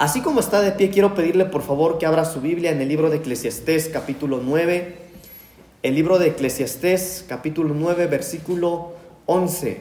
Así 0.00 0.22
como 0.22 0.40
está 0.40 0.62
de 0.62 0.72
pie, 0.72 0.88
quiero 0.88 1.14
pedirle 1.14 1.44
por 1.44 1.60
favor 1.60 1.98
que 1.98 2.06
abra 2.06 2.24
su 2.24 2.40
Biblia 2.40 2.70
en 2.70 2.80
el 2.80 2.88
libro 2.88 3.10
de 3.10 3.18
Eclesiastés 3.18 3.90
capítulo 3.90 4.40
9. 4.42 4.96
El 5.82 5.94
libro 5.94 6.18
de 6.18 6.28
Eclesiastés 6.28 7.26
capítulo 7.28 7.74
9 7.74 8.06
versículo 8.06 8.94
11. 9.26 9.78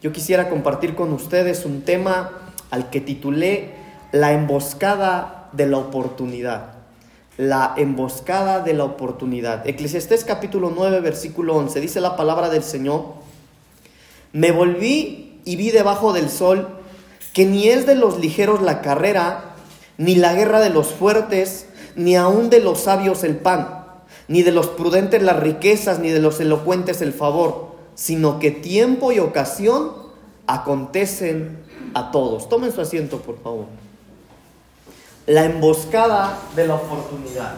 Yo 0.00 0.12
quisiera 0.12 0.48
compartir 0.48 0.94
con 0.94 1.12
ustedes 1.12 1.66
un 1.66 1.82
tema 1.82 2.30
al 2.70 2.88
que 2.88 3.02
titulé 3.02 3.72
La 4.12 4.32
emboscada 4.32 5.50
de 5.52 5.66
la 5.66 5.76
oportunidad. 5.76 6.76
La 7.36 7.74
emboscada 7.76 8.60
de 8.60 8.72
la 8.72 8.84
oportunidad. 8.84 9.68
Eclesiastés 9.68 10.24
capítulo 10.24 10.72
9 10.74 11.00
versículo 11.00 11.54
11. 11.56 11.82
Dice 11.82 12.00
la 12.00 12.16
palabra 12.16 12.48
del 12.48 12.62
Señor. 12.62 13.12
Me 14.32 14.52
volví 14.52 15.38
y 15.44 15.56
vi 15.56 15.70
debajo 15.70 16.14
del 16.14 16.30
sol 16.30 16.80
que 17.32 17.46
ni 17.46 17.68
es 17.68 17.86
de 17.86 17.94
los 17.94 18.18
ligeros 18.18 18.60
la 18.60 18.80
carrera, 18.80 19.49
ni 20.00 20.14
la 20.14 20.32
guerra 20.32 20.60
de 20.60 20.70
los 20.70 20.94
fuertes, 20.94 21.66
ni 21.94 22.16
aun 22.16 22.48
de 22.48 22.60
los 22.60 22.80
sabios 22.80 23.22
el 23.22 23.36
pan, 23.36 23.84
ni 24.28 24.42
de 24.42 24.50
los 24.50 24.68
prudentes 24.68 25.22
las 25.22 25.38
riquezas, 25.38 25.98
ni 25.98 26.08
de 26.08 26.20
los 26.20 26.40
elocuentes 26.40 27.02
el 27.02 27.12
favor, 27.12 27.72
sino 27.96 28.38
que 28.38 28.50
tiempo 28.50 29.12
y 29.12 29.18
ocasión 29.18 29.92
acontecen 30.46 31.58
a 31.92 32.10
todos. 32.12 32.48
Tomen 32.48 32.72
su 32.72 32.80
asiento, 32.80 33.18
por 33.18 33.42
favor. 33.42 33.66
La 35.26 35.44
emboscada 35.44 36.38
de 36.56 36.66
la 36.66 36.76
oportunidad. 36.76 37.56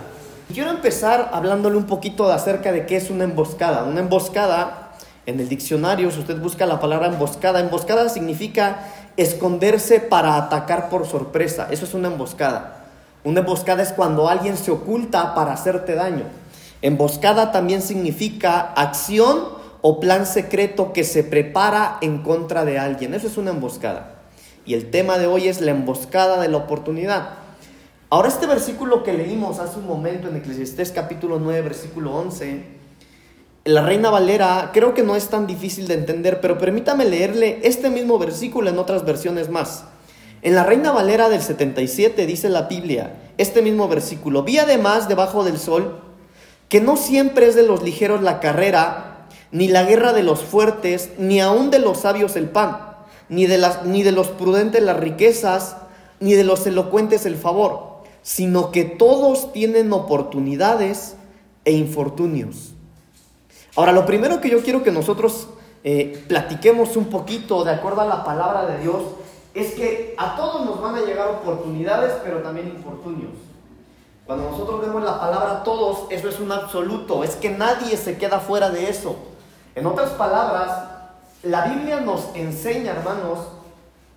Quiero 0.53 0.71
empezar 0.71 1.31
hablándole 1.33 1.77
un 1.77 1.87
poquito 1.87 2.29
acerca 2.29 2.73
de 2.73 2.87
qué 2.87 2.97
es 2.97 3.09
una 3.09 3.23
emboscada. 3.23 3.85
Una 3.85 4.01
emboscada, 4.01 4.95
en 5.27 5.39
el 5.39 5.49
diccionario, 5.49 6.11
si 6.11 6.19
usted 6.19 6.39
busca 6.41 6.67
la 6.67 6.81
palabra 6.81 7.07
emboscada, 7.07 7.61
emboscada 7.61 8.09
significa 8.09 8.89
esconderse 9.17 10.01
para 10.01 10.37
atacar 10.37 10.89
por 10.89 11.07
sorpresa. 11.07 11.69
Eso 11.71 11.85
es 11.85 11.95
una 11.95 12.09
emboscada. 12.09 12.87
Una 13.25 13.41
emboscada 13.41 13.83
es 13.83 13.93
cuando 13.93 14.29
alguien 14.29 14.57
se 14.57 14.71
oculta 14.71 15.35
para 15.35 15.53
hacerte 15.53 15.95
daño. 15.95 16.25
Emboscada 16.81 17.53
también 17.53 17.83
significa 17.83 18.61
acción 18.61 19.45
o 19.81 20.01
plan 20.01 20.27
secreto 20.27 20.93
que 20.93 21.05
se 21.05 21.23
prepara 21.23 21.99
en 22.01 22.23
contra 22.23 22.65
de 22.65 22.79
alguien. 22.79 23.15
Eso 23.15 23.27
es 23.27 23.37
una 23.37 23.51
emboscada. 23.51 24.15
Y 24.65 24.75
el 24.75 24.91
tema 24.91 25.19
de 25.19 25.27
hoy 25.27 25.49
es 25.49 25.61
la 25.61 25.73
emboscada 25.73 26.41
de 26.41 26.49
la 26.49 26.57
oportunidad. 26.57 27.31
Ahora 28.11 28.29
este 28.29 28.47
versículo 28.47 29.03
que 29.03 29.13
leímos 29.13 29.59
hace 29.59 29.79
un 29.79 29.87
momento 29.87 30.29
en 30.29 30.37
Eclesiastés 30.37 30.93
capítulo 30.93 31.39
9, 31.39 31.63
versículo 31.63 32.15
11, 32.15 32.82
la 33.65 33.83
Reina 33.83 34.11
Valera 34.11 34.71
creo 34.73 34.93
que 34.93 35.05
no 35.05 35.15
es 35.15 35.29
tan 35.29 35.47
difícil 35.47 35.87
de 35.87 35.95
entender, 35.95 36.41
pero 36.41 36.59
permítame 36.59 37.05
leerle 37.05 37.61
este 37.63 37.91
mismo 37.91 38.19
versículo 38.19 38.69
en 38.69 38.79
otras 38.79 39.05
versiones 39.05 39.51
más. 39.51 39.85
En 40.43 40.57
la 40.57 40.65
Reina 40.65 40.91
Valera 40.91 41.29
del 41.29 41.43
77 41.43 42.27
dice 42.27 42.49
la 42.49 42.63
Biblia, 42.63 43.15
este 43.39 43.63
mismo 43.63 43.87
versículo, 43.87 44.43
vi 44.43 44.59
además 44.59 45.09
debajo 45.09 45.45
del 45.45 45.59
sol 45.59 46.01
que 46.69 46.81
no 46.81 46.97
siempre 46.97 47.47
es 47.47 47.55
de 47.55 47.63
los 47.63 47.85
ligeros 47.85 48.23
la 48.23 48.41
carrera, 48.41 49.29
ni 49.53 49.69
la 49.69 49.85
guerra 49.85 50.13
de 50.13 50.25
los 50.25 50.41
fuertes, 50.43 51.11
ni 51.19 51.41
aun 51.41 51.71
de 51.71 51.79
los 51.79 52.01
sabios 52.01 52.35
el 52.35 52.49
pan, 52.49 52.79
ni 53.29 53.47
de, 53.47 53.59
las, 53.59 53.85
ni 53.85 54.03
de 54.03 54.11
los 54.11 54.29
prudentes 54.29 54.83
las 54.83 54.97
riquezas, 54.97 55.77
ni 56.19 56.33
de 56.33 56.43
los 56.43 56.67
elocuentes 56.67 57.27
el 57.27 57.37
favor, 57.37 57.99
sino 58.23 58.73
que 58.73 58.85
todos 58.85 59.53
tienen 59.53 59.93
oportunidades 59.93 61.15
e 61.65 61.73
infortunios. 61.73 62.72
Ahora, 63.75 63.93
lo 63.93 64.05
primero 64.05 64.41
que 64.41 64.51
yo 64.51 64.63
quiero 64.63 64.83
que 64.83 64.91
nosotros 64.91 65.49
eh, 65.85 66.25
platiquemos 66.29 66.97
un 66.97 67.07
poquito 67.07 67.65
de 67.65 67.73
acuerdo 67.73 68.03
a 68.03 68.07
la 68.07 68.25
palabra 68.25 68.67
de 68.67 68.79
Dios 68.79 69.03
es 69.55 69.73
que 69.75 70.15
a 70.19 70.37
todos 70.37 70.65
nos 70.65 70.81
van 70.81 70.95
a 70.97 71.01
llegar 71.01 71.29
oportunidades, 71.29 72.13
pero 72.23 72.39
también 72.43 72.69
infortunios. 72.69 73.33
Cuando 74.27 74.51
nosotros 74.51 74.81
vemos 74.81 75.03
la 75.03 75.19
palabra 75.19 75.63
todos, 75.63 76.07
eso 76.11 76.29
es 76.29 76.39
un 76.39 76.53
absoluto, 76.53 77.25
es 77.25 77.35
que 77.37 77.51
nadie 77.51 77.97
se 77.97 78.17
queda 78.19 78.41
fuera 78.41 78.71
de 78.71 78.89
eso. 78.89 79.17
En 79.75 79.87
otras 79.87 80.11
palabras, 80.11 80.85
la 81.43 81.67
Biblia 81.67 82.01
nos 82.01 82.29
enseña, 82.35 82.93
hermanos, 82.93 83.41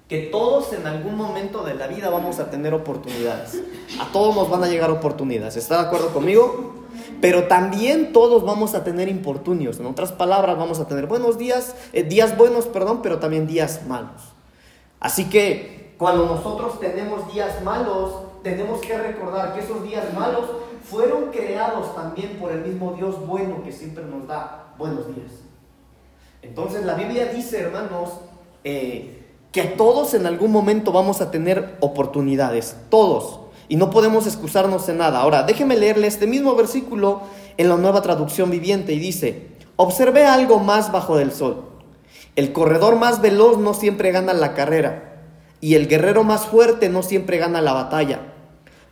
que 0.07 0.19
todos 0.19 0.71
en 0.73 0.85
algún 0.85 1.15
momento 1.15 1.63
de 1.63 1.73
la 1.73 1.87
vida 1.87 2.09
vamos 2.09 2.39
a 2.39 2.51
tener 2.51 2.73
oportunidades. 2.73 3.59
A 3.99 4.11
todos 4.11 4.35
nos 4.35 4.49
van 4.49 4.63
a 4.63 4.67
llegar 4.67 4.91
oportunidades. 4.91 5.57
¿Está 5.57 5.81
de 5.81 5.87
acuerdo 5.87 6.09
conmigo? 6.09 6.84
Pero 7.21 7.45
también 7.45 8.13
todos 8.13 8.43
vamos 8.43 8.75
a 8.75 8.83
tener 8.83 9.07
infortunios. 9.07 9.79
En 9.79 9.85
otras 9.85 10.11
palabras, 10.11 10.57
vamos 10.57 10.79
a 10.79 10.87
tener 10.87 11.07
buenos 11.07 11.37
días, 11.37 11.75
eh, 11.93 12.03
días 12.03 12.37
buenos, 12.37 12.65
perdón, 12.65 13.01
pero 13.01 13.19
también 13.19 13.47
días 13.47 13.81
malos. 13.87 14.21
Así 14.99 15.25
que 15.25 15.95
cuando 15.97 16.25
nosotros 16.25 16.79
tenemos 16.79 17.31
días 17.33 17.63
malos, 17.63 18.13
tenemos 18.43 18.81
que 18.81 18.97
recordar 18.97 19.53
que 19.53 19.61
esos 19.61 19.83
días 19.83 20.13
malos 20.13 20.45
fueron 20.83 21.31
creados 21.31 21.95
también 21.95 22.37
por 22.39 22.51
el 22.51 22.61
mismo 22.61 22.93
Dios 22.93 23.25
bueno 23.25 23.63
que 23.63 23.71
siempre 23.71 24.03
nos 24.03 24.27
da 24.27 24.73
buenos 24.77 25.07
días. 25.07 25.31
Entonces 26.41 26.85
la 26.85 26.93
Biblia 26.93 27.25
dice, 27.27 27.59
hermanos, 27.61 28.09
eh, 28.63 29.23
que 29.51 29.63
todos 29.63 30.13
en 30.13 30.27
algún 30.27 30.51
momento 30.51 30.91
vamos 30.91 31.21
a 31.21 31.31
tener 31.31 31.77
oportunidades, 31.79 32.75
todos 32.89 33.39
y 33.67 33.75
no 33.75 33.89
podemos 33.89 34.27
excusarnos 34.27 34.87
en 34.89 34.99
nada. 34.99 35.19
Ahora, 35.19 35.43
déjeme 35.43 35.75
leerle 35.75 36.07
este 36.07 36.27
mismo 36.27 36.55
versículo 36.55 37.21
en 37.57 37.69
la 37.69 37.77
nueva 37.77 38.01
traducción 38.01 38.51
viviente 38.51 38.93
y 38.93 38.99
dice, 38.99 39.47
observé 39.75 40.25
algo 40.25 40.59
más 40.59 40.91
bajo 40.91 41.17
del 41.17 41.31
sol. 41.31 41.65
El 42.35 42.51
corredor 42.51 42.97
más 42.97 43.21
veloz 43.21 43.57
no 43.57 43.73
siempre 43.73 44.11
gana 44.11 44.33
la 44.33 44.53
carrera 44.53 45.21
y 45.61 45.75
el 45.75 45.87
guerrero 45.87 46.23
más 46.23 46.45
fuerte 46.45 46.89
no 46.89 47.01
siempre 47.01 47.37
gana 47.37 47.61
la 47.61 47.73
batalla. 47.73 48.33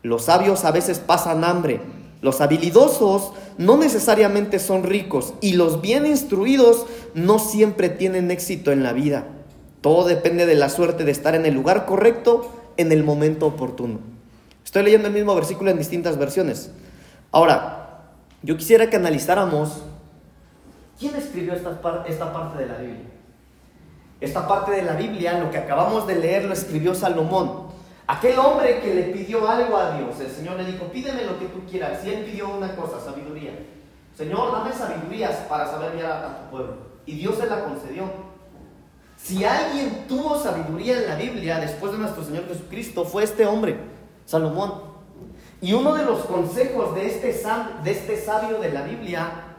Los 0.02 0.26
sabios 0.26 0.66
a 0.66 0.72
veces 0.72 1.00
pasan 1.00 1.44
hambre, 1.44 1.82
los 2.22 2.40
habilidosos 2.40 3.34
no 3.58 3.78
necesariamente 3.78 4.60
son 4.60 4.84
ricos 4.84 5.34
y 5.42 5.54
los 5.54 5.82
bien 5.82 6.06
instruidos 6.06 6.86
no 7.14 7.38
siempre 7.38 7.90
tienen 7.90 8.32
éxito 8.32 8.72
en 8.72 8.82
la 8.82 8.94
vida. 8.94 9.28
Todo 9.82 10.08
depende 10.08 10.46
de 10.46 10.56
la 10.56 10.70
suerte 10.70 11.04
de 11.04 11.12
estar 11.12 11.36
en 11.36 11.46
el 11.46 11.54
lugar 11.54 11.86
correcto 11.86 12.50
en 12.78 12.94
el 12.94 13.04
momento 13.04 13.46
oportuno. 13.46 14.13
Estoy 14.74 14.86
leyendo 14.86 15.08
el 15.08 15.14
mismo 15.14 15.36
versículo 15.36 15.70
en 15.70 15.78
distintas 15.78 16.18
versiones. 16.18 16.72
Ahora, 17.32 18.00
yo 18.42 18.58
quisiera 18.58 18.90
que 18.90 18.96
analizáramos 18.96 19.84
quién 20.98 21.16
escribió 21.16 21.54
esta, 21.54 21.80
esta 22.08 22.34
parte 22.34 22.58
de 22.58 22.66
la 22.66 22.78
Biblia. 22.80 23.06
Esta 24.20 24.48
parte 24.48 24.72
de 24.72 24.82
la 24.82 24.94
Biblia, 24.94 25.38
lo 25.38 25.52
que 25.52 25.60
acabamos 25.60 26.08
de 26.08 26.16
leer, 26.16 26.46
lo 26.46 26.54
escribió 26.54 26.96
Salomón. 26.96 27.68
Aquel 28.08 28.40
hombre 28.40 28.80
que 28.80 28.96
le 28.96 29.04
pidió 29.14 29.48
algo 29.48 29.78
a 29.78 29.96
Dios, 29.96 30.20
el 30.20 30.32
Señor 30.32 30.58
le 30.58 30.66
dijo, 30.66 30.86
pídeme 30.86 31.24
lo 31.24 31.38
que 31.38 31.46
tú 31.46 31.60
quieras. 31.70 32.04
Y 32.04 32.10
él 32.10 32.26
pidió 32.26 32.50
una 32.50 32.76
cosa, 32.76 33.00
sabiduría. 33.00 33.52
Señor, 34.18 34.54
dame 34.54 34.74
sabidurías 34.74 35.36
para 35.48 35.68
saber 35.68 35.98
guiar 35.98 36.12
a 36.14 36.38
tu 36.40 36.50
pueblo. 36.50 36.78
Y 37.06 37.14
Dios 37.18 37.38
se 37.38 37.46
la 37.46 37.64
concedió. 37.64 38.06
Si 39.18 39.46
alguien 39.46 40.08
tuvo 40.08 40.42
sabiduría 40.42 40.98
en 40.98 41.10
la 41.10 41.16
Biblia 41.16 41.60
después 41.60 41.92
de 41.92 42.00
nuestro 42.00 42.24
Señor 42.24 42.48
Jesucristo, 42.48 43.06
fue 43.06 43.24
este 43.24 43.46
hombre. 43.46 43.93
Salomón. 44.26 44.94
Y 45.62 45.74
uno 45.74 45.94
de 45.96 46.04
los 46.04 46.26
consejos 46.26 46.94
de 46.96 47.08
este, 47.08 47.42
de 47.84 47.92
este 47.92 48.22
sabio 48.22 48.60
de 48.60 48.72
la 48.72 48.84
Biblia, 48.84 49.56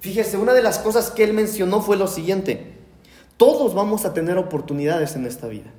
fíjese, 0.00 0.36
una 0.36 0.52
de 0.52 0.62
las 0.62 0.78
cosas 0.78 1.10
que 1.10 1.24
él 1.24 1.32
mencionó 1.32 1.80
fue 1.80 1.96
lo 1.96 2.08
siguiente. 2.08 2.76
Todos 3.36 3.74
vamos 3.74 4.04
a 4.04 4.12
tener 4.12 4.36
oportunidades 4.36 5.14
en 5.14 5.26
esta 5.26 5.46
vida. 5.46 5.70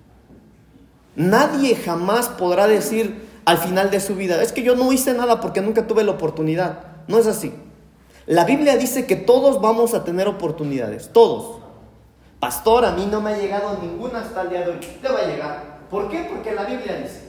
Nadie 1.15 1.75
jamás 1.75 2.29
podrá 2.29 2.67
decir 2.67 3.27
al 3.43 3.57
final 3.57 3.91
de 3.91 3.99
su 3.99 4.15
vida, 4.15 4.41
es 4.41 4.53
que 4.53 4.61
yo 4.61 4.75
no 4.75 4.93
hice 4.93 5.13
nada 5.13 5.41
porque 5.41 5.61
nunca 5.61 5.87
tuve 5.87 6.03
la 6.03 6.11
oportunidad. 6.11 6.79
No 7.07 7.17
es 7.17 7.27
así. 7.27 7.53
La 8.27 8.45
Biblia 8.45 8.77
dice 8.77 9.07
que 9.07 9.15
todos 9.15 9.59
vamos 9.59 9.93
a 9.93 10.03
tener 10.03 10.27
oportunidades, 10.27 11.09
todos. 11.11 11.59
Pastor, 12.39 12.85
a 12.85 12.91
mí 12.91 13.07
no 13.09 13.19
me 13.21 13.31
ha 13.31 13.37
llegado 13.37 13.77
ninguna 13.81 14.21
hasta 14.21 14.43
el 14.43 14.49
día 14.49 14.61
de 14.61 14.71
hoy. 14.71 14.79
Te 15.01 15.09
va 15.09 15.19
a 15.19 15.25
llegar. 15.25 15.79
¿Por 15.89 16.09
qué? 16.09 16.29
Porque 16.31 16.53
la 16.53 16.63
Biblia 16.63 16.97
dice. 16.97 17.28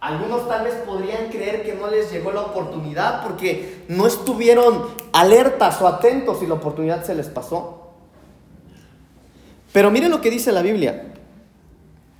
Algunos 0.00 0.48
tal 0.48 0.64
vez 0.64 0.74
podrían 0.86 1.28
creer 1.28 1.64
que 1.64 1.74
no 1.74 1.88
les 1.88 2.12
llegó 2.12 2.30
la 2.30 2.42
oportunidad 2.42 3.22
porque 3.24 3.84
no 3.88 4.06
estuvieron 4.06 4.86
alertas 5.12 5.82
o 5.82 5.88
atentos 5.88 6.42
y 6.42 6.46
la 6.46 6.54
oportunidad 6.54 7.04
se 7.04 7.16
les 7.16 7.26
pasó. 7.26 7.88
Pero 9.72 9.90
miren 9.90 10.10
lo 10.10 10.20
que 10.20 10.30
dice 10.30 10.52
la 10.52 10.62
Biblia. 10.62 11.12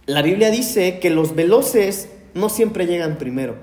La 0.07 0.23
Biblia 0.23 0.51
dice 0.51 0.99
que 0.99 1.11
los 1.11 1.35
veloces 1.35 2.09
no 2.35 2.49
siempre 2.49 2.87
llegan 2.87 3.17
primero. 3.17 3.57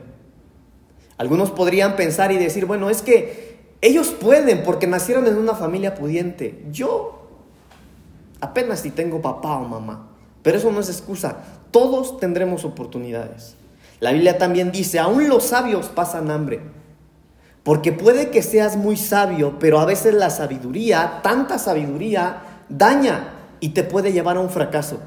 Algunos 1.18 1.52
podrían 1.52 1.96
pensar 1.96 2.32
y 2.32 2.38
decir, 2.38 2.66
bueno, 2.66 2.90
es 2.90 3.02
que 3.02 3.56
ellos 3.82 4.10
pueden 4.10 4.64
porque 4.64 4.88
nacieron 4.88 5.28
en 5.28 5.38
una 5.38 5.56
familia 5.56 5.96
pudiente. 5.96 6.64
Yo 6.72 7.28
apenas 8.40 8.80
si 8.80 8.92
tengo 8.92 9.22
papá 9.22 9.58
o 9.58 9.66
mamá. 9.66 10.10
Pero 10.42 10.58
eso 10.58 10.72
no 10.72 10.80
es 10.80 10.90
excusa. 10.90 11.38
Todos 11.72 12.18
tendremos 12.18 12.64
oportunidades. 12.64 13.56
La 14.00 14.12
Biblia 14.12 14.38
también 14.38 14.72
dice, 14.72 15.00
aún 15.00 15.30
los 15.30 15.46
sabios 15.46 15.88
pasan 15.88 16.32
hambre. 16.32 16.62
Porque 17.64 17.92
puede 17.92 18.30
que 18.30 18.44
seas 18.44 18.78
muy 18.78 18.98
sabio, 18.98 19.58
pero 19.60 19.80
a 19.80 19.86
veces 19.86 20.14
la 20.14 20.30
sabiduría, 20.30 21.22
tanta 21.24 21.58
sabiduría, 21.58 22.42
daña 22.70 23.34
y 23.60 23.70
te 23.70 23.84
puede 23.84 24.12
llevar 24.12 24.38
a 24.38 24.42
un 24.42 24.50
fracaso. 24.50 25.00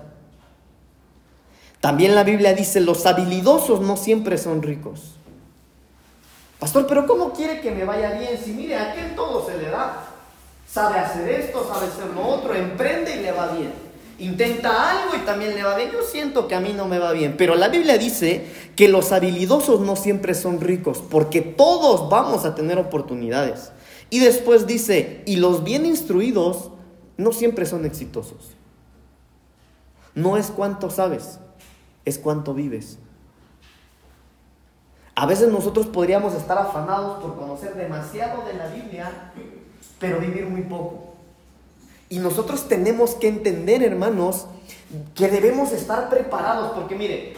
También 1.81 2.15
la 2.15 2.25
Biblia 2.25 2.55
dice, 2.55 2.81
los 2.81 3.07
habilidosos 3.07 3.81
no 3.81 3.97
siempre 3.97 4.39
son 4.39 4.63
ricos. 4.63 5.15
Pastor, 6.59 6.87
pero 6.89 7.07
¿cómo 7.07 7.33
quiere 7.33 7.61
que 7.61 7.71
me 7.71 7.85
vaya 7.85 8.19
bien? 8.19 8.37
Si 8.45 8.51
mire, 8.51 8.75
a 8.75 8.91
aquel 8.91 9.15
todo 9.15 9.47
se 9.47 9.57
le 9.57 9.71
da. 9.71 10.05
Sabe 10.69 10.99
hacer 10.99 11.29
esto, 11.29 11.67
sabe 11.73 11.87
hacer 11.87 12.07
lo 12.13 12.27
otro, 12.27 12.55
emprende 12.55 13.17
y 13.17 13.21
le 13.21 13.33
va 13.33 13.53
bien. 13.53 13.88
Intenta 14.19 14.91
algo 14.91 15.15
y 15.17 15.21
también 15.21 15.55
le 15.55 15.63
va 15.63 15.77
bien. 15.77 15.93
Yo 15.93 16.03
siento 16.03 16.49
que 16.49 16.57
a 16.57 16.61
mí 16.61 16.73
no 16.73 16.87
me 16.87 16.99
va 16.99 17.13
bien. 17.13 17.37
Pero 17.37 17.55
la 17.55 17.69
Biblia 17.69 17.99
dice 17.99 18.47
que 18.75 18.89
los 18.89 19.13
habilidosos 19.13 19.81
no 19.81 19.95
siempre 19.95 20.35
son 20.35 20.61
ricos, 20.61 20.99
porque 21.09 21.41
todos 21.41 22.11
vamos 22.11 22.45
a 22.45 22.57
tener 22.57 22.79
oportunidades. 22.79 23.71
Y 24.11 24.19
después 24.19 24.67
dice, 24.67 25.23
y 25.25 25.37
los 25.37 25.63
bien 25.63 25.87
instruidos 25.87 26.71
no 27.17 27.33
siempre 27.33 27.65
son 27.65 27.85
exitosos. 27.85 28.57
No 30.15 30.37
es 30.37 30.47
cuánto 30.47 30.91
sabes, 30.91 31.39
es 32.05 32.19
cuánto 32.19 32.55
vives. 32.55 32.99
A 35.15 35.27
veces 35.27 35.53
nosotros 35.53 35.87
podríamos 35.87 36.35
estar 36.35 36.59
afanados 36.59 37.23
por 37.23 37.37
conocer 37.37 37.75
demasiado 37.75 38.45
de 38.47 38.55
la 38.55 38.67
Biblia, 38.69 39.33
pero 40.01 40.19
vivir 40.19 40.47
muy 40.47 40.63
poco. 40.63 41.18
Y 42.09 42.19
nosotros 42.19 42.69
tenemos 42.69 43.15
que 43.15 43.29
entender, 43.29 43.83
hermanos, 43.83 44.47
que 45.15 45.29
debemos 45.29 45.73
estar 45.73 46.09
preparados, 46.09 46.73
porque 46.73 46.95
mire, 46.95 47.37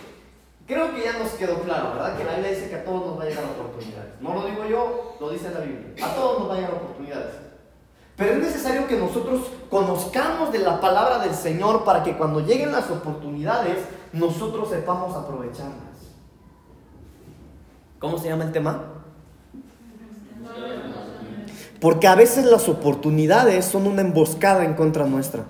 creo 0.66 0.94
que 0.94 1.02
ya 1.02 1.18
nos 1.18 1.30
quedó 1.30 1.60
claro, 1.62 1.94
¿verdad? 1.94 2.16
Que 2.16 2.24
la 2.24 2.34
Biblia 2.34 2.52
dice 2.52 2.68
que 2.68 2.76
a 2.76 2.84
todos 2.84 3.06
nos 3.06 3.18
va 3.18 3.24
a 3.24 3.26
llegar 3.26 3.44
oportunidades. 3.44 4.12
No 4.20 4.34
lo 4.34 4.46
digo 4.46 4.64
yo, 4.66 5.16
lo 5.18 5.30
dice 5.30 5.50
la 5.50 5.60
Biblia. 5.60 6.06
A 6.06 6.14
todos 6.14 6.40
nos 6.40 6.50
va 6.50 6.54
a 6.54 6.56
llegar 6.56 6.74
oportunidades. 6.74 7.34
Pero 8.16 8.34
es 8.34 8.38
necesario 8.38 8.86
que 8.86 8.96
nosotros 8.96 9.46
conozcamos 9.70 10.52
de 10.52 10.58
la 10.58 10.80
palabra 10.80 11.18
del 11.18 11.34
Señor 11.34 11.84
para 11.84 12.02
que 12.02 12.16
cuando 12.16 12.40
lleguen 12.40 12.70
las 12.70 12.90
oportunidades, 12.90 13.78
nosotros 14.12 14.68
sepamos 14.68 15.16
aprovecharlas. 15.16 15.90
¿Cómo 17.98 18.18
se 18.18 18.28
llama 18.28 18.44
el 18.44 18.52
tema? 18.52 18.84
Porque 21.80 22.06
a 22.06 22.14
veces 22.14 22.44
las 22.44 22.68
oportunidades 22.68 23.64
son 23.64 23.86
una 23.86 24.02
emboscada 24.02 24.64
en 24.64 24.74
contra 24.74 25.06
nuestra. 25.06 25.44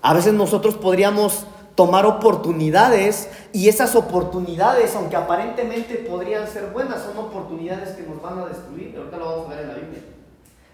A 0.00 0.14
veces 0.14 0.32
nosotros 0.32 0.76
podríamos 0.76 1.46
tomar 1.74 2.06
oportunidades 2.06 3.28
y 3.52 3.68
esas 3.68 3.96
oportunidades, 3.96 4.94
aunque 4.94 5.16
aparentemente 5.16 5.96
podrían 5.96 6.48
ser 6.48 6.70
buenas, 6.72 7.02
son 7.02 7.18
oportunidades 7.18 7.90
que 7.90 8.02
nos 8.02 8.22
van 8.22 8.38
a 8.38 8.46
destruir. 8.46 8.94
Ahorita 8.96 9.16
lo 9.18 9.24
vamos 9.26 9.46
a 9.46 9.50
ver 9.50 9.60
en 9.60 9.68
la 9.68 9.74
Biblia. 9.74 10.00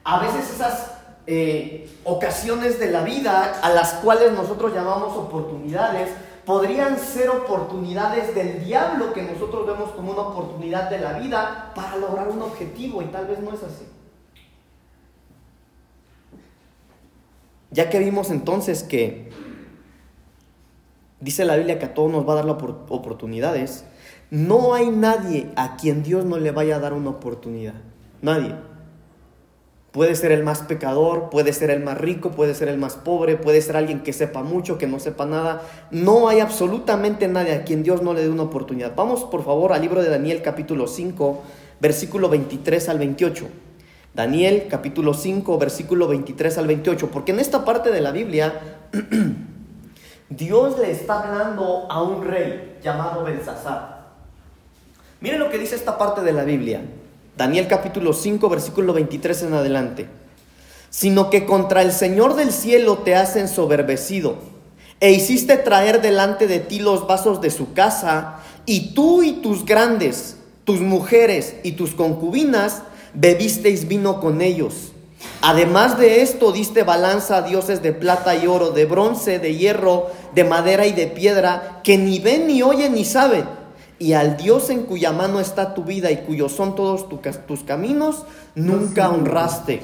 A 0.05 0.21
veces 0.21 0.51
esas 0.55 0.93
eh, 1.27 1.91
ocasiones 2.05 2.79
de 2.79 2.91
la 2.91 3.03
vida 3.03 3.59
a 3.63 3.71
las 3.71 3.95
cuales 3.95 4.33
nosotros 4.33 4.75
llamamos 4.75 5.17
oportunidades 5.17 6.11
podrían 6.45 6.99
ser 6.99 7.31
oportunidades 7.31 8.35
del 8.35 8.65
diablo 8.65 9.13
que 9.13 9.23
nosotros 9.23 9.67
vemos 9.67 9.91
como 9.91 10.13
una 10.13 10.23
oportunidad 10.23 10.91
de 10.91 10.99
la 10.99 11.15
vida 11.15 11.73
para 11.75 11.97
lograr 11.97 12.29
un 12.29 12.43
objetivo 12.43 13.01
y 13.01 13.07
tal 13.07 13.27
vez 13.27 13.39
no 13.39 13.53
es 13.55 13.63
así. 13.63 13.87
Ya 17.73 17.91
que 17.91 17.99
vimos 17.99 18.31
entonces 18.31 18.83
que 18.83 19.31
dice 21.21 21.45
la 21.45 21.57
Biblia 21.57 21.79
que 21.79 21.87
a 21.87 21.95
todos 21.95 22.13
nos 22.13 22.29
va 22.29 22.35
a 22.35 22.45
dar 22.45 22.49
oportunidades, 22.49 23.85
no 24.31 24.75
hay 24.75 24.89
nadie 24.91 25.51
a 25.57 25.77
quien 25.77 26.03
Dios 26.03 26.25
no 26.25 26.39
le 26.39 26.51
vaya 26.51 26.77
a 26.77 26.81
dar 26.81 26.93
una 26.93 27.11
oportunidad. 27.11 27.75
Nadie. 28.21 28.55
Puede 29.93 30.15
ser 30.15 30.33
el 30.33 30.43
más 30.43 30.63
pecador, 30.63 31.29
puede 31.29 31.53
ser 31.53 31.69
el 31.69 31.83
más 31.83 31.99
rico, 31.99 32.31
puede 32.31 32.55
ser 32.55 32.69
el 32.69 32.79
más 32.79 32.95
pobre, 32.95 33.37
puede 33.37 33.61
ser 33.61 33.77
alguien 33.77 34.03
que 34.03 34.15
sepa 34.15 34.43
mucho, 34.43 34.79
que 34.79 34.87
no 34.87 34.99
sepa 34.99 35.27
nada. 35.27 35.63
No 35.91 36.29
hay 36.29 36.41
absolutamente 36.41 37.29
nadie 37.29 37.53
a 37.53 37.65
quien 37.65 37.83
Dios 37.83 38.01
no 38.01 38.15
le 38.15 38.23
dé 38.23 38.31
una 38.31 38.45
oportunidad. 38.45 38.95
Vamos 38.97 39.25
por 39.25 39.45
favor 39.45 39.75
al 39.75 39.83
libro 39.83 40.03
de 40.03 40.09
Daniel 40.09 40.41
capítulo 40.41 40.87
5, 40.87 41.43
versículo 41.79 42.31
23 42.31 42.89
al 42.89 42.99
28. 42.99 43.49
Daniel 44.15 44.67
capítulo 44.69 45.15
5, 45.15 45.57
versículo 45.57 46.07
23 46.07 46.59
al 46.59 46.67
28. 46.67 47.11
Porque 47.11 47.33
en 47.33 47.41
esta 47.41 47.65
parte 47.65 47.91
de 47.91 48.01
la 48.03 48.11
Biblia 48.11 48.61
Dios 50.29 50.79
le 50.79 50.91
está 50.91 51.23
hablando 51.23 51.87
a 51.91 52.03
un 52.03 52.23
rey 52.25 52.79
llamado 52.83 53.25
Belsasar. 53.25 54.03
Miren 55.21 55.41
lo 55.41 55.51
que 55.51 55.59
dice 55.59 55.77
esta 55.77 55.97
parte 55.97 56.21
de 56.21 56.33
la 56.33 56.45
Biblia. 56.45 56.83
Daniel 57.39 57.67
capítulo 57.69 58.13
5, 58.13 58.49
versículo 58.51 58.93
23 58.93 59.45
en 59.45 59.55
adelante. 59.55 60.09
Sino 60.91 61.31
que 61.31 61.47
contra 61.47 61.81
el 61.81 61.93
Señor 61.93 62.35
del 62.35 62.53
cielo 62.53 62.99
te 62.99 63.15
has 63.15 63.37
ensoberbecido, 63.37 64.37
e 65.01 65.13
hiciste 65.13 65.57
traer 65.57 66.03
delante 66.03 66.47
de 66.47 66.61
ti 66.61 66.81
los 66.81 67.07
vasos 67.07 67.41
de 67.41 67.51
su 67.51 67.73
casa, 67.73 68.41
y 68.67 68.93
tú 68.95 69.23
y 69.23 69.33
tus 69.33 69.65
grandes, 69.65 70.37
tus 70.65 70.81
mujeres 70.81 71.57
y 71.63 71.73
tus 71.73 71.95
concubinas, 71.95 72.83
bebisteis 73.15 73.89
vino 73.89 74.21
con 74.21 74.41
ellos. 74.43 74.93
Además 75.41 75.99
de 75.99 76.23
esto, 76.23 76.53
diste 76.53 76.83
balanza 76.83 77.39
a 77.39 77.43
dioses 77.43 77.83
de 77.83 77.93
plata 77.93 78.35
y 78.37 78.47
oro, 78.47 78.71
de 78.71 78.87
bronce, 78.87 79.39
de 79.39 79.55
hierro, 79.57 80.09
de 80.35 80.45
madera 80.45 80.87
y 80.87 80.93
de 80.93 81.07
piedra, 81.07 81.81
que 81.85 81.99
ni 81.99 82.19
ven, 82.19 82.47
ni 82.47 82.63
oyen, 82.63 82.95
ni 82.95 83.05
saben 83.05 83.45
y 84.03 84.15
al 84.15 84.37
Dios 84.37 84.69
en 84.69 84.83
cuya 84.83 85.13
mano 85.13 85.39
está 85.39 85.75
tu 85.75 85.85
vida 85.85 86.11
y 86.11 86.17
cuyos 86.17 86.51
son 86.51 86.75
todos 86.75 87.07
tus 87.47 87.63
caminos, 87.63 88.25
nunca 88.57 89.09
honraste. 89.09 89.81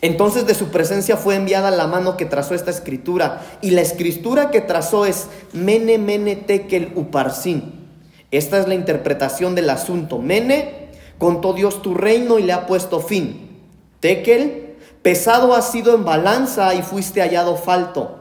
Entonces 0.00 0.46
de 0.46 0.54
su 0.54 0.68
presencia 0.68 1.18
fue 1.18 1.34
enviada 1.34 1.70
la 1.70 1.86
mano 1.86 2.16
que 2.16 2.24
trazó 2.24 2.54
esta 2.54 2.70
escritura, 2.70 3.42
y 3.60 3.72
la 3.72 3.82
escritura 3.82 4.50
que 4.50 4.62
trazó 4.62 5.04
es 5.04 5.26
Mene, 5.52 5.98
Mene, 5.98 6.36
Tekel, 6.36 6.92
Uparsin. 6.94 7.84
Esta 8.30 8.58
es 8.58 8.66
la 8.66 8.74
interpretación 8.74 9.54
del 9.54 9.68
asunto. 9.68 10.18
Mene, 10.18 10.83
contó 11.18 11.52
Dios 11.52 11.82
tu 11.82 11.94
reino 11.94 12.38
y 12.38 12.42
le 12.42 12.52
ha 12.52 12.66
puesto 12.66 13.00
fin. 13.00 13.60
Tekel, 14.00 14.76
pesado 15.02 15.54
has 15.54 15.70
sido 15.70 15.94
en 15.94 16.04
balanza 16.04 16.74
y 16.74 16.82
fuiste 16.82 17.20
hallado 17.20 17.56
falto. 17.56 18.20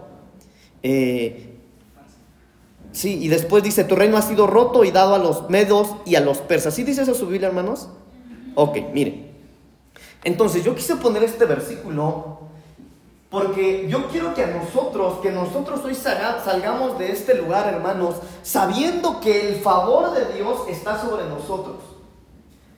Eh, 0.81 1.53
Sí, 2.93 3.17
y 3.23 3.27
después 3.27 3.63
dice, 3.63 3.83
tu 3.83 3.95
reino 3.95 4.17
ha 4.17 4.21
sido 4.21 4.45
roto 4.45 4.83
y 4.83 4.91
dado 4.91 5.15
a 5.15 5.17
los 5.17 5.49
medos 5.49 5.95
y 6.05 6.13
a 6.13 6.21
los 6.21 6.37
persas. 6.37 6.75
¿Sí 6.75 6.83
dice 6.83 7.01
eso 7.01 7.15
su 7.15 7.25
Biblia, 7.25 7.47
hermanos? 7.47 7.89
Ok, 8.53 8.77
mire. 8.93 9.31
Entonces 10.23 10.63
yo 10.63 10.75
quise 10.75 10.95
poner 10.97 11.23
este 11.23 11.45
versículo 11.45 12.39
porque 13.31 13.87
yo 13.89 14.07
quiero 14.09 14.35
que 14.35 14.43
a 14.43 14.47
nosotros, 14.47 15.15
que 15.23 15.31
nosotros 15.31 15.83
hoy 15.83 15.95
salgamos 15.95 16.99
de 16.99 17.11
este 17.11 17.33
lugar, 17.33 17.67
hermanos, 17.67 18.17
sabiendo 18.43 19.19
que 19.19 19.49
el 19.49 19.55
favor 19.55 20.13
de 20.13 20.31
Dios 20.35 20.59
está 20.69 21.01
sobre 21.01 21.25
nosotros. 21.25 21.77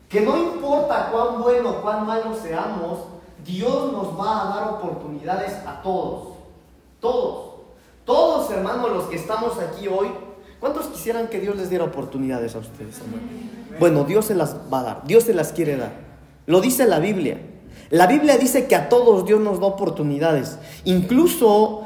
Que 0.09 0.21
no 0.21 0.37
importa 0.37 1.09
cuán 1.11 1.41
bueno 1.41 1.69
o 1.71 1.81
cuán 1.81 2.05
malo 2.05 2.35
seamos, 2.35 2.99
Dios 3.45 3.91
nos 3.91 4.19
va 4.19 4.41
a 4.41 4.55
dar 4.55 4.73
oportunidades 4.73 5.53
a 5.65 5.81
todos. 5.81 6.35
Todos. 6.99 7.55
Todos, 8.05 8.51
hermanos, 8.51 8.91
los 8.91 9.03
que 9.05 9.15
estamos 9.15 9.57
aquí 9.59 9.87
hoy, 9.87 10.07
¿cuántos 10.59 10.85
quisieran 10.87 11.27
que 11.27 11.39
Dios 11.39 11.55
les 11.55 11.69
diera 11.69 11.83
oportunidades 11.83 12.55
a 12.55 12.59
ustedes? 12.59 13.01
Bueno, 13.79 14.03
Dios 14.03 14.25
se 14.25 14.35
las 14.35 14.55
va 14.71 14.79
a 14.79 14.83
dar, 14.83 15.07
Dios 15.07 15.23
se 15.23 15.33
las 15.33 15.51
quiere 15.51 15.75
dar. 15.75 15.91
Lo 16.45 16.61
dice 16.61 16.85
la 16.85 16.99
Biblia. 16.99 17.41
La 17.89 18.07
Biblia 18.07 18.37
dice 18.37 18.67
que 18.67 18.75
a 18.75 18.89
todos 18.89 19.25
Dios 19.25 19.39
nos 19.39 19.59
da 19.59 19.67
oportunidades. 19.67 20.59
Incluso 20.85 21.81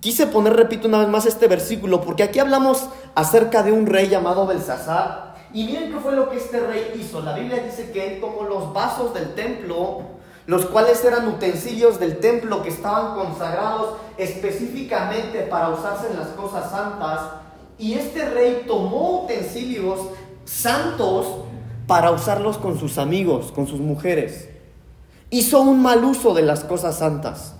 quise 0.00 0.26
poner, 0.26 0.54
repito 0.54 0.88
una 0.88 0.98
vez 0.98 1.08
más, 1.08 1.26
este 1.26 1.48
versículo, 1.48 2.00
porque 2.00 2.22
aquí 2.22 2.38
hablamos 2.38 2.88
acerca 3.14 3.62
de 3.62 3.72
un 3.72 3.86
rey 3.86 4.08
llamado 4.08 4.46
Belsasar. 4.46 5.27
Y 5.52 5.64
miren 5.64 5.92
qué 5.92 5.98
fue 5.98 6.12
lo 6.12 6.28
que 6.28 6.36
este 6.36 6.60
rey 6.60 6.92
hizo. 7.00 7.20
La 7.20 7.34
Biblia 7.34 7.62
dice 7.62 7.90
que 7.90 8.14
él 8.14 8.20
tomó 8.20 8.44
los 8.44 8.72
vasos 8.72 9.14
del 9.14 9.34
templo 9.34 10.18
los 10.48 10.64
cuales 10.64 11.04
eran 11.04 11.28
utensilios 11.28 12.00
del 12.00 12.20
templo 12.20 12.62
que 12.62 12.70
estaban 12.70 13.14
consagrados 13.14 13.98
específicamente 14.16 15.42
para 15.42 15.68
usarse 15.68 16.06
en 16.10 16.16
las 16.16 16.28
cosas 16.28 16.70
santas. 16.70 17.20
Y 17.78 17.92
este 17.92 18.26
rey 18.30 18.64
tomó 18.66 19.24
utensilios 19.24 20.00
santos 20.46 21.26
para 21.86 22.12
usarlos 22.12 22.56
con 22.56 22.78
sus 22.78 22.96
amigos, 22.96 23.52
con 23.52 23.66
sus 23.66 23.78
mujeres. 23.80 24.48
Hizo 25.28 25.60
un 25.60 25.82
mal 25.82 26.02
uso 26.02 26.32
de 26.32 26.40
las 26.40 26.64
cosas 26.64 26.96
santas. 26.96 27.54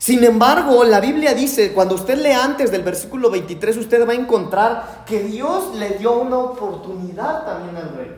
Sin 0.00 0.24
embargo, 0.24 0.82
la 0.84 0.98
Biblia 0.98 1.34
dice, 1.34 1.74
cuando 1.74 1.94
usted 1.94 2.16
lee 2.16 2.32
antes 2.32 2.70
del 2.70 2.82
versículo 2.82 3.30
23, 3.30 3.76
usted 3.76 4.08
va 4.08 4.12
a 4.12 4.16
encontrar 4.16 5.04
que 5.04 5.22
Dios 5.24 5.74
le 5.74 5.90
dio 5.98 6.20
una 6.20 6.38
oportunidad 6.38 7.44
también 7.44 7.76
al 7.76 7.94
rey. 7.94 8.10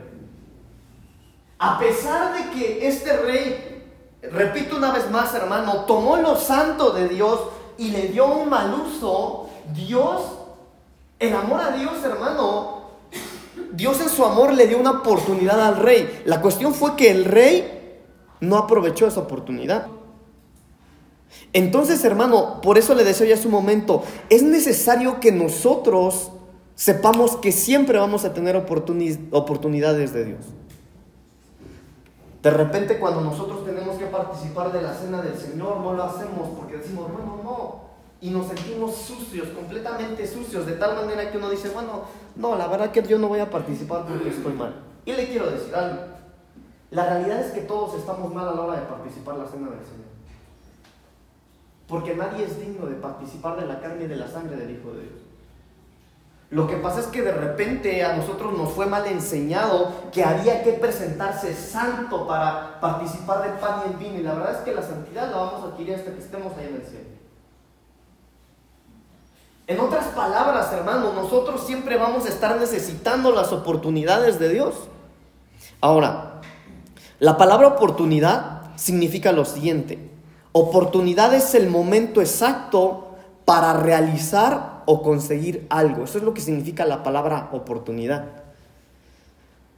A 1.59 1.81
pesar 1.81 2.35
de 2.35 2.51
que 2.51 2.87
este 2.87 3.17
rey, 3.17 3.85
repito 4.23 4.77
una 4.77 4.93
vez 4.93 5.11
más 5.11 5.35
hermano, 5.35 5.85
tomó 5.85 6.19
lo 6.19 6.37
santo 6.37 6.93
de 6.93 7.09
Dios 7.09 7.41
y 7.77 7.89
le 7.89 8.03
dio 8.03 8.27
un 8.27 8.49
mal 8.49 8.73
uso, 8.75 9.51
Dios, 9.75 10.23
el 11.19 11.35
amor 11.35 11.63
a 11.63 11.73
Dios 11.73 11.95
hermano, 12.05 12.83
Dios 13.73 14.01
en 14.01 14.09
su 14.09 14.25
amor 14.25 14.53
le 14.53 14.69
dio 14.69 14.79
una 14.79 14.93
oportunidad 14.93 15.61
al 15.61 15.79
rey. 15.79 16.23
La 16.27 16.41
cuestión 16.41 16.75
fue 16.75 16.95
que 16.95 17.11
el 17.11 17.25
rey 17.25 17.99
no 18.39 18.57
aprovechó 18.57 19.09
esa 19.09 19.19
oportunidad. 19.19 19.89
Entonces, 21.53 22.05
hermano, 22.05 22.61
por 22.61 22.79
eso 22.79 22.95
le 22.95 23.05
deseo 23.05 23.27
ya 23.27 23.37
su 23.37 23.49
momento, 23.49 24.03
es 24.31 24.43
necesario 24.43 25.21
que 25.21 25.33
nosotros 25.33 26.33
sepamos 26.75 27.37
que 27.37 27.53
siempre 27.53 27.99
vamos 27.99 28.25
a 28.25 28.33
tener 28.33 28.57
oportunidades 28.57 30.13
de 30.13 30.25
Dios. 30.25 30.47
De 32.43 32.51
repente 32.51 32.99
cuando 32.99 33.21
nosotros 33.21 33.65
tenemos 33.65 33.97
que 33.97 34.07
participar 34.07 34.73
de 34.73 34.83
la 34.83 34.93
cena 34.93 35.23
del 35.23 35.37
Señor, 35.37 35.79
no 35.79 35.93
lo 35.93 36.03
hacemos 36.03 36.49
porque 36.59 36.79
decimos, 36.79 37.13
bueno, 37.13 37.41
no. 37.45 37.93
Y 38.21 38.31
nos 38.31 38.47
sentimos 38.47 38.97
sucios, 38.97 39.49
completamente 39.49 40.27
sucios, 40.27 40.67
de 40.67 40.73
tal 40.73 40.97
manera 40.97 41.31
que 41.31 41.39
uno 41.39 41.51
dice, 41.51 41.69
bueno, 41.71 42.03
no, 42.37 42.57
la 42.57 42.67
verdad 42.67 42.91
que 42.91 43.03
yo 43.03 43.19
no 43.19 43.29
voy 43.29 43.41
a 43.41 43.51
participar 43.51 44.07
porque 44.07 44.29
estoy 44.31 44.55
mal. 44.55 44.75
Y 45.05 45.13
le 45.13 45.29
quiero 45.29 45.51
decir 45.51 45.75
algo. 45.75 46.03
La 46.91 47.07
realidad 47.07 47.41
es 47.41 47.53
que 47.53 47.63
todos 47.63 47.95
estamos 47.95 48.33
mal 48.33 48.49
a 48.49 48.53
la 48.53 48.61
hora 48.61 48.81
de 48.81 48.87
participar 48.87 49.37
en 49.37 49.43
la 49.43 49.49
cena 49.49 49.71
del 49.71 49.85
Señor. 49.85 50.12
Porque 51.93 52.15
nadie 52.15 52.47
es 52.47 52.59
digno 52.59 52.87
de 52.87 52.95
participar 52.95 53.61
de 53.61 53.67
la 53.67 53.79
carne 53.79 54.05
y 54.05 54.07
de 54.07 54.17
la 54.17 54.27
sangre 54.27 54.57
del 54.57 54.71
Hijo 54.71 54.93
de 54.93 55.03
Dios. 55.03 55.21
Lo 56.49 56.67
que 56.67 56.77
pasa 56.77 57.01
es 57.01 57.07
que 57.09 57.21
de 57.21 57.33
repente 57.33 58.03
a 58.03 58.17
nosotros 58.17 58.57
nos 58.57 58.73
fue 58.73 58.87
mal 58.87 59.07
enseñado 59.07 59.93
que 60.11 60.25
había 60.25 60.63
que 60.63 60.73
presentarse 60.73 61.55
santo 61.55 62.27
para 62.27 62.81
participar 62.81 63.43
del 63.43 63.59
pan 63.59 63.83
y 63.85 63.91
el 63.91 63.99
vino. 63.99 64.21
Y 64.21 64.23
la 64.23 64.33
verdad 64.33 64.53
es 64.53 64.59
que 64.61 64.73
la 64.73 64.81
santidad 64.81 65.31
la 65.31 65.37
vamos 65.37 65.65
a 65.65 65.67
adquirir 65.67 65.97
hasta 65.97 66.13
que 66.13 66.21
estemos 66.21 66.57
ahí 66.57 66.69
en 66.69 66.77
el 66.77 66.87
cielo. 66.87 67.09
En 69.67 69.79
otras 69.79 70.07
palabras, 70.15 70.73
hermano, 70.73 71.13
nosotros 71.13 71.67
siempre 71.67 71.99
vamos 71.99 72.25
a 72.25 72.31
estar 72.31 72.59
necesitando 72.59 73.33
las 73.33 73.53
oportunidades 73.53 74.39
de 74.39 74.49
Dios. 74.49 74.77
Ahora, 75.83 76.41
la 77.19 77.37
palabra 77.37 77.69
oportunidad 77.69 78.75
significa 78.77 79.31
lo 79.33 79.45
siguiente. 79.45 80.12
Oportunidad 80.53 81.35
es 81.35 81.55
el 81.55 81.69
momento 81.69 82.21
exacto 82.21 83.09
para 83.45 83.73
realizar 83.73 84.83
o 84.87 85.03
conseguir 85.03 85.67
algo. 85.71 86.05
Eso 86.05 86.19
es 86.19 86.25
lo 86.25 86.35
que 86.35 86.41
significa 86.41 86.85
la 86.85 87.03
palabra 87.03 87.49
oportunidad. 87.53 88.27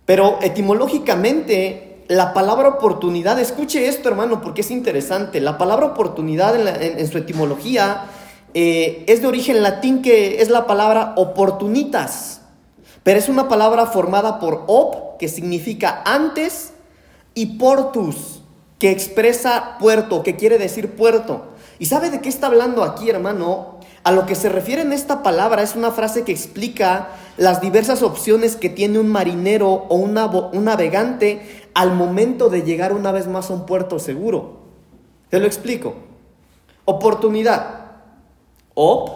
Pero 0.04 0.38
etimológicamente, 0.42 2.04
la 2.08 2.34
palabra 2.34 2.68
oportunidad, 2.68 3.38
escuche 3.38 3.86
esto 3.86 4.08
hermano, 4.08 4.42
porque 4.42 4.60
es 4.60 4.70
interesante. 4.70 5.40
La 5.40 5.56
palabra 5.56 5.86
oportunidad 5.86 6.54
en, 6.82 7.08
su 7.08 7.18
etimología 7.18 8.06
eh, 8.52 9.04
es 9.06 9.22
de 9.22 9.28
origen 9.28 9.62
latín 9.62 10.02
que 10.02 10.42
es 10.42 10.50
la 10.50 10.66
palabra 10.66 11.14
oportunitas. 11.16 12.42
Pero 13.02 13.18
es 13.18 13.28
una 13.28 13.48
palabra 13.48 13.86
formada 13.86 14.38
por 14.40 14.64
op, 14.66 15.18
que 15.18 15.28
significa 15.28 16.02
antes, 16.04 16.72
y 17.34 17.58
portus, 17.58 18.33
que 18.84 18.90
expresa 18.90 19.78
puerto, 19.78 20.22
que 20.22 20.36
quiere 20.36 20.58
decir 20.58 20.94
puerto. 20.94 21.46
¿Y 21.78 21.86
sabe 21.86 22.10
de 22.10 22.20
qué 22.20 22.28
está 22.28 22.48
hablando 22.48 22.84
aquí, 22.84 23.08
hermano? 23.08 23.78
A 24.02 24.12
lo 24.12 24.26
que 24.26 24.34
se 24.34 24.50
refiere 24.50 24.82
en 24.82 24.92
esta 24.92 25.22
palabra 25.22 25.62
es 25.62 25.74
una 25.74 25.90
frase 25.90 26.22
que 26.22 26.32
explica 26.32 27.08
las 27.38 27.62
diversas 27.62 28.02
opciones 28.02 28.56
que 28.56 28.68
tiene 28.68 28.98
un 28.98 29.08
marinero 29.08 29.70
o 29.70 29.94
un 29.94 30.12
navegante 30.12 31.64
al 31.72 31.94
momento 31.94 32.50
de 32.50 32.60
llegar 32.60 32.92
una 32.92 33.10
vez 33.10 33.26
más 33.26 33.48
a 33.48 33.54
un 33.54 33.64
puerto 33.64 33.98
seguro. 33.98 34.58
Te 35.30 35.40
lo 35.40 35.46
explico. 35.46 35.94
Oportunidad. 36.84 37.86
Op, 38.74 39.08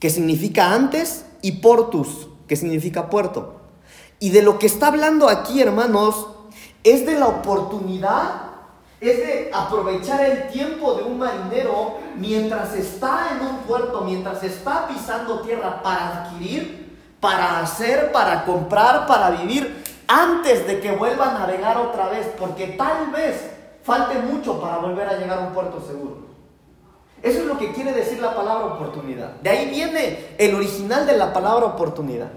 que 0.00 0.10
significa 0.10 0.74
antes, 0.74 1.24
y 1.40 1.52
portus, 1.52 2.26
que 2.48 2.56
significa 2.56 3.10
puerto. 3.10 3.60
Y 4.18 4.30
de 4.30 4.42
lo 4.42 4.58
que 4.58 4.66
está 4.66 4.88
hablando 4.88 5.28
aquí, 5.28 5.62
hermanos, 5.62 6.26
es 6.82 7.06
de 7.06 7.16
la 7.16 7.28
oportunidad 7.28 8.45
es 9.00 9.18
de 9.18 9.50
aprovechar 9.52 10.24
el 10.24 10.48
tiempo 10.48 10.94
de 10.94 11.04
un 11.04 11.18
marinero 11.18 11.98
mientras 12.16 12.74
está 12.74 13.28
en 13.32 13.46
un 13.46 13.56
puerto, 13.58 14.02
mientras 14.02 14.42
está 14.42 14.88
pisando 14.88 15.40
tierra 15.40 15.82
para 15.82 16.24
adquirir, 16.24 16.96
para 17.20 17.60
hacer, 17.60 18.10
para 18.12 18.44
comprar, 18.44 19.06
para 19.06 19.30
vivir, 19.30 19.84
antes 20.08 20.66
de 20.66 20.80
que 20.80 20.92
vuelva 20.92 21.30
a 21.30 21.38
navegar 21.38 21.76
otra 21.78 22.08
vez, 22.08 22.26
porque 22.38 22.68
tal 22.68 23.10
vez 23.10 23.50
falte 23.82 24.18
mucho 24.20 24.60
para 24.60 24.78
volver 24.78 25.08
a 25.08 25.18
llegar 25.18 25.38
a 25.38 25.42
un 25.42 25.52
puerto 25.52 25.80
seguro. 25.86 26.26
Eso 27.22 27.40
es 27.40 27.46
lo 27.46 27.58
que 27.58 27.72
quiere 27.72 27.92
decir 27.92 28.20
la 28.20 28.34
palabra 28.34 28.66
oportunidad. 28.66 29.32
De 29.42 29.50
ahí 29.50 29.70
viene 29.70 30.36
el 30.38 30.54
original 30.54 31.06
de 31.06 31.16
la 31.16 31.32
palabra 31.32 31.66
oportunidad. 31.66 32.30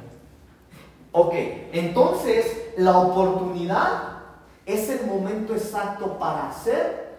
Ok, 1.12 1.34
entonces 1.74 2.72
la 2.78 2.98
oportunidad 2.98 4.09
es 4.74 4.90
el 4.90 5.06
momento 5.06 5.54
exacto 5.54 6.18
para 6.18 6.50
hacer 6.50 7.10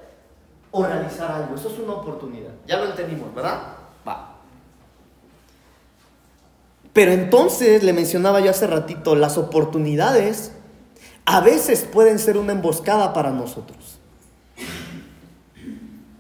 o 0.71 0.85
realizar 0.85 1.31
algo. 1.31 1.57
Eso 1.57 1.69
es 1.69 1.79
una 1.79 1.95
oportunidad. 1.95 2.53
Ya 2.67 2.79
lo 2.79 2.87
entendimos, 2.87 3.35
¿verdad? 3.35 3.61
Va. 4.07 4.37
Pero 6.93 7.13
entonces, 7.13 7.83
le 7.83 7.93
mencionaba 7.93 8.41
yo 8.41 8.51
hace 8.51 8.67
ratito, 8.67 9.15
las 9.15 9.39
oportunidades 9.39 10.53
a 11.25 11.41
veces 11.41 11.83
pueden 11.83 12.19
ser 12.19 12.37
una 12.37 12.53
emboscada 12.53 13.13
para 13.13 13.31
nosotros. 13.31 13.99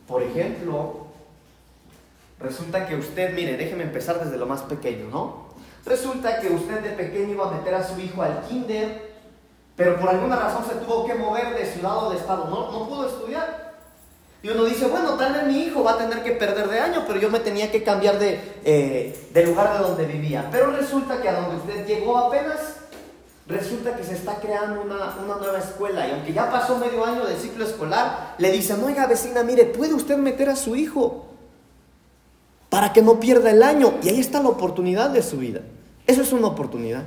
Por 0.06 0.22
ejemplo, 0.22 1.06
resulta 2.38 2.86
que 2.86 2.96
usted, 2.96 3.34
mire, 3.34 3.56
déjeme 3.56 3.84
empezar 3.84 4.22
desde 4.22 4.36
lo 4.36 4.46
más 4.46 4.62
pequeño, 4.62 5.08
¿no? 5.10 5.50
Resulta 5.84 6.40
que 6.40 6.48
usted 6.48 6.80
de 6.80 6.90
pequeño 6.90 7.32
iba 7.32 7.48
a 7.48 7.52
meter 7.52 7.74
a 7.74 7.84
su 7.84 7.98
hijo 8.00 8.22
al 8.22 8.42
kinder 8.42 9.09
pero 9.80 9.98
por 9.98 10.10
alguna 10.10 10.36
razón 10.36 10.62
se 10.68 10.74
tuvo 10.74 11.06
que 11.06 11.14
mover 11.14 11.56
de 11.56 11.64
ciudad 11.64 12.04
o 12.04 12.10
de 12.10 12.18
estado, 12.18 12.44
no, 12.50 12.70
no 12.70 12.86
pudo 12.86 13.08
estudiar. 13.08 13.76
Y 14.42 14.50
uno 14.50 14.64
dice, 14.64 14.86
bueno, 14.86 15.14
tal 15.14 15.32
vez 15.32 15.46
mi 15.46 15.58
hijo 15.62 15.82
va 15.82 15.92
a 15.92 15.96
tener 15.96 16.22
que 16.22 16.32
perder 16.32 16.68
de 16.68 16.80
año, 16.80 17.04
pero 17.06 17.18
yo 17.18 17.30
me 17.30 17.40
tenía 17.40 17.72
que 17.72 17.82
cambiar 17.82 18.18
de, 18.18 18.58
eh, 18.62 19.28
de 19.32 19.46
lugar 19.46 19.72
de 19.72 19.78
donde 19.78 20.04
vivía. 20.04 20.46
Pero 20.52 20.70
resulta 20.70 21.22
que 21.22 21.30
a 21.30 21.40
donde 21.40 21.56
usted 21.56 21.86
llegó 21.86 22.18
apenas, 22.18 22.58
resulta 23.46 23.96
que 23.96 24.04
se 24.04 24.16
está 24.16 24.34
creando 24.34 24.82
una, 24.82 25.14
una, 25.24 25.36
nueva 25.36 25.58
escuela. 25.58 26.06
Y 26.06 26.10
aunque 26.10 26.34
ya 26.34 26.50
pasó 26.50 26.76
medio 26.76 27.02
año 27.02 27.24
del 27.24 27.38
ciclo 27.38 27.64
escolar, 27.64 28.34
le 28.36 28.52
dicen, 28.52 28.84
oiga 28.84 29.06
vecina, 29.06 29.42
mire, 29.42 29.64
¿puede 29.64 29.94
usted 29.94 30.18
meter 30.18 30.50
a 30.50 30.56
su 30.56 30.76
hijo? 30.76 31.24
Para 32.68 32.92
que 32.92 33.00
no 33.00 33.18
pierda 33.18 33.50
el 33.50 33.62
año. 33.62 33.94
Y 34.02 34.10
ahí 34.10 34.20
está 34.20 34.42
la 34.42 34.50
oportunidad 34.50 35.08
de 35.08 35.22
su 35.22 35.38
vida. 35.38 35.62
Eso 36.06 36.20
es 36.20 36.34
una 36.34 36.48
oportunidad. 36.48 37.04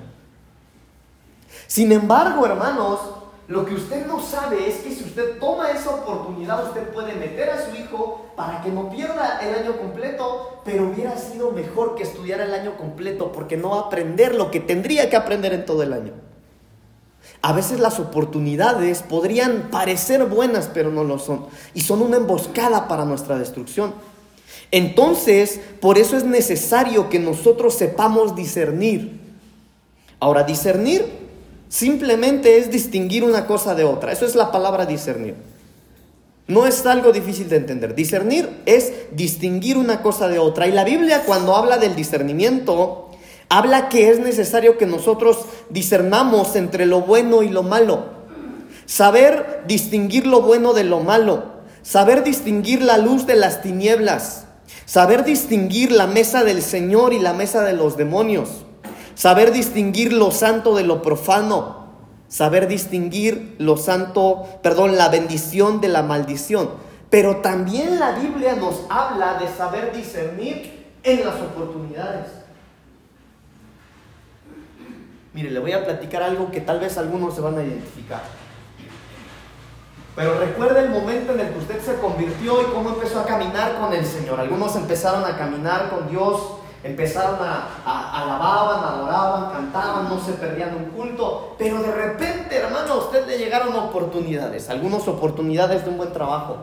Sin 1.68 1.92
embargo, 1.92 2.46
hermanos, 2.46 3.00
lo 3.48 3.66
que 3.66 3.76
usted 3.76 4.06
no 4.08 4.22
sabe 4.22 4.70
es 4.70 4.78
que 4.78 4.96
si 4.96 5.04
usted 5.04 5.38
toma 5.38 5.72
esa 5.72 5.90
oportunidad, 5.90 6.66
usted 6.68 6.88
puede 6.90 7.14
meter 7.14 7.50
a 7.50 7.66
su 7.66 7.76
hijo 7.76 8.26
para 8.38 8.62
que 8.62 8.70
no 8.70 8.90
pierda 8.90 9.40
el 9.42 9.54
año 9.56 9.78
completo, 9.78 10.62
pero 10.64 10.86
hubiera 10.86 11.18
sido 11.18 11.52
mejor 11.52 11.96
que 11.96 12.04
estudiara 12.04 12.46
el 12.46 12.54
año 12.54 12.78
completo 12.78 13.32
porque 13.34 13.58
no 13.58 13.76
aprender 13.76 14.34
lo 14.34 14.50
que 14.50 14.62
tendría 14.62 15.10
que 15.10 15.18
aprender 15.18 15.54
en 15.54 15.66
todo 15.66 15.84
el 15.84 15.92
año. 15.92 16.14
A 17.42 17.52
veces 17.52 17.82
las 17.82 18.00
oportunidades 18.00 19.04
podrían 19.04 19.70
parecer 19.70 20.26
buenas, 20.26 20.70
pero 20.74 20.92
no 20.92 21.04
lo 21.04 21.20
son. 21.20 21.48
Y 21.74 21.82
son 21.82 22.02
una 22.02 22.18
emboscada 22.18 22.88
para 22.88 23.04
nuestra 23.04 23.38
destrucción. 23.38 23.94
Entonces, 24.72 25.60
por 25.82 25.98
eso 25.98 26.16
es 26.16 26.24
necesario 26.24 27.10
que 27.10 27.20
nosotros 27.20 27.76
sepamos 27.76 28.36
discernir. 28.36 29.20
Ahora, 30.20 30.44
discernir 30.44 31.23
Simplemente 31.70 32.58
es 32.58 32.70
distinguir 32.70 33.24
una 33.24 33.48
cosa 33.48 33.76
de 33.76 33.84
otra. 33.84 34.12
Eso 34.12 34.26
es 34.26 34.36
la 34.36 34.52
palabra 34.52 34.86
discernir. 34.86 35.36
No 36.48 36.68
es 36.68 36.86
algo 36.86 37.12
difícil 37.12 37.50
de 37.50 37.56
entender. 37.56 37.96
Discernir 37.96 38.50
es 38.66 38.92
distinguir 39.12 39.78
una 39.78 40.02
cosa 40.02 40.28
de 40.28 40.40
otra. 40.40 40.68
Y 40.68 40.72
la 40.72 40.84
Biblia 40.84 41.24
cuando 41.26 41.56
habla 41.56 41.78
del 41.78 41.96
discernimiento, 41.96 43.10
habla 43.50 43.90
que 43.90 44.10
es 44.10 44.20
necesario 44.20 44.78
que 44.78 44.86
nosotros 44.86 45.40
discernamos 45.70 46.56
entre 46.56 46.86
lo 46.86 47.02
bueno 47.02 47.44
y 47.44 47.50
lo 47.50 47.64
malo. 47.64 48.12
Saber 48.86 49.64
distinguir 49.66 50.28
lo 50.28 50.42
bueno 50.42 50.74
de 50.74 50.84
lo 50.84 51.00
malo. 51.00 51.54
Saber 51.82 52.24
distinguir 52.24 52.82
la 52.82 52.98
luz 52.98 53.26
de 53.26 53.36
las 53.36 53.62
tinieblas. 53.62 54.46
Saber 54.86 55.24
distinguir 55.24 55.92
la 55.92 56.08
mesa 56.08 56.44
del 56.44 56.62
Señor 56.62 57.14
y 57.14 57.20
la 57.20 57.34
mesa 57.34 57.64
de 57.64 57.74
los 57.74 57.96
demonios 57.96 58.50
saber 59.16 59.52
distinguir 59.52 60.14
lo 60.14 60.32
santo 60.32 60.76
de 60.76 60.84
lo 60.84 61.02
profano, 61.02 61.88
saber 62.28 62.68
distinguir 62.68 63.56
lo 63.60 63.78
santo, 63.78 64.48
perdón, 64.62 64.98
la 64.98 65.10
bendición 65.10 65.82
de 65.82 65.90
la 65.90 66.04
maldición. 66.04 66.70
Pero 67.10 67.38
también 67.38 68.00
la 68.00 68.18
Biblia 68.18 68.56
nos 68.56 68.82
habla 68.90 69.36
de 69.36 69.48
saber 69.48 69.96
discernir 69.96 70.88
en 71.04 71.26
las 71.26 71.36
oportunidades. 71.36 72.32
Mire, 75.34 75.52
le 75.52 75.60
voy 75.60 75.72
a 75.74 75.84
platicar 75.84 76.24
algo 76.24 76.52
que 76.52 76.62
tal 76.62 76.80
vez 76.80 76.98
algunos 76.98 77.36
se 77.36 77.42
van 77.42 77.58
a 77.58 77.64
identificar. 77.64 78.22
Pero 80.16 80.40
recuerda 80.40 80.80
el 80.80 80.90
momento 80.90 81.34
en 81.34 81.40
el 81.40 81.54
que 81.54 81.60
usted 81.60 81.82
se 81.82 81.96
convirtió 81.96 82.62
y 82.62 82.66
cómo 82.66 82.90
empezó 82.90 83.20
a 83.20 83.26
caminar 83.26 83.80
con 83.80 83.94
el 83.94 84.06
Señor. 84.06 84.40
Algunos 84.40 84.76
empezaron 84.76 85.26
a 85.26 85.38
caminar 85.38 85.90
con 85.90 86.08
Dios 86.08 86.40
Empezaron 86.84 87.38
a, 87.40 87.68
a, 87.86 88.24
alababan, 88.24 88.84
adoraban, 88.84 89.52
cantaban, 89.52 90.10
no 90.10 90.20
se 90.20 90.34
perdían 90.34 90.76
un 90.76 90.86
culto, 90.86 91.56
pero 91.58 91.82
de 91.82 91.92
repente, 91.92 92.58
hermano, 92.58 92.94
a 92.94 92.98
usted 92.98 93.26
le 93.26 93.38
llegaron 93.38 93.74
oportunidades, 93.76 94.70
algunas 94.70 95.08
oportunidades 95.08 95.86
de 95.86 95.90
un 95.90 95.98
buen 95.98 96.12
trabajo. 96.12 96.58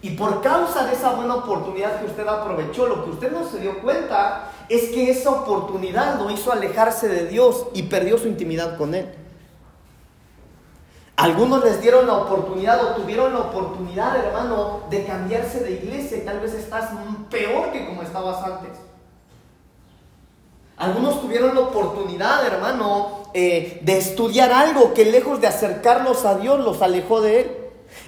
Y 0.00 0.10
por 0.10 0.42
causa 0.42 0.86
de 0.86 0.94
esa 0.94 1.12
buena 1.12 1.36
oportunidad 1.36 2.00
que 2.00 2.06
usted 2.06 2.26
aprovechó, 2.26 2.88
lo 2.88 3.04
que 3.04 3.10
usted 3.10 3.30
no 3.30 3.48
se 3.48 3.60
dio 3.60 3.80
cuenta 3.80 4.50
es 4.68 4.88
que 4.88 5.10
esa 5.10 5.30
oportunidad 5.30 6.18
lo 6.18 6.28
hizo 6.30 6.50
alejarse 6.50 7.08
de 7.08 7.26
Dios 7.26 7.66
y 7.72 7.84
perdió 7.84 8.18
su 8.18 8.26
intimidad 8.26 8.76
con 8.76 8.94
Él. 8.94 9.21
Algunos 11.16 11.62
les 11.62 11.80
dieron 11.80 12.06
la 12.06 12.14
oportunidad 12.14 12.82
o 12.84 13.00
tuvieron 13.00 13.32
la 13.34 13.40
oportunidad, 13.40 14.16
hermano, 14.16 14.80
de 14.90 15.04
cambiarse 15.04 15.60
de 15.60 15.72
iglesia 15.72 16.18
y 16.18 16.20
tal 16.22 16.40
vez 16.40 16.54
estás 16.54 16.90
peor 17.30 17.70
que 17.70 17.86
como 17.86 18.02
estabas 18.02 18.42
antes. 18.44 18.70
Algunos 20.76 21.20
tuvieron 21.20 21.54
la 21.54 21.60
oportunidad, 21.60 22.44
hermano, 22.46 23.22
eh, 23.34 23.80
de 23.82 23.98
estudiar 23.98 24.52
algo 24.52 24.94
que 24.94 25.04
lejos 25.04 25.40
de 25.40 25.46
acercarlos 25.46 26.24
a 26.24 26.36
Dios 26.36 26.58
los 26.60 26.82
alejó 26.82 27.20
de 27.20 27.40
Él. 27.40 27.56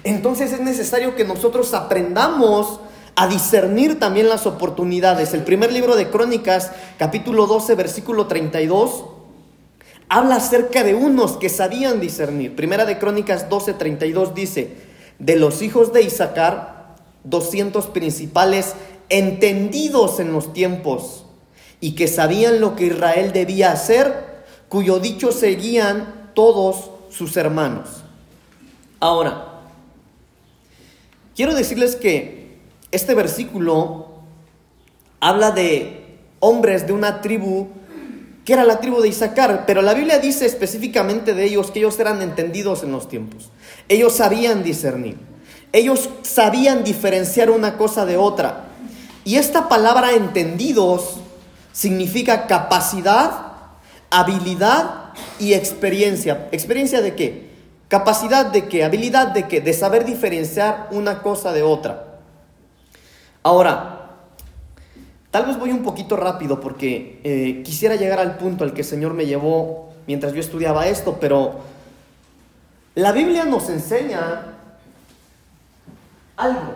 Entonces 0.03 0.51
es 0.51 0.59
necesario 0.59 1.15
que 1.15 1.23
nosotros 1.23 1.73
aprendamos 1.73 2.79
a 3.15 3.27
discernir 3.27 3.97
también 3.99 4.27
las 4.27 4.45
oportunidades. 4.45 5.33
El 5.33 5.43
primer 5.43 5.71
libro 5.71 5.95
de 5.95 6.09
Crónicas, 6.09 6.71
capítulo 6.97 7.47
12, 7.47 7.75
versículo 7.75 8.27
32, 8.27 9.05
habla 10.09 10.35
acerca 10.35 10.83
de 10.83 10.95
unos 10.95 11.37
que 11.37 11.49
sabían 11.49 11.99
discernir. 11.99 12.55
Primera 12.55 12.85
de 12.85 12.97
Crónicas 12.97 13.49
12, 13.49 13.73
32 13.73 14.35
dice, 14.35 14.75
de 15.19 15.35
los 15.35 15.61
hijos 15.61 15.93
de 15.93 16.03
Isaacar, 16.03 16.95
200 17.23 17.87
principales 17.87 18.73
entendidos 19.09 20.19
en 20.19 20.31
los 20.31 20.53
tiempos 20.53 21.25
y 21.79 21.95
que 21.95 22.07
sabían 22.07 22.61
lo 22.61 22.75
que 22.75 22.87
Israel 22.87 23.31
debía 23.31 23.71
hacer, 23.71 24.43
cuyo 24.69 24.99
dicho 24.99 25.31
seguían 25.31 26.31
todos 26.33 26.91
sus 27.09 27.37
hermanos. 27.37 28.03
Ahora, 28.99 29.61
quiero 31.35 31.53
decirles 31.53 31.95
que 31.95 32.57
este 32.91 33.13
versículo 33.13 34.07
habla 35.19 35.51
de 35.51 36.17
hombres 36.39 36.87
de 36.87 36.93
una 36.93 37.21
tribu 37.21 37.67
que 38.45 38.53
era 38.53 38.63
la 38.63 38.79
tribu 38.79 39.01
de 39.01 39.09
Isaacar, 39.09 39.65
pero 39.65 39.81
la 39.81 39.95
Biblia 39.95 40.19
dice 40.19 40.45
específicamente 40.45 41.33
de 41.33 41.45
ellos 41.45 41.71
que 41.71 41.79
ellos 41.79 41.99
eran 41.99 42.21
entendidos 42.21 42.83
en 42.83 42.91
los 42.91 43.09
tiempos. 43.09 43.49
Ellos 43.89 44.13
sabían 44.13 44.63
discernir. 44.63 45.17
Ellos 45.73 46.09
sabían 46.21 46.83
diferenciar 46.83 47.49
una 47.49 47.75
cosa 47.75 48.05
de 48.05 48.17
otra. 48.17 48.65
Y 49.23 49.37
esta 49.37 49.67
palabra 49.67 50.13
entendidos 50.13 51.17
significa 51.73 52.45
capacidad, 52.45 53.31
habilidad 54.11 55.13
y 55.39 55.53
experiencia. 55.53 56.47
¿Experiencia 56.51 57.01
de 57.01 57.15
qué? 57.15 57.49
Capacidad 57.87 58.45
de 58.45 58.67
qué? 58.67 58.83
Habilidad 58.83 59.29
de 59.29 59.47
qué? 59.47 59.59
De 59.59 59.73
saber 59.73 60.05
diferenciar 60.05 60.87
una 60.91 61.23
cosa 61.23 61.51
de 61.51 61.63
otra. 61.63 62.19
Ahora, 63.41 64.04
tal 65.35 65.47
vez 65.47 65.59
voy 65.59 65.71
un 65.71 65.83
poquito 65.83 66.15
rápido 66.15 66.61
porque 66.61 67.19
eh, 67.25 67.61
quisiera 67.61 67.97
llegar 67.97 68.19
al 68.19 68.37
punto 68.37 68.63
al 68.63 68.71
que 68.71 68.83
el 68.83 68.87
Señor 68.87 69.13
me 69.13 69.25
llevó 69.25 69.89
mientras 70.07 70.31
yo 70.31 70.39
estudiaba 70.39 70.87
esto, 70.87 71.17
pero 71.19 71.55
la 72.95 73.11
Biblia 73.11 73.43
nos 73.43 73.69
enseña 73.69 74.53
algo. 76.37 76.75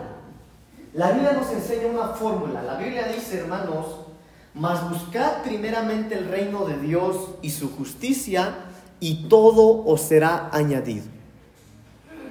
La 0.92 1.12
Biblia 1.12 1.32
nos 1.32 1.50
enseña 1.50 1.86
una 1.86 2.08
fórmula. 2.08 2.60
La 2.60 2.76
Biblia 2.76 3.08
dice, 3.08 3.38
hermanos, 3.38 3.86
mas 4.52 4.90
buscad 4.90 5.42
primeramente 5.42 6.18
el 6.18 6.28
reino 6.28 6.66
de 6.66 6.76
Dios 6.80 7.16
y 7.40 7.52
su 7.52 7.74
justicia, 7.74 8.56
y 9.00 9.26
todo 9.30 9.86
os 9.86 10.02
será 10.02 10.50
añadido. 10.52 11.06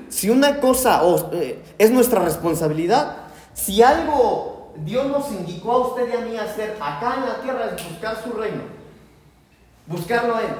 Si 0.09 0.29
una 0.29 0.59
cosa 0.59 1.01
eh, 1.31 1.63
es 1.79 1.89
nuestra 1.89 2.24
responsabilidad, 2.24 3.17
si 3.55 3.81
algo 3.81 4.58
Dios 4.86 5.07
nos 5.07 5.31
indicó 5.31 5.71
a 5.71 5.88
usted 5.88 6.09
y 6.09 6.15
a 6.15 6.21
mí 6.21 6.38
hacer 6.38 6.77
acá 6.81 7.15
en 7.17 7.25
la 7.25 7.41
tierra 7.41 7.65
es 7.75 7.89
buscar 7.89 8.24
su 8.24 8.31
reino, 8.33 8.62
buscarlo 9.88 10.36
a 10.36 10.41
Él. 10.41 10.55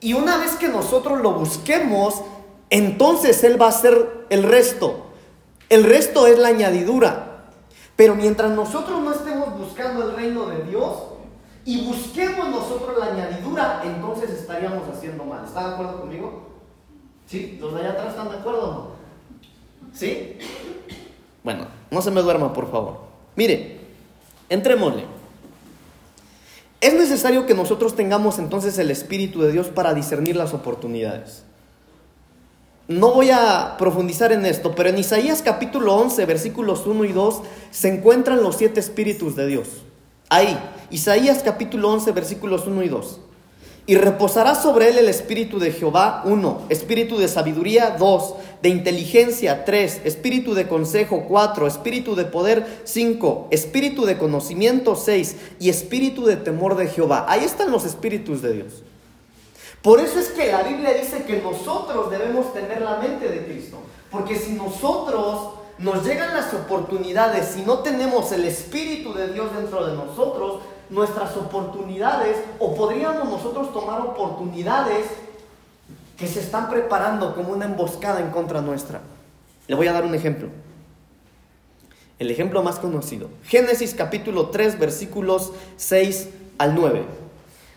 Y 0.00 0.14
una 0.14 0.36
vez 0.38 0.56
que 0.56 0.68
nosotros 0.68 1.20
lo 1.20 1.32
busquemos, 1.32 2.22
entonces 2.70 3.44
Él 3.44 3.60
va 3.60 3.66
a 3.66 3.70
hacer 3.70 4.26
el 4.30 4.42
resto. 4.42 5.06
El 5.68 5.84
resto 5.84 6.26
es 6.26 6.38
la 6.38 6.48
añadidura. 6.48 7.44
Pero 7.96 8.14
mientras 8.14 8.50
nosotros 8.50 9.00
no 9.00 9.12
estemos 9.12 9.56
buscando 9.58 10.08
el 10.08 10.16
reino 10.16 10.46
de 10.46 10.64
Dios 10.64 10.96
y 11.64 11.86
busquemos 11.86 12.48
nosotros 12.48 12.98
la 12.98 13.06
añadidura, 13.06 13.82
entonces 13.84 14.30
estaríamos 14.30 14.88
haciendo 14.88 15.24
mal. 15.24 15.44
¿Están 15.44 15.68
de 15.68 15.74
acuerdo 15.74 16.00
conmigo? 16.00 16.48
¿Sí? 17.26 17.58
¿Los 17.60 17.74
de 17.74 17.80
allá 17.80 17.90
atrás 17.90 18.08
están 18.08 18.30
de 18.30 18.38
acuerdo? 18.38 18.92
¿Sí? 19.92 20.38
Bueno, 21.44 21.66
no 21.90 22.02
se 22.02 22.10
me 22.10 22.22
duerma, 22.22 22.52
por 22.52 22.70
favor. 22.70 23.11
Mire, 23.36 23.78
entrémosle. 24.48 25.04
Es 26.80 26.94
necesario 26.94 27.46
que 27.46 27.54
nosotros 27.54 27.94
tengamos 27.94 28.38
entonces 28.38 28.76
el 28.78 28.90
Espíritu 28.90 29.40
de 29.42 29.52
Dios 29.52 29.68
para 29.68 29.94
discernir 29.94 30.36
las 30.36 30.52
oportunidades. 30.52 31.44
No 32.88 33.12
voy 33.12 33.30
a 33.30 33.76
profundizar 33.78 34.32
en 34.32 34.44
esto, 34.44 34.74
pero 34.74 34.88
en 34.88 34.98
Isaías 34.98 35.42
capítulo 35.42 35.94
11, 35.94 36.26
versículos 36.26 36.86
1 36.86 37.04
y 37.04 37.12
2, 37.12 37.42
se 37.70 37.88
encuentran 37.88 38.42
los 38.42 38.56
siete 38.56 38.80
espíritus 38.80 39.36
de 39.36 39.46
Dios. 39.46 39.68
Ahí, 40.28 40.58
Isaías 40.90 41.42
capítulo 41.44 41.90
11, 41.92 42.10
versículos 42.12 42.66
1 42.66 42.82
y 42.82 42.88
2. 42.88 43.20
Y 43.84 43.96
reposará 43.96 44.54
sobre 44.54 44.88
él 44.88 44.98
el 44.98 45.08
espíritu 45.08 45.58
de 45.58 45.72
Jehová, 45.72 46.22
1, 46.24 46.66
espíritu 46.68 47.18
de 47.18 47.26
sabiduría, 47.26 47.96
2, 47.98 48.34
de 48.62 48.68
inteligencia, 48.68 49.64
3, 49.64 50.02
espíritu 50.04 50.54
de 50.54 50.68
consejo, 50.68 51.24
4, 51.26 51.66
espíritu 51.66 52.14
de 52.14 52.24
poder, 52.24 52.82
5, 52.84 53.48
espíritu 53.50 54.04
de 54.04 54.18
conocimiento, 54.18 54.94
6, 54.94 55.36
y 55.58 55.68
espíritu 55.68 56.24
de 56.24 56.36
temor 56.36 56.76
de 56.76 56.86
Jehová. 56.86 57.26
Ahí 57.28 57.42
están 57.42 57.72
los 57.72 57.84
espíritus 57.84 58.40
de 58.40 58.52
Dios. 58.52 58.82
Por 59.82 59.98
eso 59.98 60.20
es 60.20 60.28
que 60.28 60.52
la 60.52 60.62
Biblia 60.62 60.94
dice 60.94 61.24
que 61.24 61.42
nosotros 61.42 62.08
debemos 62.08 62.54
tener 62.54 62.82
la 62.82 62.98
mente 62.98 63.28
de 63.28 63.44
Cristo. 63.44 63.78
Porque 64.12 64.36
si 64.36 64.52
nosotros 64.52 65.54
nos 65.78 66.04
llegan 66.04 66.34
las 66.34 66.54
oportunidades, 66.54 67.48
si 67.48 67.62
no 67.62 67.80
tenemos 67.80 68.30
el 68.30 68.44
Espíritu 68.44 69.12
de 69.12 69.32
Dios 69.32 69.48
dentro 69.56 69.84
de 69.86 69.96
nosotros, 69.96 70.60
nuestras 70.92 71.36
oportunidades, 71.36 72.36
o 72.58 72.74
podríamos 72.74 73.28
nosotros 73.28 73.72
tomar 73.72 74.00
oportunidades 74.02 75.06
que 76.18 76.28
se 76.28 76.40
están 76.40 76.68
preparando 76.68 77.34
como 77.34 77.52
una 77.52 77.64
emboscada 77.64 78.20
en 78.20 78.30
contra 78.30 78.60
nuestra. 78.60 79.00
Le 79.66 79.74
voy 79.74 79.88
a 79.88 79.92
dar 79.92 80.04
un 80.04 80.14
ejemplo. 80.14 80.48
El 82.18 82.30
ejemplo 82.30 82.62
más 82.62 82.78
conocido. 82.78 83.28
Génesis 83.44 83.94
capítulo 83.94 84.48
3 84.50 84.78
versículos 84.78 85.52
6 85.76 86.28
al 86.58 86.74
9. 86.74 87.04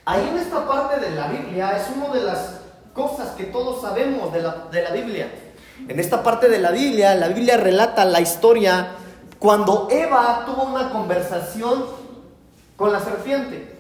Ahí 0.04 0.28
en 0.30 0.38
esta 0.38 0.68
parte 0.68 1.00
de 1.00 1.16
la 1.16 1.30
Biblia 1.30 1.78
es 1.78 1.96
una 1.96 2.14
de 2.14 2.22
las 2.22 2.60
cosas 2.94 3.30
que 3.32 3.46
todos 3.46 3.82
sabemos 3.82 4.34
de 4.34 4.42
la, 4.42 4.68
de 4.70 4.84
la 4.84 4.92
Biblia. 4.92 5.32
En 5.88 6.00
esta 6.00 6.22
parte 6.22 6.50
de 6.50 6.60
la 6.60 6.72
Biblia, 6.72 7.16
la 7.16 7.30
Biblia 7.30 7.58
relata 7.58 8.04
la 8.04 8.20
historia 8.20 8.90
cuando 9.40 9.88
Eva 9.90 10.44
tuvo 10.46 10.64
una 10.64 10.90
conversación 10.90 12.05
con 12.76 12.92
la 12.92 13.00
serpiente. 13.00 13.74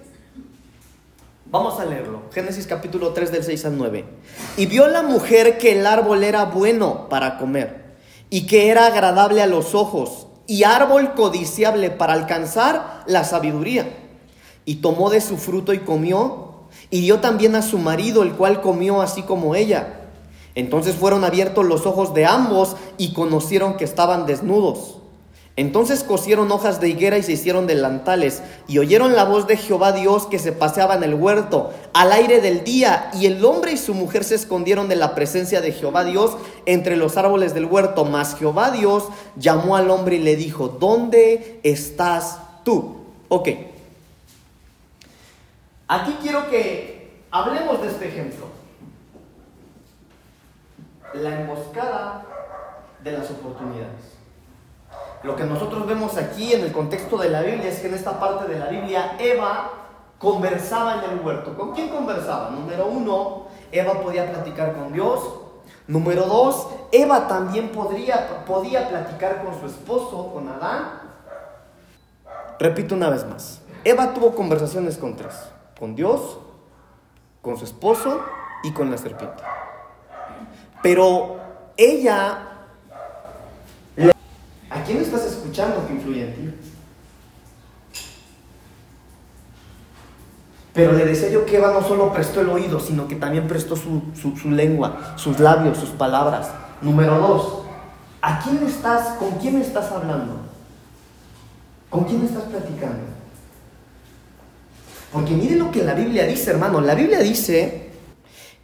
Vamos 1.45 1.79
a 1.79 1.85
leerlo. 1.85 2.23
Génesis 2.33 2.65
capítulo 2.67 3.13
3 3.13 3.31
del 3.31 3.43
6 3.43 3.65
al 3.65 3.77
9. 3.77 4.05
Y 4.57 4.65
vio 4.65 4.87
la 4.87 5.03
mujer 5.03 5.57
que 5.57 5.73
el 5.73 5.85
árbol 5.85 6.23
era 6.23 6.45
bueno 6.45 7.07
para 7.09 7.37
comer 7.37 7.95
y 8.29 8.47
que 8.47 8.69
era 8.69 8.87
agradable 8.87 9.41
a 9.41 9.47
los 9.47 9.75
ojos 9.75 10.27
y 10.47 10.63
árbol 10.63 11.13
codiciable 11.13 11.91
para 11.91 12.13
alcanzar 12.13 13.03
la 13.07 13.23
sabiduría 13.23 13.87
y 14.65 14.75
tomó 14.75 15.09
de 15.09 15.21
su 15.21 15.37
fruto 15.37 15.73
y 15.73 15.79
comió, 15.79 16.53
y 16.89 17.01
dio 17.01 17.19
también 17.19 17.55
a 17.55 17.61
su 17.61 17.77
marido, 17.77 18.23
el 18.23 18.33
cual 18.33 18.61
comió 18.61 19.01
así 19.01 19.21
como 19.21 19.55
ella. 19.55 20.01
Entonces 20.55 20.95
fueron 20.95 21.23
abiertos 21.23 21.65
los 21.65 21.85
ojos 21.85 22.13
de 22.13 22.25
ambos 22.25 22.75
y 22.97 23.13
conocieron 23.13 23.77
que 23.77 23.83
estaban 23.83 24.25
desnudos. 24.25 24.97
Entonces 25.57 26.03
cosieron 26.03 26.51
hojas 26.51 26.81
de 26.81 26.89
higuera 26.89 27.17
y 27.17 27.23
se 27.23 27.31
hicieron 27.31 27.65
delantales, 27.65 28.41
y 28.67 28.79
oyeron 28.79 29.15
la 29.15 29.23
voz 29.23 29.47
de 29.47 29.55
Jehová 29.55 29.93
Dios 29.93 30.25
que 30.27 30.37
se 30.37 30.51
paseaba 30.51 30.95
en 30.95 31.03
el 31.03 31.13
huerto 31.13 31.71
al 31.93 32.11
aire 32.11 32.41
del 32.41 32.63
día, 32.63 33.09
y 33.13 33.25
el 33.25 33.43
hombre 33.45 33.71
y 33.71 33.77
su 33.77 33.93
mujer 33.93 34.23
se 34.23 34.35
escondieron 34.35 34.89
de 34.89 34.97
la 34.97 35.15
presencia 35.15 35.61
de 35.61 35.71
Jehová 35.71 36.03
Dios 36.03 36.35
entre 36.65 36.97
los 36.97 37.15
árboles 37.15 37.53
del 37.53 37.65
huerto. 37.65 38.03
Mas 38.03 38.35
Jehová 38.35 38.71
Dios 38.71 39.05
llamó 39.37 39.77
al 39.77 39.89
hombre 39.89 40.17
y 40.17 40.19
le 40.19 40.35
dijo, 40.35 40.67
¿dónde 40.67 41.59
estás 41.63 42.39
tú? 42.63 42.97
Ok, 43.29 43.49
Aquí 45.87 46.17
quiero 46.21 46.49
que 46.49 47.21
hablemos 47.29 47.81
de 47.81 47.87
este 47.89 48.07
ejemplo. 48.07 48.47
La 51.13 51.41
emboscada 51.41 52.25
de 53.03 53.11
las 53.11 53.29
oportunidades. 53.29 54.14
Lo 55.25 55.35
que 55.35 55.43
nosotros 55.43 55.87
vemos 55.87 56.17
aquí 56.17 56.53
en 56.53 56.61
el 56.61 56.71
contexto 56.71 57.17
de 57.17 57.31
la 57.31 57.41
Biblia 57.41 57.69
es 57.69 57.79
que 57.79 57.87
en 57.87 57.95
esta 57.95 58.19
parte 58.19 58.47
de 58.47 58.59
la 58.59 58.67
Biblia 58.67 59.15
Eva 59.17 59.71
conversaba 60.19 61.03
en 61.03 61.17
el 61.17 61.25
huerto. 61.25 61.57
¿Con 61.57 61.73
quién 61.73 61.89
conversaba? 61.89 62.51
Número 62.51 62.85
uno, 62.85 63.47
Eva 63.71 64.01
podía 64.01 64.31
platicar 64.31 64.73
con 64.73 64.93
Dios. 64.93 65.21
Número 65.87 66.27
dos, 66.27 66.67
Eva 66.91 67.27
también 67.27 67.69
podría, 67.69 68.45
podía 68.45 68.87
platicar 68.87 69.43
con 69.43 69.59
su 69.59 69.65
esposo, 69.65 70.31
con 70.31 70.47
Adán. 70.47 71.01
Repito 72.59 72.93
una 72.93 73.09
vez 73.09 73.25
más, 73.25 73.61
Eva 73.83 74.13
tuvo 74.13 74.35
conversaciones 74.35 74.95
con 74.95 75.15
tres, 75.15 75.33
con 75.79 75.95
Dios, 75.95 76.37
con 77.41 77.57
su 77.57 77.65
esposo 77.65 78.21
y 78.63 78.73
con 78.73 78.91
la 78.91 78.97
serpiente. 78.99 79.43
Pero 80.83 81.37
ella... 81.77 82.51
¿A 84.85 84.87
quién 84.87 85.01
estás 85.01 85.25
escuchando 85.25 85.87
que 85.87 85.93
influye 85.93 86.21
en 86.21 86.35
ti? 86.35 86.53
Pero 90.75 90.91
le 90.91 91.05
decía 91.05 91.27
yo 91.29 91.43
que 91.43 91.57
Eva 91.57 91.71
no 91.71 91.81
solo 91.81 92.13
prestó 92.13 92.41
el 92.41 92.49
oído, 92.49 92.79
sino 92.79 93.07
que 93.07 93.15
también 93.15 93.47
prestó 93.47 93.75
su, 93.75 94.03
lengua, 94.47 95.15
sus 95.15 95.39
labios, 95.39 95.79
sus 95.79 95.89
palabras. 95.89 96.51
Número 96.83 97.17
dos, 97.17 97.63
¿a 98.21 98.39
quién 98.41 98.63
estás, 98.63 99.17
con 99.17 99.31
quién 99.39 99.59
estás 99.59 99.91
hablando? 99.91 100.35
¿Con 101.89 102.03
quién 102.03 102.23
estás 102.23 102.43
platicando? 102.43 103.05
Porque 105.11 105.33
mire 105.33 105.55
lo 105.55 105.71
que 105.71 105.83
la 105.83 105.95
Biblia 105.95 106.27
dice, 106.27 106.51
hermano. 106.51 106.79
La 106.79 106.93
Biblia 106.93 107.21
dice 107.21 107.89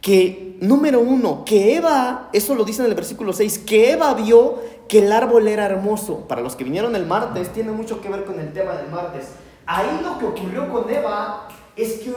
que, 0.00 0.56
número 0.60 1.00
uno, 1.00 1.44
que 1.44 1.74
Eva, 1.74 2.28
eso 2.32 2.54
lo 2.54 2.64
dice 2.64 2.82
en 2.82 2.90
el 2.90 2.94
versículo 2.94 3.32
6, 3.32 3.58
que 3.66 3.90
Eva 3.90 4.14
vio 4.14 4.60
que 4.92 4.98
el 4.98 5.10
árbol 5.10 5.48
era 5.48 5.64
hermoso. 5.64 6.28
Para 6.28 6.42
los 6.42 6.54
que 6.54 6.64
vinieron 6.64 6.94
el 6.94 7.06
martes, 7.06 7.50
tiene 7.54 7.72
mucho 7.72 8.02
que 8.02 8.10
ver 8.10 8.26
con 8.26 8.38
el 8.38 8.52
tema 8.52 8.72
del 8.72 8.90
martes. 8.90 9.28
Ahí 9.64 9.88
lo 10.02 10.18
que 10.18 10.26
ocurrió 10.26 10.70
con 10.70 10.90
Eva 10.90 11.48
es 11.76 12.00
que, 12.00 12.12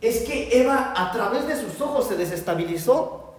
es 0.00 0.22
que 0.22 0.62
Eva 0.62 0.94
a 0.96 1.12
través 1.12 1.46
de 1.46 1.60
sus 1.60 1.78
ojos 1.78 2.08
se 2.08 2.16
desestabilizó. 2.16 3.34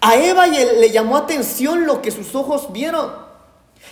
A 0.00 0.14
Eva 0.14 0.46
le 0.46 0.90
llamó 0.90 1.16
atención 1.16 1.84
lo 1.84 2.00
que 2.00 2.12
sus 2.12 2.36
ojos 2.36 2.72
vieron. 2.72 3.10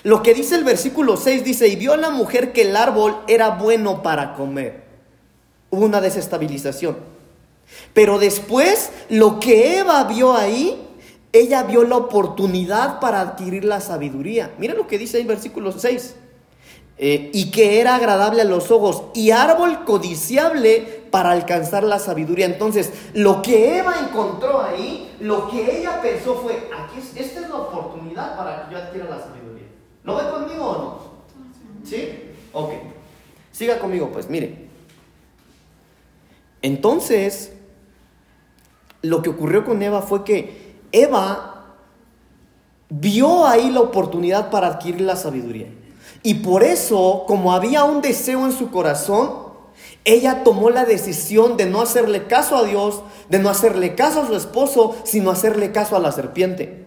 Lo 0.05 0.23
que 0.23 0.33
dice 0.33 0.55
el 0.55 0.63
versículo 0.63 1.17
6 1.17 1.43
dice, 1.43 1.67
y 1.67 1.75
vio 1.75 1.97
la 1.97 2.11
mujer 2.11 2.53
que 2.53 2.63
el 2.63 2.77
árbol 2.77 3.17
era 3.27 3.49
bueno 3.57 4.05
para 4.05 4.35
comer. 4.35 4.85
Hubo 5.71 5.85
una 5.85 6.01
desestabilización. 6.01 6.99
Pero 7.95 8.21
después, 8.21 8.93
lo 9.09 9.41
que 9.41 9.81
Eva 9.81 10.05
vio 10.05 10.37
ahí, 10.37 10.88
ella 11.41 11.63
vio 11.63 11.85
la 11.85 11.97
oportunidad 11.97 13.01
para 13.01 13.21
adquirir 13.21 13.65
la 13.65 13.81
sabiduría. 13.81 14.55
Mira 14.59 14.75
lo 14.75 14.87
que 14.87 14.99
dice 14.99 15.21
el 15.21 15.27
versículo 15.27 15.73
6. 15.73 16.17
Eh, 17.01 17.31
y 17.33 17.53
que 17.53 17.81
era 17.81 17.95
agradable 17.95 18.43
a 18.43 18.45
los 18.45 18.73
ojos 18.73 19.05
y 19.15 19.31
árbol 19.31 19.85
codiciable 19.85 21.05
para 21.13 21.31
alcanzar 21.31 21.85
la 21.85 22.01
sabiduría. 22.01 22.47
Entonces, 22.47 22.93
lo 23.15 23.41
que 23.41 23.79
Eva 23.79 23.95
encontró 24.01 24.61
ahí, 24.61 25.15
lo 25.21 25.49
que 25.49 25.79
ella 25.79 26.03
pensó 26.03 26.35
fue, 26.35 26.69
aquí 26.77 26.99
esta 26.99 27.41
es 27.41 27.49
la 27.49 27.55
oportunidad 27.55 28.37
para 28.37 28.67
que 28.67 28.73
yo 28.75 28.79
adquiera 28.79 29.09
la 29.09 29.21
sabiduría. 29.21 29.69
¿Lo 30.03 30.17
ve 30.17 30.23
conmigo 30.29 30.65
o 30.65 30.79
no? 30.79 30.99
¿Sí? 31.89 32.33
Ok. 32.53 32.73
Siga 33.53 33.79
conmigo, 33.79 34.11
pues, 34.13 34.29
mire. 34.29 34.69
Entonces, 36.63 37.53
lo 39.03 39.23
que 39.23 39.31
ocurrió 39.31 39.65
con 39.65 39.81
Eva 39.83 40.03
fue 40.03 40.25
que 40.25 40.68
Eva 40.93 41.59
vio 42.89 43.47
ahí 43.47 43.71
la 43.71 43.81
oportunidad 43.81 44.51
para 44.51 44.69
adquirir 44.69 45.03
la 45.03 45.17
sabiduría. 45.17 45.69
Y 46.23 46.35
por 46.35 46.63
eso, 46.63 47.25
como 47.27 47.53
había 47.53 47.85
un 47.85 48.01
deseo 48.01 48.45
en 48.45 48.53
su 48.53 48.71
corazón, 48.71 49.49
ella 50.05 50.43
tomó 50.43 50.71
la 50.71 50.85
decisión 50.85 51.57
de 51.57 51.67
no 51.67 51.81
hacerle 51.81 52.27
caso 52.27 52.57
a 52.57 52.65
Dios, 52.65 53.03
de 53.29 53.39
no 53.39 53.51
hacerle 53.51 53.95
caso 53.95 54.23
a 54.23 54.27
su 54.27 54.35
esposo, 54.35 54.97
sino 55.05 55.31
hacerle 55.31 55.71
caso 55.71 55.97
a 55.97 56.01
la 56.01 56.13
serpiente. 56.13 56.87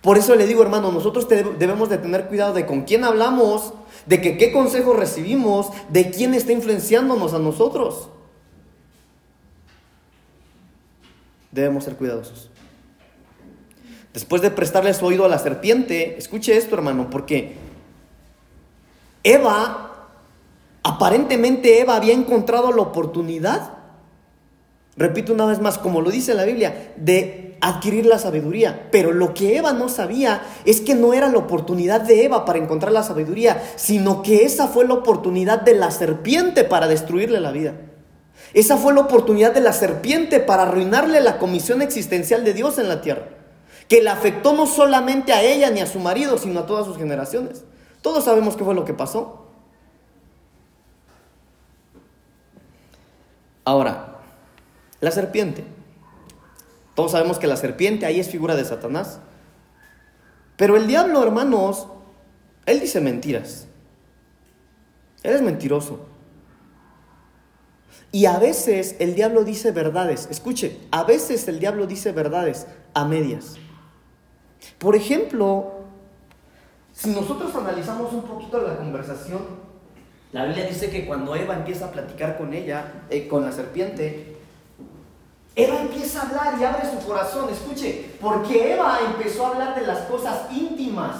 Por 0.00 0.18
eso 0.18 0.34
le 0.34 0.46
digo, 0.46 0.62
hermano, 0.62 0.92
nosotros 0.92 1.28
debemos 1.28 1.88
de 1.88 1.98
tener 1.98 2.26
cuidado 2.26 2.52
de 2.52 2.66
con 2.66 2.82
quién 2.82 3.04
hablamos, 3.04 3.72
de 4.06 4.20
qué 4.20 4.52
consejos 4.52 4.96
recibimos, 4.96 5.68
de 5.88 6.10
quién 6.10 6.34
está 6.34 6.52
influenciándonos 6.52 7.32
a 7.32 7.38
nosotros. 7.38 8.10
Debemos 11.54 11.84
ser 11.84 11.94
cuidadosos. 11.94 12.50
Después 14.12 14.42
de 14.42 14.50
prestarle 14.50 14.92
su 14.92 15.06
oído 15.06 15.24
a 15.24 15.28
la 15.28 15.38
serpiente, 15.38 16.18
escuche 16.18 16.56
esto 16.56 16.74
hermano, 16.74 17.08
porque 17.10 17.54
Eva, 19.22 20.08
aparentemente 20.82 21.80
Eva 21.80 21.94
había 21.94 22.12
encontrado 22.12 22.72
la 22.72 22.82
oportunidad, 22.82 23.70
repito 24.96 25.32
una 25.32 25.46
vez 25.46 25.60
más, 25.60 25.78
como 25.78 26.00
lo 26.00 26.10
dice 26.10 26.34
la 26.34 26.44
Biblia, 26.44 26.92
de 26.96 27.56
adquirir 27.60 28.06
la 28.06 28.18
sabiduría. 28.18 28.88
Pero 28.90 29.12
lo 29.12 29.32
que 29.32 29.56
Eva 29.56 29.72
no 29.72 29.88
sabía 29.88 30.42
es 30.64 30.80
que 30.80 30.96
no 30.96 31.14
era 31.14 31.28
la 31.28 31.38
oportunidad 31.38 32.00
de 32.00 32.24
Eva 32.24 32.44
para 32.44 32.58
encontrar 32.58 32.92
la 32.92 33.04
sabiduría, 33.04 33.62
sino 33.76 34.22
que 34.22 34.44
esa 34.44 34.66
fue 34.66 34.88
la 34.88 34.94
oportunidad 34.94 35.62
de 35.62 35.74
la 35.74 35.92
serpiente 35.92 36.64
para 36.64 36.88
destruirle 36.88 37.38
la 37.40 37.52
vida. 37.52 37.74
Esa 38.54 38.76
fue 38.76 38.94
la 38.94 39.00
oportunidad 39.00 39.52
de 39.52 39.60
la 39.60 39.72
serpiente 39.72 40.40
para 40.40 40.62
arruinarle 40.62 41.20
la 41.20 41.38
comisión 41.38 41.82
existencial 41.82 42.44
de 42.44 42.54
Dios 42.54 42.78
en 42.78 42.88
la 42.88 43.02
tierra 43.02 43.26
que 43.88 44.02
le 44.02 44.10
afectó 44.10 44.52
no 44.52 44.66
solamente 44.66 45.32
a 45.32 45.42
ella 45.42 45.70
ni 45.70 45.80
a 45.80 45.86
su 45.86 45.98
marido, 45.98 46.38
sino 46.38 46.60
a 46.60 46.66
todas 46.66 46.86
sus 46.86 46.96
generaciones. 46.96 47.64
Todos 48.02 48.24
sabemos 48.24 48.56
qué 48.56 48.64
fue 48.64 48.74
lo 48.74 48.84
que 48.84 48.94
pasó. 48.94 49.46
Ahora, 53.64 54.20
la 55.00 55.10
serpiente. 55.10 55.64
Todos 56.94 57.12
sabemos 57.12 57.38
que 57.38 57.46
la 57.46 57.56
serpiente 57.56 58.06
ahí 58.06 58.20
es 58.20 58.28
figura 58.28 58.56
de 58.56 58.64
Satanás. 58.64 59.20
Pero 60.56 60.76
el 60.76 60.86
diablo, 60.86 61.22
hermanos, 61.22 61.88
él 62.66 62.80
dice 62.80 63.00
mentiras. 63.00 63.66
Él 65.22 65.34
es 65.34 65.42
mentiroso. 65.42 66.06
Y 68.14 68.26
a 68.26 68.38
veces 68.38 68.94
el 69.00 69.16
diablo 69.16 69.42
dice 69.42 69.72
verdades. 69.72 70.28
Escuche, 70.30 70.78
a 70.92 71.02
veces 71.02 71.48
el 71.48 71.58
diablo 71.58 71.88
dice 71.88 72.12
verdades 72.12 72.68
a 72.94 73.04
medias. 73.04 73.56
Por 74.78 74.94
ejemplo, 74.94 75.72
si 76.92 77.10
nosotros 77.10 77.52
analizamos 77.56 78.12
un 78.12 78.22
poquito 78.22 78.62
la 78.62 78.76
conversación, 78.76 79.40
la 80.30 80.44
Biblia 80.44 80.64
dice 80.66 80.90
que 80.90 81.06
cuando 81.06 81.34
Eva 81.34 81.56
empieza 81.56 81.86
a 81.86 81.90
platicar 81.90 82.38
con 82.38 82.54
ella, 82.54 83.02
eh, 83.10 83.26
con 83.26 83.44
la 83.44 83.50
serpiente, 83.50 84.36
Eva 85.56 85.80
empieza 85.80 86.20
a 86.20 86.28
hablar 86.28 86.54
y 86.60 86.62
abre 86.62 86.88
su 86.88 87.04
corazón. 87.04 87.48
Escuche, 87.50 88.12
porque 88.20 88.74
Eva 88.74 89.00
empezó 89.06 89.44
a 89.44 89.48
hablar 89.48 89.74
de 89.74 89.88
las 89.88 90.02
cosas 90.02 90.52
íntimas 90.52 91.16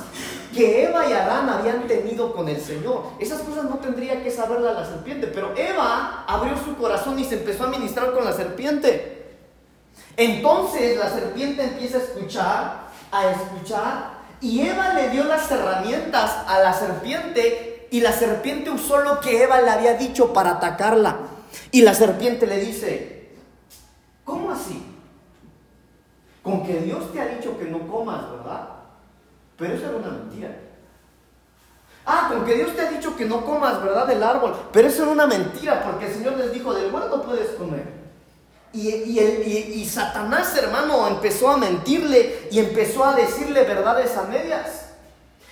que 0.55 0.85
Eva 0.85 1.09
y 1.09 1.13
Adán 1.13 1.49
habían 1.49 1.87
tenido 1.87 2.33
con 2.33 2.49
el 2.49 2.61
Señor. 2.61 3.05
Esas 3.19 3.41
cosas 3.41 3.65
no 3.65 3.79
tendría 3.79 4.23
que 4.23 4.31
saberla 4.31 4.73
la 4.73 4.87
serpiente, 4.87 5.27
pero 5.27 5.55
Eva 5.57 6.25
abrió 6.27 6.57
su 6.57 6.77
corazón 6.77 7.19
y 7.19 7.25
se 7.25 7.37
empezó 7.37 7.65
a 7.65 7.69
ministrar 7.69 8.13
con 8.13 8.25
la 8.25 8.33
serpiente. 8.33 9.27
Entonces 10.17 10.97
la 10.97 11.11
serpiente 11.11 11.65
empieza 11.65 11.99
a 11.99 12.03
escuchar 12.03 12.85
a 13.15 13.31
escuchar 13.31 14.25
y 14.41 14.61
Eva 14.61 14.93
le 14.95 15.11
dio 15.11 15.25
las 15.25 15.51
herramientas 15.51 16.37
a 16.47 16.59
la 16.59 16.73
serpiente 16.73 17.87
y 17.91 18.01
la 18.01 18.13
serpiente 18.13 18.71
usó 18.71 18.99
lo 18.99 19.21
que 19.21 19.45
Eva 19.45 19.61
le 19.61 19.71
había 19.71 19.95
dicho 19.95 20.33
para 20.33 20.53
atacarla. 20.53 21.19
Y 21.71 21.83
la 21.83 21.95
serpiente 21.95 22.47
le 22.47 22.59
dice, 22.59 23.31
¿cómo 24.25 24.51
así? 24.51 24.85
Con 26.43 26.67
que 26.67 26.81
Dios 26.81 27.13
te 27.13 27.21
ha 27.21 27.27
dicho 27.27 27.57
que 27.57 27.67
no 27.67 27.87
comas, 27.87 28.29
¿verdad? 28.33 28.69
Pero 29.57 29.75
eso 29.75 29.87
era 29.87 29.97
una 29.97 30.11
mentira. 30.11 30.57
Ah, 32.07 32.29
con 32.29 32.45
que 32.45 32.55
Dios 32.55 32.75
te 32.75 32.83
ha 32.83 32.91
dicho 32.91 33.17
que 33.17 33.25
no 33.25 33.45
comas, 33.45 33.83
¿verdad? 33.83 34.07
Del 34.07 34.23
árbol. 34.23 34.55
Pero 34.73 34.89
eso 34.89 35.03
era 35.03 35.13
una 35.13 35.27
mentira, 35.27 35.83
porque 35.83 36.07
el 36.07 36.15
Señor 36.15 36.35
les 36.35 36.53
dijo, 36.53 36.75
del 36.75 36.93
no 36.93 37.23
puedes 37.23 37.51
comer. 37.51 38.05
Y, 38.75 39.89
Satanás, 39.89 40.57
hermano, 40.57 41.07
empezó 41.07 41.49
a 41.49 41.57
mentirle 41.57 42.49
y 42.51 42.59
empezó 42.59 43.05
a 43.05 43.15
decirle 43.15 43.63
verdades 43.63 44.17
a 44.17 44.25
medias. 44.25 44.84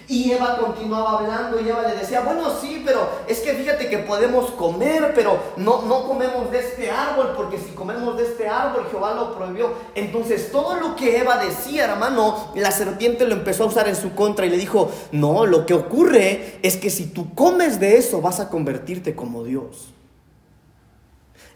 Y 0.08 0.32
Eva 0.32 0.58
continuaba 0.58 1.18
hablando 1.18 1.60
y 1.60 1.68
Eva 1.68 1.82
le 1.82 1.96
decía, 1.96 2.20
bueno, 2.20 2.50
sí, 2.60 2.82
pero 2.84 3.08
es 3.28 3.40
que 3.40 3.54
fíjate 3.54 3.88
que 3.88 3.98
podemos 3.98 4.50
comer, 4.52 5.12
pero 5.14 5.38
no, 5.56 5.82
no 5.82 6.06
comemos 6.06 6.50
de 6.50 6.58
este 6.58 6.90
árbol, 6.90 7.32
porque 7.36 7.58
si 7.58 7.70
comemos 7.70 8.16
de 8.16 8.24
este 8.24 8.48
árbol, 8.48 8.86
Jehová 8.90 9.14
lo 9.14 9.34
prohibió. 9.34 9.72
Entonces 9.94 10.50
todo 10.50 10.76
lo 10.76 10.96
que 10.96 11.18
Eva 11.18 11.38
decía, 11.38 11.84
hermano, 11.84 12.52
la 12.54 12.70
serpiente 12.70 13.26
lo 13.26 13.34
empezó 13.34 13.64
a 13.64 13.68
usar 13.68 13.88
en 13.88 13.96
su 13.96 14.14
contra 14.14 14.46
y 14.46 14.50
le 14.50 14.56
dijo, 14.56 14.90
no, 15.12 15.46
lo 15.46 15.66
que 15.66 15.74
ocurre 15.74 16.58
es 16.62 16.76
que 16.76 16.90
si 16.90 17.06
tú 17.06 17.34
comes 17.34 17.80
de 17.80 17.96
eso, 17.96 18.20
vas 18.20 18.40
a 18.40 18.48
convertirte 18.48 19.14
como 19.14 19.44
Dios. 19.44 19.92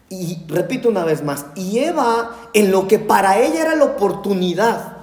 Y 0.09 0.45
repito 0.47 0.87
una 0.87 1.03
vez 1.03 1.23
más, 1.23 1.47
y 1.55 1.79
Eva, 1.79 2.49
en 2.53 2.71
lo 2.71 2.87
que 2.87 2.97
para 2.97 3.39
ella 3.39 3.61
era 3.61 3.75
la 3.75 3.83
oportunidad, 3.83 4.96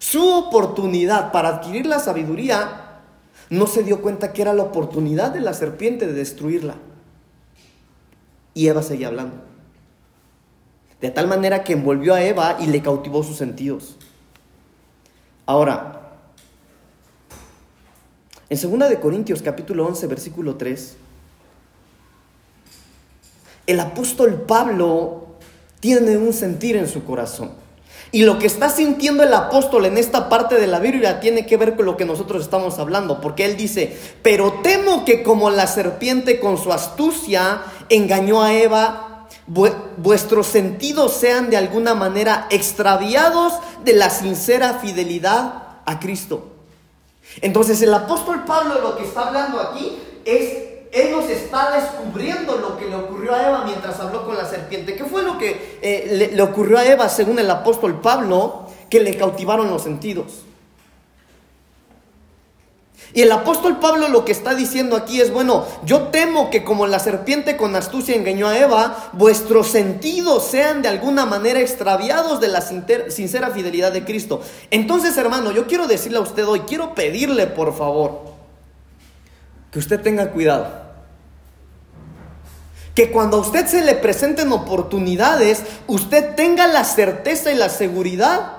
su 0.00 0.26
oportunidad 0.26 1.30
para 1.30 1.50
adquirir 1.50 1.84
la 1.84 1.98
sabiduría, 1.98 3.02
no 3.50 3.66
se 3.66 3.82
dio 3.82 4.00
cuenta 4.00 4.32
que 4.32 4.40
era 4.40 4.54
la 4.54 4.62
oportunidad 4.62 5.30
de 5.30 5.40
la 5.40 5.52
serpiente 5.52 6.06
de 6.06 6.14
destruirla. 6.14 6.76
Y 8.54 8.68
Eva 8.68 8.82
seguía 8.82 9.08
hablando. 9.08 9.36
De 11.02 11.10
tal 11.10 11.28
manera 11.28 11.64
que 11.64 11.74
envolvió 11.74 12.14
a 12.14 12.22
Eva 12.22 12.56
y 12.58 12.66
le 12.66 12.80
cautivó 12.80 13.22
sus 13.22 13.36
sentidos. 13.36 13.96
Ahora, 15.44 16.14
en 18.48 18.80
2 18.80 18.88
de 18.88 19.00
Corintios 19.00 19.42
capítulo 19.42 19.86
11, 19.86 20.06
versículo 20.06 20.56
3, 20.56 20.96
el 23.66 23.80
apóstol 23.80 24.44
Pablo 24.48 25.26
tiene 25.78 26.16
un 26.16 26.32
sentir 26.32 26.76
en 26.76 26.88
su 26.88 27.04
corazón. 27.04 27.59
Y 28.12 28.24
lo 28.24 28.38
que 28.38 28.46
está 28.46 28.68
sintiendo 28.68 29.22
el 29.22 29.32
apóstol 29.32 29.86
en 29.86 29.96
esta 29.96 30.28
parte 30.28 30.56
de 30.56 30.66
la 30.66 30.80
Biblia 30.80 31.20
tiene 31.20 31.46
que 31.46 31.56
ver 31.56 31.76
con 31.76 31.86
lo 31.86 31.96
que 31.96 32.04
nosotros 32.04 32.42
estamos 32.42 32.78
hablando, 32.78 33.20
porque 33.20 33.44
él 33.44 33.56
dice, 33.56 33.96
pero 34.22 34.60
temo 34.64 35.04
que 35.04 35.22
como 35.22 35.48
la 35.50 35.68
serpiente 35.68 36.40
con 36.40 36.58
su 36.58 36.72
astucia 36.72 37.62
engañó 37.88 38.42
a 38.42 38.52
Eva, 38.52 39.28
vuestros 39.96 40.46
sentidos 40.46 41.12
sean 41.12 41.50
de 41.50 41.56
alguna 41.56 41.94
manera 41.94 42.46
extraviados 42.50 43.52
de 43.84 43.92
la 43.92 44.10
sincera 44.10 44.74
fidelidad 44.74 45.62
a 45.84 46.00
Cristo. 46.00 46.48
Entonces 47.40 47.80
el 47.82 47.94
apóstol 47.94 48.44
Pablo 48.44 48.80
lo 48.80 48.96
que 48.96 49.04
está 49.04 49.28
hablando 49.28 49.60
aquí 49.60 49.98
es 50.24 50.69
él 50.92 51.12
nos 51.12 51.28
está 51.30 51.70
descubriendo 51.72 52.56
lo 52.56 52.76
que 52.76 52.86
le 52.86 52.96
ocurrió 52.96 53.34
a 53.34 53.46
Eva 53.46 53.62
mientras 53.64 54.00
habló 54.00 54.24
con 54.24 54.36
la 54.36 54.44
serpiente. 54.44 54.96
¿Qué 54.96 55.04
fue 55.04 55.22
lo 55.22 55.38
que 55.38 55.78
eh, 55.82 56.30
le, 56.32 56.42
ocurrió 56.42 56.78
a 56.78 56.84
Eva 56.84 57.08
según 57.08 57.38
el 57.38 57.50
apóstol 57.50 58.00
Pablo? 58.00 58.66
Que 58.88 59.00
le 59.00 59.16
cautivaron 59.16 59.70
los 59.70 59.82
sentidos. 59.82 60.44
Y 63.12 63.22
el 63.22 63.32
apóstol 63.32 63.78
Pablo 63.78 64.08
lo 64.08 64.24
que 64.24 64.32
está 64.32 64.54
diciendo 64.54 64.96
aquí 64.96 65.20
es, 65.20 65.32
bueno, 65.32 65.64
yo 65.84 66.08
temo 66.08 66.48
que 66.50 66.62
como 66.62 66.86
la 66.86 67.00
serpiente 67.00 67.56
con 67.56 67.74
astucia 67.74 68.14
engañó 68.14 68.46
a 68.46 68.58
Eva, 68.58 69.10
vuestros 69.12 69.68
sentidos 69.68 70.44
sean 70.44 70.82
de 70.82 70.88
alguna 70.88 71.26
manera 71.26 71.60
extraviados 71.60 72.40
de 72.40 72.48
la 72.48 72.60
sincera 72.60 73.50
fidelidad 73.50 73.92
de 73.92 74.04
Cristo. 74.04 74.42
Entonces, 74.70 75.16
hermano, 75.16 75.50
yo 75.50 75.66
quiero 75.66 75.88
decirle 75.88 76.18
a 76.18 76.22
usted 76.22 76.46
hoy, 76.46 76.60
quiero 76.60 76.94
pedirle 76.94 77.48
por 77.48 77.76
favor, 77.76 78.29
que 79.70 79.78
usted 79.78 80.00
tenga 80.00 80.30
cuidado. 80.30 80.80
Que 82.94 83.10
cuando 83.10 83.36
a 83.36 83.40
usted 83.40 83.66
se 83.66 83.84
le 83.84 83.94
presenten 83.94 84.52
oportunidades, 84.52 85.64
usted 85.86 86.34
tenga 86.34 86.66
la 86.66 86.84
certeza 86.84 87.52
y 87.52 87.56
la 87.56 87.68
seguridad 87.68 88.58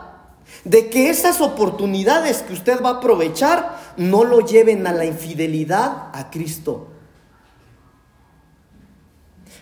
de 0.63 0.89
que 0.89 1.09
esas 1.09 1.41
oportunidades 1.41 2.43
que 2.43 2.53
usted 2.53 2.81
va 2.81 2.89
a 2.89 2.93
aprovechar 2.93 3.77
no 3.97 4.23
lo 4.23 4.41
lleven 4.41 4.87
a 4.87 4.93
la 4.93 5.05
infidelidad 5.05 6.09
a 6.13 6.29
Cristo. 6.29 6.87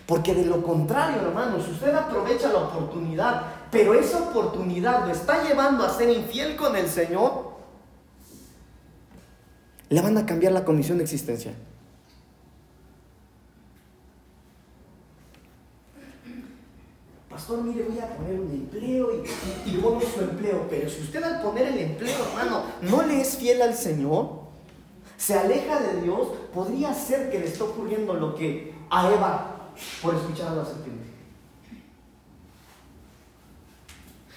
Porque 0.06 0.34
de 0.34 0.44
lo 0.44 0.62
contrario, 0.62 1.22
hermano, 1.22 1.62
si 1.62 1.70
usted 1.70 1.94
aprovecha 1.94 2.48
la 2.48 2.60
oportunidad, 2.60 3.42
pero 3.70 3.94
esa 3.94 4.18
oportunidad 4.18 5.06
lo 5.06 5.12
está 5.12 5.44
llevando 5.44 5.84
a 5.84 5.94
ser 5.94 6.10
infiel 6.10 6.56
con 6.56 6.74
el 6.76 6.88
Señor, 6.88 7.49
le 9.90 10.00
van 10.00 10.16
a 10.16 10.24
cambiar 10.24 10.52
la 10.52 10.64
condición 10.64 10.98
de 10.98 11.04
existencia. 11.04 11.52
Pastor, 17.28 17.62
mire, 17.64 17.84
voy 17.88 17.98
a 17.98 18.16
poner 18.16 18.38
un 18.38 18.50
empleo 18.50 19.10
y, 19.12 19.68
y, 19.68 19.74
y 19.74 19.80
su 19.80 20.20
empleo, 20.20 20.66
pero 20.70 20.88
si 20.88 21.02
usted 21.02 21.22
al 21.22 21.42
poner 21.42 21.68
el 21.68 21.78
empleo, 21.78 22.16
hermano, 22.28 22.64
no 22.82 23.02
le 23.02 23.20
es 23.20 23.36
fiel 23.36 23.62
al 23.62 23.74
Señor, 23.74 24.40
se 25.16 25.34
aleja 25.34 25.80
de 25.80 26.02
Dios, 26.02 26.28
podría 26.54 26.94
ser 26.94 27.30
que 27.30 27.40
le 27.40 27.46
esté 27.46 27.62
ocurriendo 27.62 28.14
lo 28.14 28.34
que 28.34 28.74
a 28.90 29.12
Eva 29.12 29.70
por 30.00 30.14
escuchar 30.14 30.52
a 30.52 30.54
la. 30.54 30.64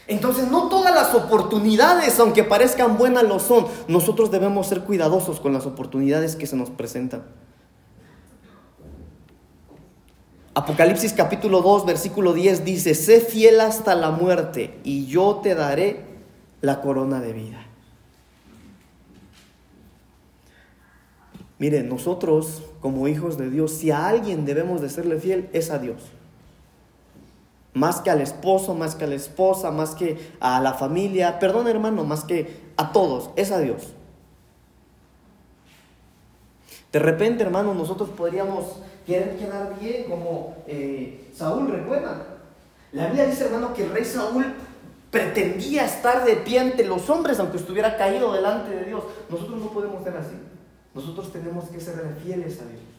Entonces 0.08 0.52
no 0.52 0.68
todas 0.68 0.94
las 0.94 1.16
oportunidades, 1.16 2.20
aunque 2.20 2.44
parezcan 2.44 2.98
buenas, 2.98 3.24
lo 3.24 3.40
son. 3.40 3.68
Nosotros 3.88 4.32
debemos 4.32 4.68
ser 4.68 4.82
cuidadosos 4.82 5.40
con 5.40 5.54
las 5.54 5.66
oportunidades 5.66 6.36
que 6.36 6.46
se 6.46 6.58
nos 6.58 6.70
presentan. 6.70 7.24
Apocalipsis 10.56 11.14
capítulo 11.14 11.62
2, 11.62 11.86
versículo 11.86 12.34
10 12.34 12.64
dice, 12.64 12.94
sé 12.94 13.22
fiel 13.22 13.60
hasta 13.60 13.96
la 13.96 14.12
muerte 14.12 14.78
y 14.84 15.08
yo 15.08 15.40
te 15.42 15.56
daré 15.56 16.06
la 16.62 16.82
corona 16.82 17.22
de 17.22 17.34
vida. 17.34 17.66
Miren, 21.58 21.88
nosotros 21.88 22.62
como 22.82 23.08
hijos 23.08 23.38
de 23.38 23.50
Dios, 23.50 23.72
si 23.72 23.90
a 23.90 24.08
alguien 24.08 24.46
debemos 24.46 24.82
de 24.82 24.90
serle 24.90 25.18
fiel, 25.18 25.50
es 25.54 25.72
a 25.72 25.80
Dios 25.80 26.04
más 27.74 28.02
que 28.02 28.10
al 28.10 28.22
esposo, 28.22 28.76
más 28.76 28.96
que 28.96 29.06
a 29.06 29.08
la 29.08 29.16
esposa, 29.16 29.72
más 29.72 29.96
que 29.96 30.32
a 30.40 30.60
la 30.62 30.74
familia, 30.74 31.40
perdón 31.40 31.68
hermano, 31.68 32.04
más 32.04 32.24
que 32.24 32.62
a 32.78 32.92
todos, 32.92 33.32
es 33.36 33.52
a 33.52 33.60
Dios. 33.60 33.94
De 36.92 37.00
repente, 37.00 37.44
hermano, 37.44 37.74
nosotros 37.74 38.10
podríamos 38.10 38.78
querer 39.06 39.36
quedar 39.38 39.80
bien 39.80 40.04
como 40.10 40.56
eh, 40.68 41.32
Saúl, 41.36 41.68
recuerda. 41.68 42.28
La 42.92 43.08
Biblia 43.08 43.26
dice, 43.26 43.46
hermano, 43.46 43.74
que 43.74 43.86
el 43.86 43.92
rey 43.92 44.06
Saúl 44.06 44.46
pretendía 45.10 45.86
estar 45.86 46.24
de 46.24 46.36
pie 46.36 46.60
ante 46.60 46.86
los 46.86 47.10
hombres, 47.10 47.40
aunque 47.40 47.58
estuviera 47.58 47.98
caído 47.98 48.32
delante 48.34 48.76
de 48.76 48.86
Dios. 48.86 49.04
Nosotros 49.30 49.60
no 49.60 49.72
podemos 49.72 50.04
ser 50.04 50.16
así. 50.18 50.36
Nosotros 50.94 51.32
tenemos 51.32 51.66
que 51.70 51.80
ser 51.80 51.96
fieles 52.24 52.60
a 52.62 52.66
Dios. 52.66 52.93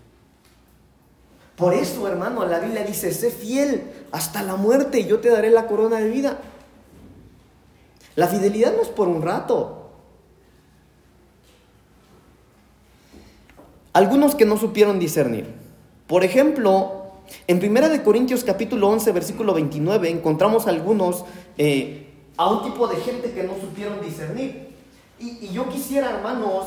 Por 1.56 1.72
eso, 1.74 2.08
hermano, 2.08 2.44
la 2.46 2.58
Biblia 2.58 2.82
dice, 2.82 3.12
sé 3.12 3.30
fiel 3.30 3.84
hasta 4.10 4.42
la 4.42 4.56
muerte 4.56 5.00
y 5.00 5.06
yo 5.06 5.20
te 5.20 5.28
daré 5.28 5.50
la 5.50 5.66
corona 5.66 5.98
de 5.98 6.08
vida. 6.08 6.38
La 8.16 8.26
fidelidad 8.26 8.74
no 8.74 8.82
es 8.82 8.88
por 8.88 9.08
un 9.08 9.22
rato. 9.22 9.90
Algunos 13.92 14.34
que 14.34 14.44
no 14.44 14.56
supieron 14.56 14.98
discernir. 14.98 15.46
Por 16.08 16.24
ejemplo, 16.24 17.04
en 17.46 17.64
1 17.64 18.02
Corintios 18.02 18.42
capítulo 18.42 18.88
11, 18.88 19.12
versículo 19.12 19.54
29, 19.54 20.10
encontramos 20.10 20.66
algunos, 20.66 21.24
eh, 21.56 22.12
a 22.36 22.50
un 22.50 22.64
tipo 22.64 22.88
de 22.88 22.96
gente 22.96 23.32
que 23.32 23.44
no 23.44 23.54
supieron 23.60 24.02
discernir. 24.02 24.74
Y, 25.20 25.48
yo 25.48 25.68
quisiera, 25.68 26.10
hermanos, 26.10 26.66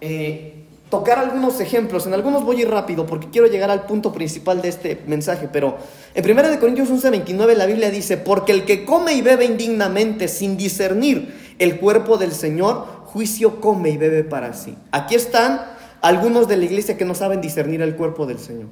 eh, 0.00 0.65
tocar 0.90 1.18
algunos 1.18 1.60
ejemplos. 1.60 2.06
En 2.06 2.14
algunos 2.14 2.44
voy 2.44 2.58
a 2.58 2.60
ir 2.62 2.70
rápido 2.70 3.06
porque 3.06 3.28
quiero 3.30 3.46
llegar 3.48 3.70
al 3.70 3.86
punto 3.86 4.12
principal 4.12 4.62
de 4.62 4.68
este 4.68 5.02
mensaje. 5.06 5.48
Pero 5.52 5.78
en 6.14 6.30
1 6.30 6.60
Corintios 6.60 6.90
11, 6.90 7.10
29 7.10 7.54
la 7.56 7.66
Biblia 7.66 7.90
dice, 7.90 8.16
porque 8.16 8.52
el 8.52 8.64
que 8.64 8.84
come 8.84 9.14
y 9.14 9.22
bebe 9.22 9.44
indignamente 9.44 10.28
sin 10.28 10.56
discernir 10.56 11.54
el 11.58 11.78
cuerpo 11.78 12.18
del 12.18 12.32
Señor, 12.32 12.86
juicio 13.04 13.60
come 13.60 13.90
y 13.90 13.96
bebe 13.96 14.24
para 14.24 14.54
sí. 14.54 14.76
Aquí 14.92 15.14
están 15.14 15.62
algunos 16.02 16.48
de 16.48 16.56
la 16.56 16.64
iglesia 16.64 16.96
que 16.96 17.04
no 17.04 17.14
saben 17.14 17.40
discernir 17.40 17.82
el 17.82 17.96
cuerpo 17.96 18.26
del 18.26 18.38
Señor. 18.38 18.68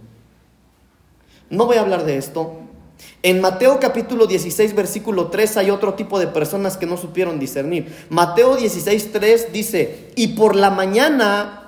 No 1.50 1.66
voy 1.66 1.76
a 1.76 1.80
hablar 1.80 2.04
de 2.04 2.16
esto. 2.16 2.60
En 3.22 3.40
Mateo 3.40 3.80
capítulo 3.80 4.26
16, 4.26 4.74
versículo 4.74 5.28
3 5.28 5.56
hay 5.56 5.70
otro 5.70 5.94
tipo 5.94 6.18
de 6.18 6.26
personas 6.28 6.76
que 6.76 6.86
no 6.86 6.96
supieron 6.96 7.40
discernir. 7.40 7.92
Mateo 8.08 8.56
16, 8.56 9.12
3 9.12 9.52
dice, 9.52 10.10
y 10.14 10.28
por 10.28 10.54
la 10.54 10.70
mañana 10.70 11.63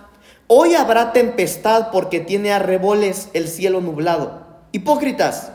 Hoy 0.48 0.74
habrá 0.74 1.12
tempestad 1.12 1.90
porque 1.90 2.20
tiene 2.20 2.52
arreboles 2.52 3.30
el 3.32 3.48
cielo 3.48 3.80
nublado. 3.80 4.46
Hipócritas, 4.70 5.50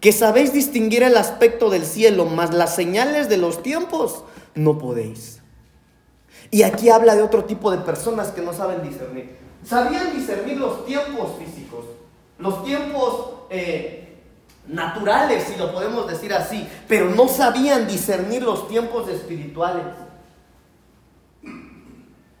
que 0.00 0.12
sabéis 0.12 0.52
distinguir 0.52 1.02
el 1.02 1.16
aspecto 1.16 1.70
del 1.70 1.86
cielo, 1.86 2.26
mas 2.26 2.52
las 2.52 2.74
señales 2.74 3.30
de 3.30 3.38
los 3.38 3.62
tiempos 3.62 4.22
no 4.54 4.76
podéis. 4.76 5.40
Y 6.50 6.62
aquí 6.62 6.90
habla 6.90 7.14
de 7.16 7.22
otro 7.22 7.44
tipo 7.44 7.70
de 7.70 7.78
personas 7.78 8.32
que 8.32 8.42
no 8.42 8.52
saben 8.52 8.82
discernir. 8.82 9.34
Sabían 9.64 10.14
discernir 10.14 10.58
los 10.58 10.84
tiempos 10.84 11.30
físicos, 11.38 11.86
los 12.38 12.62
tiempos 12.64 13.30
eh, 13.48 14.18
naturales, 14.68 15.44
si 15.44 15.56
lo 15.56 15.72
podemos 15.72 16.06
decir 16.06 16.34
así, 16.34 16.68
pero 16.86 17.08
no 17.08 17.28
sabían 17.28 17.86
discernir 17.86 18.42
los 18.42 18.68
tiempos 18.68 19.08
espirituales. 19.08 19.84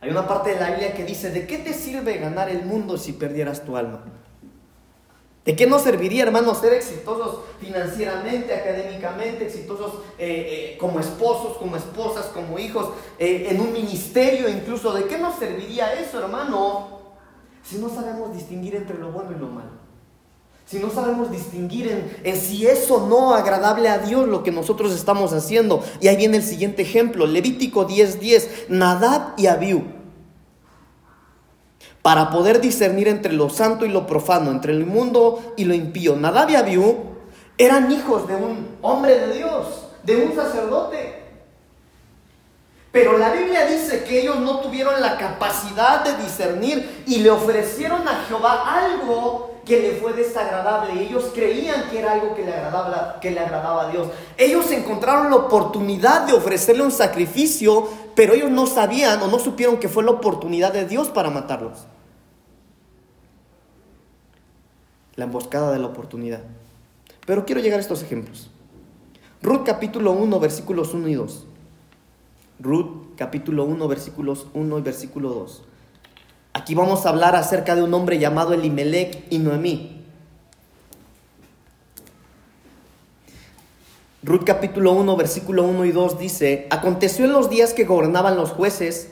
Hay 0.04 0.10
una 0.10 0.28
parte 0.28 0.50
de 0.50 0.60
la 0.60 0.68
Biblia 0.68 0.92
que 0.92 1.02
dice, 1.02 1.30
¿de 1.30 1.46
qué 1.46 1.56
te 1.56 1.72
sirve 1.72 2.18
ganar 2.18 2.50
el 2.50 2.66
mundo 2.66 2.98
si 2.98 3.14
perdieras 3.14 3.64
tu 3.64 3.74
alma? 3.74 4.02
¿De 5.46 5.56
qué 5.56 5.66
nos 5.66 5.80
serviría, 5.80 6.24
hermano, 6.24 6.54
ser 6.54 6.74
exitosos 6.74 7.38
financieramente, 7.58 8.54
académicamente, 8.54 9.46
exitosos 9.46 10.02
eh, 10.18 10.74
eh, 10.74 10.78
como 10.78 11.00
esposos, 11.00 11.56
como 11.56 11.76
esposas, 11.76 12.26
como 12.26 12.58
hijos, 12.58 12.90
eh, 13.18 13.46
en 13.48 13.58
un 13.62 13.72
ministerio 13.72 14.46
incluso? 14.50 14.92
¿De 14.92 15.04
qué 15.04 15.16
nos 15.16 15.36
serviría 15.36 15.94
eso, 15.94 16.18
hermano, 16.18 17.00
si 17.62 17.78
no 17.78 17.88
sabemos 17.88 18.34
distinguir 18.34 18.76
entre 18.76 18.98
lo 18.98 19.10
bueno 19.10 19.32
y 19.34 19.40
lo 19.40 19.48
malo? 19.48 19.83
Si 20.66 20.78
no 20.78 20.90
sabemos 20.90 21.30
distinguir 21.30 22.08
en, 22.24 22.36
si 22.40 22.66
es 22.66 22.90
o 22.90 23.06
no 23.06 23.34
agradable 23.34 23.88
a 23.88 23.98
Dios 23.98 24.26
lo 24.26 24.42
que 24.42 24.50
nosotros 24.50 24.94
estamos 24.94 25.32
haciendo. 25.34 25.84
Y 26.00 26.08
ahí 26.08 26.16
viene 26.16 26.38
el 26.38 26.42
siguiente 26.42 26.82
ejemplo, 26.82 27.26
Levítico 27.26 27.86
10:10, 27.86 28.18
10, 28.18 28.50
Nadab 28.70 29.34
y 29.36 29.46
Abiú. 29.46 29.84
Para 32.00 32.30
poder 32.30 32.60
discernir 32.60 33.08
entre 33.08 33.32
lo 33.32 33.50
santo 33.50 33.84
y 33.84 33.88
lo 33.88 34.06
profano, 34.06 34.50
entre 34.50 34.72
el 34.72 34.86
mundo 34.86 35.54
y 35.56 35.64
lo 35.64 35.74
impío. 35.74 36.16
Nadab 36.16 36.50
y 36.50 36.56
Abiú 36.56 36.96
Eran 37.56 37.92
hijos 37.92 38.26
de 38.26 38.34
un 38.34 38.66
hombre 38.82 39.18
de 39.18 39.34
Dios, 39.34 39.66
de 40.02 40.16
un 40.16 40.34
sacerdote. 40.34 41.22
Pero 42.90 43.18
la 43.18 43.32
Biblia 43.32 43.66
dice 43.66 44.04
que 44.04 44.22
ellos 44.22 44.40
no 44.40 44.60
tuvieron 44.60 45.00
la 45.00 45.18
capacidad 45.18 46.04
de 46.04 46.22
discernir 46.22 47.04
y 47.06 47.18
le 47.18 47.30
ofrecieron 47.30 48.06
a 48.08 48.24
Jehová 48.26 48.64
algo 48.66 49.53
que 49.64 49.80
le 49.80 49.92
fue 49.92 50.12
desagradable. 50.12 51.02
Ellos 51.02 51.30
creían 51.34 51.88
que 51.90 51.98
era 51.98 52.12
algo 52.12 52.34
que 52.34 52.44
le 52.44 52.52
agradaba, 52.52 53.18
que 53.20 53.30
le 53.30 53.40
agradaba 53.40 53.88
a 53.88 53.90
Dios. 53.90 54.08
Ellos 54.36 54.70
encontraron 54.70 55.30
la 55.30 55.36
oportunidad 55.36 56.26
de 56.26 56.32
ofrecerle 56.32 56.82
un 56.82 56.90
sacrificio, 56.90 57.88
pero 58.14 58.34
ellos 58.34 58.50
no 58.50 58.66
sabían 58.66 59.20
o 59.22 59.28
no 59.28 59.38
supieron 59.38 59.78
que 59.78 59.88
fue 59.88 60.04
la 60.04 60.12
oportunidad 60.12 60.72
de 60.72 60.86
Dios 60.86 61.08
para 61.08 61.30
matarlos. 61.30 61.86
La 65.16 65.24
emboscada 65.24 65.72
de 65.72 65.78
la 65.78 65.86
oportunidad. 65.86 66.42
Pero 67.26 67.44
quiero 67.46 67.60
llegar 67.60 67.78
a 67.78 67.82
estos 67.82 68.02
ejemplos. 68.02 68.50
Ruth 69.42 69.62
capítulo 69.64 70.12
1, 70.12 70.40
versículos 70.40 70.94
1 70.94 71.08
y 71.08 71.14
2. 71.14 71.46
Ruth 72.60 73.16
capítulo 73.16 73.64
1 73.64 73.88
versículos 73.88 74.46
1 74.54 74.78
y 74.78 74.82
versículo 74.82 75.30
2. 75.30 75.62
Aquí 76.64 76.74
vamos 76.74 77.04
a 77.04 77.10
hablar 77.10 77.36
acerca 77.36 77.76
de 77.76 77.82
un 77.82 77.92
hombre 77.92 78.18
llamado 78.18 78.54
Elimelech 78.54 79.24
y 79.28 79.38
Noemí. 79.38 80.00
Ruth 84.22 84.44
capítulo 84.46 84.92
1 84.92 85.14
versículo 85.14 85.64
1 85.64 85.84
y 85.84 85.92
2 85.92 86.18
dice, 86.18 86.66
aconteció 86.70 87.26
en 87.26 87.34
los 87.34 87.50
días 87.50 87.74
que 87.74 87.84
gobernaban 87.84 88.38
los 88.38 88.52
jueces 88.52 89.10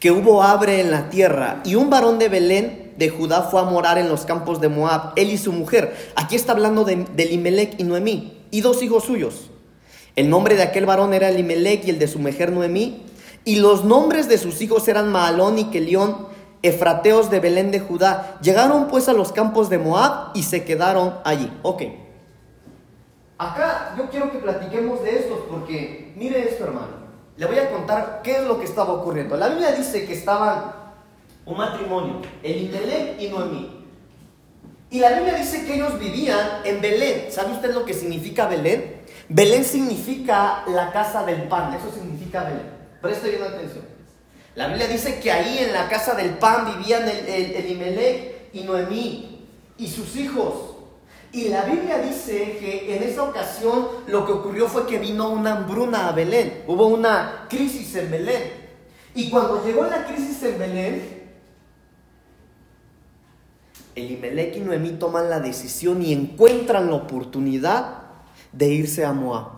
que 0.00 0.10
hubo 0.10 0.42
hambre 0.42 0.80
en 0.80 0.90
la 0.90 1.10
tierra 1.10 1.60
y 1.66 1.74
un 1.74 1.90
varón 1.90 2.18
de 2.18 2.30
Belén 2.30 2.94
de 2.96 3.10
Judá 3.10 3.42
fue 3.42 3.60
a 3.60 3.64
morar 3.64 3.98
en 3.98 4.08
los 4.08 4.24
campos 4.24 4.58
de 4.62 4.70
Moab, 4.70 5.12
él 5.16 5.28
y 5.30 5.36
su 5.36 5.52
mujer. 5.52 5.94
Aquí 6.14 6.34
está 6.34 6.52
hablando 6.52 6.84
de, 6.84 6.96
de 7.14 7.24
Elimelech 7.24 7.78
y 7.78 7.84
Noemí 7.84 8.38
y 8.50 8.62
dos 8.62 8.82
hijos 8.82 9.04
suyos. 9.04 9.50
El 10.14 10.30
nombre 10.30 10.56
de 10.56 10.62
aquel 10.62 10.86
varón 10.86 11.12
era 11.12 11.28
Elimelech 11.28 11.86
y 11.86 11.90
el 11.90 11.98
de 11.98 12.08
su 12.08 12.18
mujer 12.18 12.52
Noemí. 12.52 13.02
Y 13.46 13.60
los 13.60 13.84
nombres 13.84 14.28
de 14.28 14.38
sus 14.38 14.60
hijos 14.60 14.88
eran 14.88 15.12
Maalón 15.12 15.56
y 15.56 15.66
Kelión, 15.66 16.26
efrateos 16.62 17.30
de 17.30 17.38
Belén 17.38 17.70
de 17.70 17.78
Judá. 17.78 18.38
Llegaron 18.42 18.88
pues 18.88 19.08
a 19.08 19.12
los 19.12 19.30
campos 19.30 19.70
de 19.70 19.78
Moab 19.78 20.32
y 20.34 20.42
se 20.42 20.64
quedaron 20.64 21.14
allí. 21.22 21.48
Ok. 21.62 21.84
Acá 23.38 23.94
yo 23.96 24.10
quiero 24.10 24.32
que 24.32 24.38
platiquemos 24.38 25.00
de 25.04 25.20
estos 25.20 25.38
porque 25.48 26.12
mire 26.16 26.48
esto 26.48 26.64
hermano. 26.64 27.06
Le 27.36 27.46
voy 27.46 27.60
a 27.60 27.70
contar 27.70 28.20
qué 28.24 28.38
es 28.38 28.44
lo 28.48 28.58
que 28.58 28.64
estaba 28.64 28.94
ocurriendo. 28.94 29.36
La 29.36 29.48
Biblia 29.48 29.70
dice 29.70 30.04
que 30.06 30.14
estaban 30.14 30.72
un 31.44 31.56
matrimonio, 31.56 32.22
Elimelech 32.42 33.20
y 33.20 33.28
Noemí. 33.28 33.86
Y 34.90 34.98
la 34.98 35.12
Biblia 35.12 35.34
dice 35.34 35.64
que 35.64 35.76
ellos 35.76 36.00
vivían 36.00 36.62
en 36.64 36.80
Belén. 36.80 37.26
¿Sabe 37.30 37.52
usted 37.52 37.72
lo 37.72 37.84
que 37.84 37.94
significa 37.94 38.48
Belén? 38.48 39.02
Belén 39.28 39.64
significa 39.64 40.64
la 40.66 40.90
casa 40.90 41.24
del 41.24 41.42
pan, 41.42 41.72
eso 41.74 41.92
significa 41.92 42.42
Belén. 42.42 42.75
Preste 43.00 43.30
bien 43.30 43.42
atención. 43.42 43.84
La 44.54 44.68
Biblia 44.68 44.88
dice 44.88 45.20
que 45.20 45.30
ahí 45.30 45.58
en 45.58 45.72
la 45.72 45.88
casa 45.88 46.14
del 46.14 46.38
pan 46.38 46.78
vivían 46.78 47.06
el, 47.06 47.28
Elimelech 47.28 48.48
y 48.54 48.62
Noemí 48.62 49.46
y 49.76 49.86
sus 49.86 50.16
hijos. 50.16 50.76
Y 51.30 51.48
la 51.48 51.64
Biblia 51.64 51.98
dice 51.98 52.56
que 52.58 52.96
en 52.96 53.02
esa 53.02 53.24
ocasión 53.24 53.88
lo 54.06 54.24
que 54.24 54.32
ocurrió 54.32 54.68
fue 54.68 54.86
que 54.86 54.98
vino 54.98 55.28
una 55.28 55.56
hambruna 55.56 56.08
a 56.08 56.12
Belén. 56.12 56.64
Hubo 56.66 56.86
una 56.86 57.46
crisis 57.50 57.94
en 57.96 58.10
Belén. 58.10 58.42
Y 59.14 59.28
cuando 59.28 59.62
llegó 59.62 59.84
la 59.84 60.06
crisis 60.06 60.42
en 60.44 60.58
Belén, 60.58 61.16
Elimelech 63.94 64.56
y 64.56 64.60
Noemí 64.60 64.92
toman 64.92 65.28
la 65.28 65.40
decisión 65.40 66.02
y 66.02 66.14
encuentran 66.14 66.88
la 66.88 66.96
oportunidad 66.96 68.04
de 68.52 68.68
irse 68.68 69.04
a 69.04 69.12
Moab. 69.12 69.55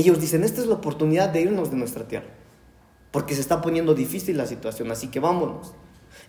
Ellos 0.00 0.18
dicen, 0.18 0.44
esta 0.44 0.62
es 0.62 0.66
la 0.66 0.76
oportunidad 0.76 1.28
de 1.28 1.42
irnos 1.42 1.70
de 1.70 1.76
nuestra 1.76 2.08
tierra, 2.08 2.28
porque 3.10 3.34
se 3.34 3.42
está 3.42 3.60
poniendo 3.60 3.92
difícil 3.92 4.34
la 4.38 4.46
situación, 4.46 4.90
así 4.90 5.08
que 5.08 5.20
vámonos. 5.20 5.74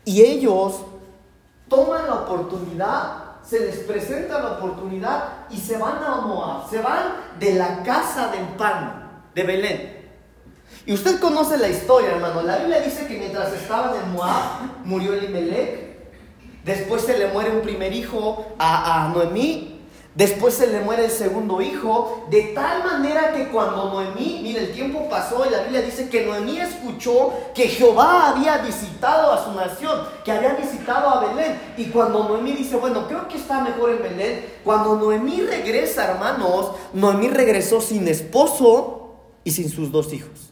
Y 0.03 0.23
ellos 0.23 0.81
toman 1.69 2.05
la 2.05 2.15
oportunidad, 2.15 3.39
se 3.41 3.61
les 3.61 3.77
presenta 3.77 4.39
la 4.39 4.51
oportunidad 4.57 5.47
y 5.49 5.55
se 5.55 5.77
van 5.77 6.03
a 6.03 6.19
Moab, 6.19 6.69
se 6.69 6.81
van 6.81 7.13
de 7.39 7.53
la 7.53 7.81
casa 7.81 8.27
del 8.27 8.45
pan 8.57 9.23
de 9.33 9.43
Belén. 9.43 10.01
Y 10.85 10.91
usted 10.91 11.21
conoce 11.21 11.57
la 11.57 11.69
historia, 11.69 12.11
hermano. 12.11 12.41
La 12.41 12.57
Biblia 12.57 12.81
dice 12.81 13.07
que 13.07 13.17
mientras 13.17 13.53
estaban 13.53 13.95
en 14.03 14.11
Moab, 14.11 14.83
murió 14.83 15.13
Elimelech. 15.13 16.11
Después 16.65 17.03
se 17.03 17.17
le 17.17 17.27
muere 17.29 17.51
un 17.51 17.61
primer 17.61 17.93
hijo 17.93 18.47
a, 18.59 19.05
a 19.05 19.07
Noemí 19.13 19.70
Después 20.13 20.55
se 20.55 20.67
le 20.67 20.81
muere 20.81 21.05
el 21.05 21.11
segundo 21.11 21.61
hijo, 21.61 22.25
de 22.29 22.51
tal 22.53 22.83
manera 22.83 23.31
que 23.33 23.47
cuando 23.47 23.85
Noemí, 23.91 24.41
mire, 24.43 24.65
el 24.65 24.73
tiempo 24.73 25.07
pasó 25.09 25.45
y 25.45 25.49
la 25.49 25.61
Biblia 25.61 25.81
dice 25.81 26.09
que 26.09 26.25
Noemí 26.25 26.59
escuchó 26.59 27.31
que 27.55 27.69
Jehová 27.69 28.29
había 28.29 28.57
visitado 28.57 29.31
a 29.31 29.45
su 29.45 29.53
nación, 29.53 30.01
que 30.25 30.33
había 30.33 30.55
visitado 30.55 31.09
a 31.09 31.27
Belén. 31.27 31.57
Y 31.77 31.85
cuando 31.85 32.27
Noemí 32.27 32.51
dice, 32.51 32.75
bueno, 32.75 33.07
creo 33.07 33.29
que 33.29 33.37
está 33.37 33.61
mejor 33.61 33.91
en 33.91 34.01
Belén, 34.03 34.45
cuando 34.65 34.97
Noemí 34.97 35.43
regresa, 35.43 36.11
hermanos, 36.11 36.71
Noemí 36.91 37.29
regresó 37.29 37.79
sin 37.79 38.05
esposo 38.09 39.15
y 39.45 39.51
sin 39.51 39.69
sus 39.69 39.93
dos 39.93 40.11
hijos. 40.11 40.50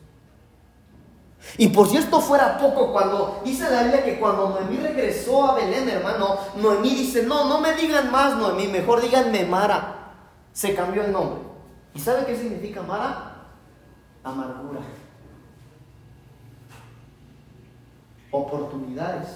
Y 1.60 1.68
por 1.68 1.90
si 1.90 1.98
esto 1.98 2.22
fuera 2.22 2.58
poco, 2.58 2.94
cuando 2.94 3.42
dice 3.44 3.70
la 3.70 3.84
Biblia 3.84 4.06
que 4.06 4.18
cuando 4.18 4.48
Noemí 4.48 4.78
regresó 4.78 5.46
a 5.46 5.56
Belén, 5.56 5.90
hermano, 5.90 6.38
Noemí 6.56 6.92
dice, 6.92 7.24
no, 7.24 7.50
no 7.50 7.60
me 7.60 7.74
digan 7.74 8.10
más 8.14 8.38
Noemí, 8.38 8.68
mejor 8.68 9.02
díganme 9.02 9.44
Mara. 9.44 10.14
Se 10.54 10.74
cambió 10.74 11.04
el 11.04 11.12
nombre. 11.12 11.42
¿Y 11.94 12.00
sabe 12.00 12.26
qué 12.26 12.38
significa 12.38 12.82
Mara? 12.82 13.44
Amargura. 14.24 14.80
Oportunidades. 18.32 19.28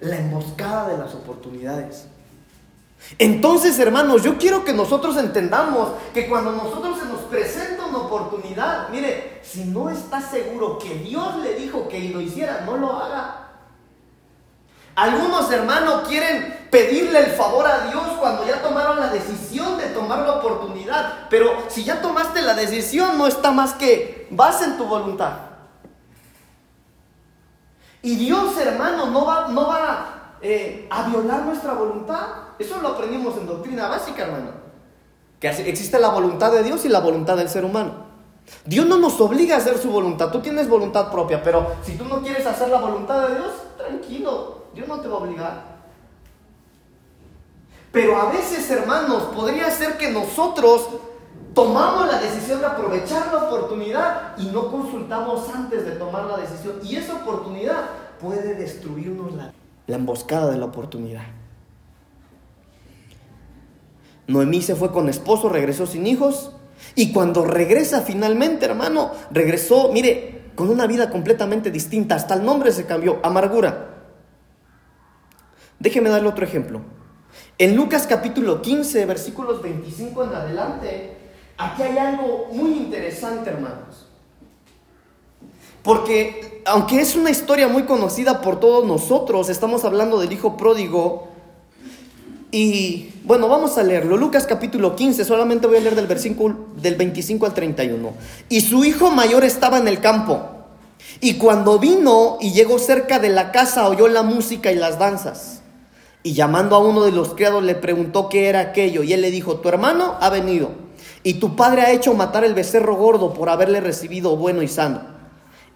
La 0.00 0.16
emboscada 0.16 0.88
de 0.90 0.98
las 0.98 1.14
oportunidades. 1.14 2.08
Entonces, 3.18 3.78
hermanos, 3.78 4.22
yo 4.22 4.36
quiero 4.36 4.66
que 4.66 4.74
nosotros 4.74 5.16
entendamos 5.16 5.92
que 6.12 6.28
cuando 6.28 6.52
nosotros 6.52 6.97
presenta 7.28 7.86
una 7.86 7.98
oportunidad, 7.98 8.88
mire, 8.90 9.40
si 9.42 9.64
no 9.64 9.90
está 9.90 10.20
seguro 10.20 10.78
que 10.78 10.94
Dios 10.94 11.36
le 11.38 11.54
dijo 11.54 11.88
que 11.88 12.08
lo 12.08 12.20
hiciera, 12.20 12.62
no 12.66 12.76
lo 12.76 12.92
haga. 12.92 13.48
Algunos 14.94 15.50
hermanos 15.52 16.08
quieren 16.08 16.66
pedirle 16.72 17.20
el 17.20 17.30
favor 17.32 17.64
a 17.66 17.86
Dios 17.86 18.04
cuando 18.18 18.44
ya 18.44 18.60
tomaron 18.60 18.98
la 18.98 19.08
decisión 19.08 19.78
de 19.78 19.86
tomar 19.90 20.20
la 20.20 20.34
oportunidad, 20.34 21.28
pero 21.30 21.66
si 21.68 21.84
ya 21.84 22.02
tomaste 22.02 22.42
la 22.42 22.54
decisión, 22.54 23.16
no 23.16 23.28
está 23.28 23.52
más 23.52 23.74
que 23.74 24.26
vas 24.30 24.60
en 24.62 24.76
tu 24.76 24.84
voluntad. 24.86 25.34
Y 28.02 28.16
Dios, 28.16 28.56
hermano, 28.58 29.06
no 29.06 29.24
va, 29.24 30.34
eh, 30.40 30.88
a 30.90 31.02
violar 31.08 31.42
nuestra 31.42 31.74
voluntad. 31.74 32.26
Eso 32.58 32.80
lo 32.80 32.88
aprendimos 32.88 33.36
en 33.36 33.46
doctrina 33.46 33.88
básica, 33.88 34.24
hermano. 34.24 34.50
Que 35.40 35.48
existe 35.48 35.98
la 36.00 36.08
voluntad 36.08 36.52
de 36.52 36.62
Dios 36.62 36.84
y 36.84 36.88
la 36.88 37.00
voluntad 37.00 37.36
del 37.36 37.48
ser 37.48 37.64
humano. 37.64 38.08
Dios 38.64 38.86
no 38.86 38.98
nos 38.98 39.20
obliga 39.20 39.56
a 39.56 39.58
hacer 39.58 39.78
su 39.78 39.90
voluntad. 39.90 40.30
Tú 40.30 40.40
tienes 40.40 40.68
voluntad 40.68 41.10
propia, 41.10 41.42
pero 41.42 41.76
si 41.82 41.96
tú 41.96 42.04
no 42.04 42.22
quieres 42.22 42.46
hacer 42.46 42.68
la 42.68 42.80
voluntad 42.80 43.28
de 43.28 43.34
Dios, 43.36 43.52
tranquilo. 43.76 44.64
Dios 44.74 44.88
no 44.88 45.00
te 45.00 45.08
va 45.08 45.14
a 45.14 45.18
obligar. 45.18 45.78
Pero 47.92 48.16
a 48.16 48.30
veces, 48.30 48.70
hermanos, 48.70 49.24
podría 49.34 49.70
ser 49.70 49.96
que 49.96 50.10
nosotros 50.10 50.88
tomamos 51.54 52.06
la 52.06 52.20
decisión 52.20 52.60
de 52.60 52.66
aprovechar 52.66 53.32
la 53.32 53.44
oportunidad 53.44 54.36
y 54.38 54.46
no 54.46 54.70
consultamos 54.70 55.48
antes 55.54 55.84
de 55.84 55.92
tomar 55.92 56.24
la 56.24 56.36
decisión. 56.36 56.80
Y 56.82 56.96
esa 56.96 57.14
oportunidad 57.14 57.86
puede 58.20 58.54
destruirnos 58.54 59.34
la, 59.34 59.52
la 59.86 59.96
emboscada 59.96 60.50
de 60.50 60.58
la 60.58 60.66
oportunidad. 60.66 61.22
Noemí 64.28 64.62
se 64.62 64.76
fue 64.76 64.92
con 64.92 65.08
esposo, 65.08 65.48
regresó 65.48 65.86
sin 65.86 66.06
hijos. 66.06 66.52
Y 66.94 67.12
cuando 67.12 67.44
regresa 67.44 68.02
finalmente, 68.02 68.66
hermano, 68.66 69.10
regresó, 69.30 69.90
mire, 69.92 70.52
con 70.54 70.68
una 70.68 70.86
vida 70.86 71.10
completamente 71.10 71.70
distinta. 71.70 72.14
Hasta 72.14 72.34
el 72.34 72.44
nombre 72.44 72.70
se 72.70 72.84
cambió, 72.84 73.18
amargura. 73.22 73.96
Déjeme 75.80 76.10
darle 76.10 76.28
otro 76.28 76.44
ejemplo. 76.44 76.82
En 77.56 77.74
Lucas 77.74 78.06
capítulo 78.06 78.60
15, 78.60 79.06
versículos 79.06 79.62
25 79.62 80.24
en 80.24 80.34
adelante, 80.34 81.16
aquí 81.56 81.82
hay 81.82 81.98
algo 81.98 82.48
muy 82.52 82.72
interesante, 82.72 83.50
hermanos. 83.50 84.06
Porque 85.82 86.62
aunque 86.66 87.00
es 87.00 87.16
una 87.16 87.30
historia 87.30 87.66
muy 87.68 87.84
conocida 87.84 88.42
por 88.42 88.60
todos 88.60 88.84
nosotros, 88.84 89.48
estamos 89.48 89.84
hablando 89.84 90.20
del 90.20 90.32
hijo 90.32 90.56
pródigo, 90.56 91.28
y 92.50 93.10
bueno, 93.24 93.48
vamos 93.48 93.76
a 93.76 93.82
leerlo. 93.82 94.16
Lucas 94.16 94.46
capítulo 94.46 94.96
15, 94.96 95.24
solamente 95.24 95.66
voy 95.66 95.76
a 95.76 95.80
leer 95.80 95.94
del 95.94 96.06
versículo 96.06 96.56
del 96.76 96.96
25 96.96 97.44
al 97.44 97.54
31. 97.54 98.12
Y 98.48 98.62
su 98.62 98.84
hijo 98.84 99.10
mayor 99.10 99.44
estaba 99.44 99.78
en 99.78 99.88
el 99.88 100.00
campo. 100.00 100.40
Y 101.20 101.34
cuando 101.34 101.78
vino 101.78 102.38
y 102.40 102.52
llegó 102.52 102.78
cerca 102.78 103.18
de 103.18 103.28
la 103.28 103.52
casa, 103.52 103.88
oyó 103.88 104.08
la 104.08 104.22
música 104.22 104.72
y 104.72 104.76
las 104.76 104.98
danzas. 104.98 105.62
Y 106.22 106.32
llamando 106.32 106.76
a 106.76 106.78
uno 106.78 107.02
de 107.02 107.12
los 107.12 107.34
criados 107.34 107.62
le 107.62 107.74
preguntó 107.74 108.28
qué 108.28 108.48
era 108.48 108.60
aquello. 108.60 109.02
Y 109.02 109.12
él 109.12 109.20
le 109.20 109.30
dijo, 109.30 109.56
tu 109.56 109.68
hermano 109.68 110.16
ha 110.20 110.30
venido. 110.30 110.70
Y 111.22 111.34
tu 111.34 111.54
padre 111.54 111.82
ha 111.82 111.92
hecho 111.92 112.14
matar 112.14 112.44
el 112.44 112.54
becerro 112.54 112.96
gordo 112.96 113.34
por 113.34 113.50
haberle 113.50 113.80
recibido 113.80 114.36
bueno 114.36 114.62
y 114.62 114.68
sano. 114.68 115.02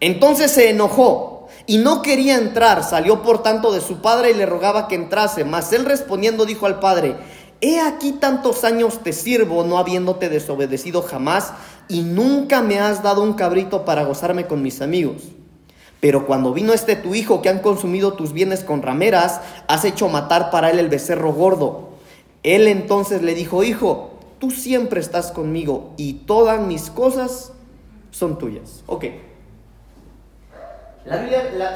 Entonces 0.01 0.51
se 0.51 0.71
enojó 0.71 1.32
y 1.67 1.79
no 1.79 2.03
quería 2.03 2.37
entrar. 2.37 2.85
Salió 2.85 3.23
por 3.23 3.43
tanto 3.43 3.73
de 3.73 3.81
su 3.81 4.01
padre 4.01 4.31
y 4.31 4.35
le 4.35 4.47
rogaba 4.47 4.89
que 4.89 4.95
entrase. 4.95 5.45
Mas 5.45 5.73
él 5.73 5.85
respondiendo 5.85 6.45
dijo 6.45 6.67
al 6.67 6.81
padre, 6.81 7.17
He 7.65 7.79
aquí 7.79 8.11
tantos 8.11 8.65
años 8.65 9.05
te 9.05 9.13
sirvo, 9.13 9.63
no 9.63 9.79
habiéndote 9.79 10.29
desobedecido 10.29 11.01
jamás, 11.01 11.53
y 11.87 12.01
nunca 12.03 12.61
me 12.61 12.81
has 12.81 13.05
dado 13.05 13.23
un 13.23 13.35
cabrito 13.35 13.85
para 13.85 14.03
gozarme 14.03 14.49
con 14.49 14.63
mis 14.63 14.83
amigos. 14.83 15.23
Pero 16.01 16.27
cuando 16.27 16.53
vino 16.53 16.73
este 16.73 16.97
tu 16.97 17.15
hijo 17.15 17.41
que 17.41 17.49
han 17.49 17.61
consumido 17.61 18.15
tus 18.15 18.33
bienes 18.33 18.65
con 18.65 18.83
rameras, 18.83 19.41
has 19.69 19.85
hecho 19.85 20.09
matar 20.09 20.51
para 20.51 20.73
él 20.73 20.81
el 20.81 20.89
becerro 20.89 21.33
gordo. 21.33 21.91
Él 22.43 22.67
entonces 22.67 23.23
le 23.23 23.37
dijo, 23.37 23.63
hijo, 23.63 24.19
tú 24.41 24.51
siempre 24.51 25.01
estás 25.01 25.31
conmigo 25.31 25.93
y 25.97 26.15
todas 26.15 26.61
mis 26.67 26.91
cosas 26.91 27.53
son 28.11 28.39
tuyas. 28.39 28.83
Ok. 28.89 29.05
La, 31.05 31.17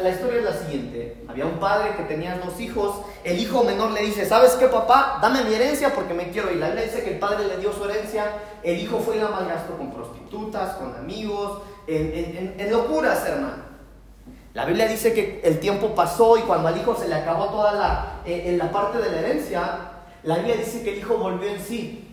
la, 0.03 0.09
historia 0.11 0.39
es 0.39 0.45
la 0.45 0.53
siguiente. 0.53 1.24
Había 1.29 1.47
un 1.47 1.59
padre 1.59 1.97
que 1.97 2.05
tenía 2.05 2.39
dos 2.39 2.61
hijos. 2.61 3.03
El 3.24 3.39
hijo 3.39 3.64
menor 3.64 3.91
le 3.91 4.03
dice, 4.03 4.24
¿sabes 4.24 4.53
qué 4.53 4.68
papá? 4.68 5.18
Dame 5.20 5.43
mi 5.43 5.55
herencia 5.55 5.93
porque 5.93 6.14
me 6.14 6.31
quiero 6.31 6.51
ir. 6.53 6.59
La 6.59 6.66
Biblia 6.66 6.85
dice 6.85 7.03
que 7.03 7.14
el 7.14 7.18
padre 7.18 7.47
le 7.47 7.57
dio 7.59 7.72
su 7.72 7.85
herencia. 7.85 8.24
El 8.62 8.79
hijo 8.79 8.99
fue 9.01 9.16
y 9.16 9.20
la 9.20 9.29
malgastó 9.29 9.77
con 9.77 9.93
prostitutas, 9.93 10.77
con 10.77 10.95
amigos, 10.95 11.62
en 11.89 12.70
locuras, 12.70 13.27
hermano. 13.27 13.66
La 14.57 14.64
Biblia 14.64 14.89
dice 14.89 15.12
que 15.12 15.43
el 15.45 15.61
tiempo 15.61 15.95
pasó 15.95 16.39
y 16.39 16.41
cuando 16.41 16.68
al 16.68 16.79
hijo 16.79 16.97
se 16.97 17.07
le 17.09 17.14
acabó 17.14 17.51
toda 17.51 17.72
la, 17.74 18.22
eh, 18.24 18.45
en 18.47 18.57
la 18.57 18.72
parte 18.72 18.97
de 18.97 19.11
la 19.11 19.18
herencia, 19.18 19.81
la 20.22 20.37
Biblia 20.37 20.57
dice 20.57 20.83
que 20.83 20.95
el 20.95 20.99
hijo 21.01 21.18
volvió 21.18 21.47
en 21.47 21.61
sí. 21.61 22.09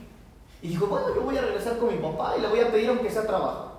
Y 0.61 0.68
dijo, 0.68 0.88
bueno, 0.88 1.16
yo 1.16 1.22
voy 1.22 1.38
a 1.38 1.41
regresar 1.41 1.78
con 1.78 1.88
mi 1.88 2.01
papá 2.01 2.34
y 2.38 2.41
le 2.41 2.49
voy 2.49 2.59
a 2.59 2.70
pedir 2.70 2.89
aunque 2.89 3.09
sea 3.09 3.26
trabajo. 3.26 3.72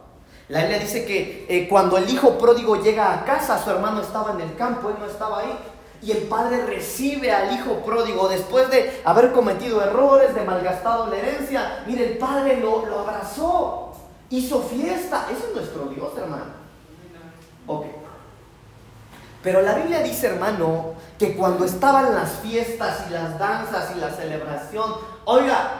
La 0.48 0.60
Biblia 0.60 0.78
dice 0.78 1.06
que 1.06 1.46
eh, 1.48 1.68
cuando 1.68 1.96
el 1.96 2.08
hijo 2.08 2.36
pródigo 2.36 2.82
llega 2.82 3.12
a 3.12 3.24
casa, 3.24 3.62
su 3.62 3.70
hermano 3.70 4.02
estaba 4.02 4.32
en 4.32 4.42
el 4.42 4.54
campo, 4.56 4.90
él 4.90 4.96
no 4.98 5.06
estaba 5.06 5.40
ahí. 5.40 5.58
Y 6.02 6.10
el 6.10 6.24
padre 6.24 6.66
recibe 6.66 7.32
al 7.32 7.54
hijo 7.54 7.76
pródigo 7.76 8.28
después 8.28 8.68
de 8.68 9.00
haber 9.06 9.32
cometido 9.32 9.82
errores, 9.82 10.34
de 10.34 10.42
malgastado 10.42 11.06
la 11.06 11.16
herencia. 11.16 11.82
Mire, 11.86 12.12
el 12.12 12.18
padre 12.18 12.60
lo, 12.60 12.84
lo 12.84 13.00
abrazó, 13.00 13.92
hizo 14.28 14.60
fiesta. 14.62 15.28
Ese 15.32 15.48
es 15.48 15.54
nuestro 15.54 15.86
Dios, 15.86 16.12
hermano. 16.18 16.52
Ok. 17.66 17.86
Pero 19.42 19.62
la 19.62 19.74
Biblia 19.74 20.02
dice, 20.02 20.26
hermano, 20.26 20.94
que 21.18 21.36
cuando 21.36 21.64
estaban 21.64 22.14
las 22.14 22.32
fiestas 22.40 23.04
y 23.08 23.12
las 23.12 23.38
danzas 23.38 23.92
y 23.96 23.98
la 23.98 24.10
celebración, 24.10 24.94
oiga, 25.24 25.70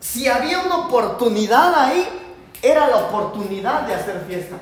si 0.00 0.28
había 0.28 0.60
una 0.60 0.86
oportunidad 0.86 1.74
ahí, 1.74 2.27
era 2.62 2.88
la 2.88 2.96
oportunidad 3.08 3.82
de 3.86 3.94
hacer 3.94 4.24
fiesta. 4.26 4.56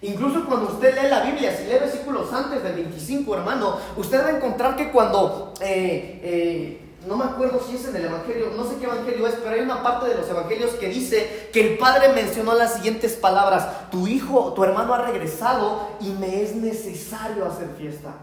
Incluso 0.00 0.44
cuando 0.46 0.72
usted 0.72 0.94
lee 0.94 1.08
la 1.08 1.22
Biblia, 1.22 1.56
si 1.56 1.64
lee 1.64 1.78
versículos 1.80 2.32
antes 2.32 2.62
del 2.62 2.74
25, 2.74 3.34
hermano, 3.34 3.78
usted 3.96 4.22
va 4.22 4.28
a 4.28 4.36
encontrar 4.36 4.76
que 4.76 4.92
cuando 4.92 5.52
eh, 5.60 6.20
eh, 6.22 6.88
no 7.06 7.16
me 7.16 7.24
acuerdo 7.24 7.60
si 7.60 7.74
es 7.74 7.88
en 7.88 7.96
el 7.96 8.04
Evangelio, 8.04 8.52
no 8.56 8.64
sé 8.64 8.76
qué 8.76 8.84
Evangelio 8.84 9.26
es, 9.26 9.34
pero 9.34 9.50
hay 9.50 9.60
una 9.60 9.82
parte 9.82 10.08
de 10.08 10.14
los 10.14 10.28
Evangelios 10.28 10.72
que 10.72 10.88
dice 10.88 11.50
que 11.52 11.72
el 11.72 11.78
Padre 11.78 12.12
mencionó 12.12 12.54
las 12.54 12.74
siguientes 12.74 13.14
palabras, 13.14 13.90
tu 13.90 14.06
hijo, 14.06 14.52
tu 14.52 14.62
hermano 14.62 14.94
ha 14.94 15.02
regresado 15.02 15.88
y 16.00 16.10
me 16.10 16.42
es 16.42 16.54
necesario 16.54 17.46
hacer 17.46 17.68
fiesta. 17.76 18.14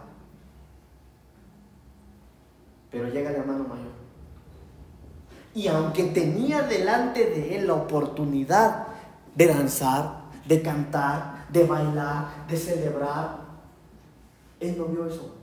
Pero 2.89 3.09
llega 3.09 3.31
el 3.31 3.35
hermano 3.37 3.65
mayor. 3.65 3.94
Y 5.55 5.69
aunque 5.69 6.03
tenía 6.03 6.63
delante 6.63 7.25
de 7.25 7.55
él 7.55 7.67
la 7.67 7.75
oportunidad 7.75 8.87
de 9.35 9.47
danzar, 9.47 10.25
de 10.45 10.61
cantar, 10.61 11.47
de 11.49 11.63
bailar, 11.63 12.45
de 12.49 12.57
celebrar, 12.57 13.37
él 14.59 14.77
no 14.77 14.85
vio 14.85 15.07
eso. 15.07 15.33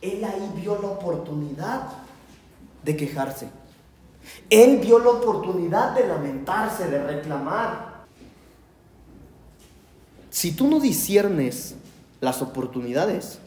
Él 0.00 0.24
ahí 0.24 0.52
vio 0.56 0.80
la 0.80 0.88
oportunidad 0.88 1.82
de 2.82 2.96
quejarse. 2.96 3.50
Él 4.48 4.78
vio 4.78 4.98
la 5.00 5.10
oportunidad 5.10 5.94
de 5.94 6.08
lamentarse, 6.08 6.88
de 6.88 7.02
reclamar. 7.02 8.06
Si 10.30 10.52
tú 10.52 10.66
no 10.68 10.80
disiernes 10.80 11.74
las 12.20 12.40
oportunidades, 12.40 13.38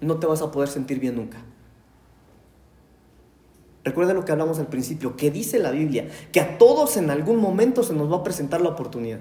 no 0.00 0.16
te 0.16 0.26
vas 0.26 0.42
a 0.42 0.50
poder 0.50 0.68
sentir 0.68 0.98
bien 0.98 1.14
nunca. 1.14 1.38
Recuerda 3.84 4.14
lo 4.14 4.24
que 4.24 4.32
hablamos 4.32 4.58
al 4.58 4.68
principio, 4.68 5.16
que 5.16 5.30
dice 5.30 5.58
la 5.58 5.72
Biblia, 5.72 6.08
que 6.30 6.40
a 6.40 6.56
todos 6.58 6.96
en 6.96 7.10
algún 7.10 7.36
momento 7.36 7.82
se 7.82 7.94
nos 7.94 8.10
va 8.10 8.18
a 8.18 8.22
presentar 8.22 8.60
la 8.60 8.70
oportunidad. 8.70 9.18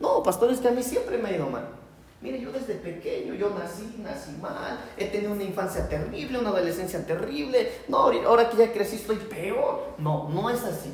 No, 0.00 0.22
pastor, 0.22 0.50
es 0.50 0.58
que 0.58 0.68
a 0.68 0.72
mí 0.72 0.82
siempre 0.82 1.16
me 1.16 1.30
ha 1.30 1.36
ido 1.36 1.48
mal. 1.48 1.68
Mire, 2.20 2.40
yo 2.40 2.52
desde 2.52 2.74
pequeño, 2.74 3.34
yo 3.34 3.50
nací, 3.50 3.96
nací 3.98 4.32
mal, 4.40 4.78
he 4.96 5.06
tenido 5.06 5.32
una 5.32 5.42
infancia 5.42 5.88
terrible, 5.88 6.38
una 6.38 6.50
adolescencia 6.50 7.04
terrible, 7.04 7.68
no, 7.88 7.96
ahora 8.26 8.48
que 8.48 8.58
ya 8.58 8.72
crecí 8.72 8.96
estoy 8.96 9.16
peor. 9.16 9.94
No, 9.98 10.28
no 10.28 10.48
es 10.48 10.62
así. 10.62 10.92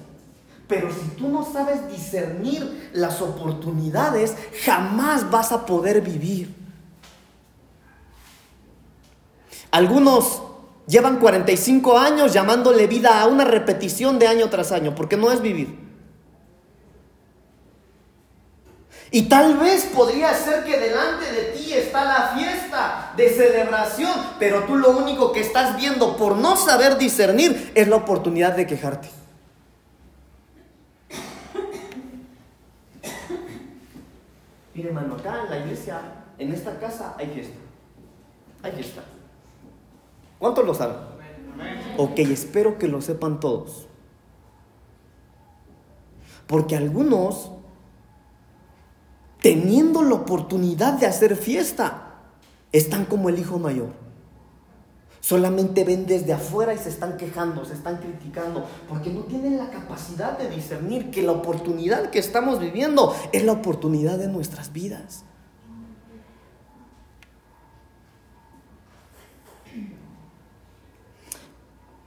Pero 0.67 0.91
si 0.93 1.17
tú 1.17 1.29
no 1.29 1.45
sabes 1.45 1.91
discernir 1.91 2.91
las 2.93 3.21
oportunidades, 3.21 4.37
jamás 4.65 5.31
vas 5.31 5.51
a 5.51 5.67
poder 5.67 6.01
vivir. 6.03 6.55
Algunos 9.71 10.43
llevan 10.89 11.19
45 11.19 11.99
años 11.99 12.33
llamándole 12.33 12.87
vida 12.87 13.21
a 13.21 13.27
una 13.27 13.45
repetición 13.45 14.19
de 14.19 14.27
año 14.27 14.49
tras 14.49 14.73
año, 14.73 14.95
porque 14.95 15.17
no 15.17 15.31
es 15.31 15.41
vivir. 15.41 15.87
Y 19.11 19.23
tal 19.23 19.57
vez 19.57 19.85
podría 19.95 20.35
ser 20.35 20.65
que 20.65 20.79
delante 20.79 21.33
de 21.33 21.53
ti 21.53 21.73
está 21.73 22.05
la 22.05 22.37
fiesta 22.37 23.13
de 23.17 23.31
celebración, 23.31 24.13
pero 24.39 24.65
tú 24.65 24.77
lo 24.77 24.91
único 24.91 25.33
que 25.33 25.41
estás 25.41 25.77
viendo 25.77 26.17
por 26.17 26.37
no 26.37 26.57
saber 26.57 26.99
discernir 26.99 27.73
es 27.75 27.89
la 27.89 27.97
oportunidad 27.97 28.55
de 28.55 28.67
quejarte. 28.67 29.09
Mire 34.75 34.89
hermano, 34.89 35.15
acá 35.15 35.43
en 35.45 35.51
la 35.51 35.59
iglesia, 35.59 36.01
en 36.39 36.53
esta 36.53 36.79
casa 36.79 37.15
hay 37.19 37.29
fiesta. 37.29 37.57
Hay 38.63 38.73
fiesta. 38.73 39.03
¿Cuántos 40.39 40.65
lo 40.65 40.75
saben? 40.75 40.97
Ok, 41.97 42.19
espero 42.21 42.79
que 42.79 42.89
lo 42.89 43.01
sepan 43.01 43.41
todos. 43.41 43.87
Porque 46.47 46.77
algunos 46.77 47.53
teniendo 49.41 50.03
la 50.03 50.15
oportunidad 50.15 50.95
de 50.95 51.07
hacer 51.07 51.37
fiesta, 51.37 52.15
están 52.73 53.05
como 53.05 53.29
el 53.29 53.39
hijo 53.39 53.59
mayor. 53.59 53.91
Solamente 55.21 55.85
ven 55.85 56.07
desde 56.07 56.33
afuera 56.33 56.73
y 56.73 56.79
se 56.79 56.89
están 56.89 57.17
quejando, 57.17 57.65
se 57.65 57.75
están 57.75 57.99
criticando, 57.99 58.65
porque 58.89 59.11
no 59.11 59.23
tienen 59.23 59.59
la 59.59 59.71
capacidad 59.71 60.39
de 60.39 60.49
discernir 60.49 61.11
que 61.11 61.23
la 61.23 61.33
oportunidad 61.33 62.11
que 62.11 62.19
estamos 62.19 62.61
viviendo 62.61 63.15
es 63.33 63.45
la 63.45 63.53
oportunidad 63.53 64.19
de 64.19 64.29
nuestras 64.29 64.73
vidas. 64.73 65.25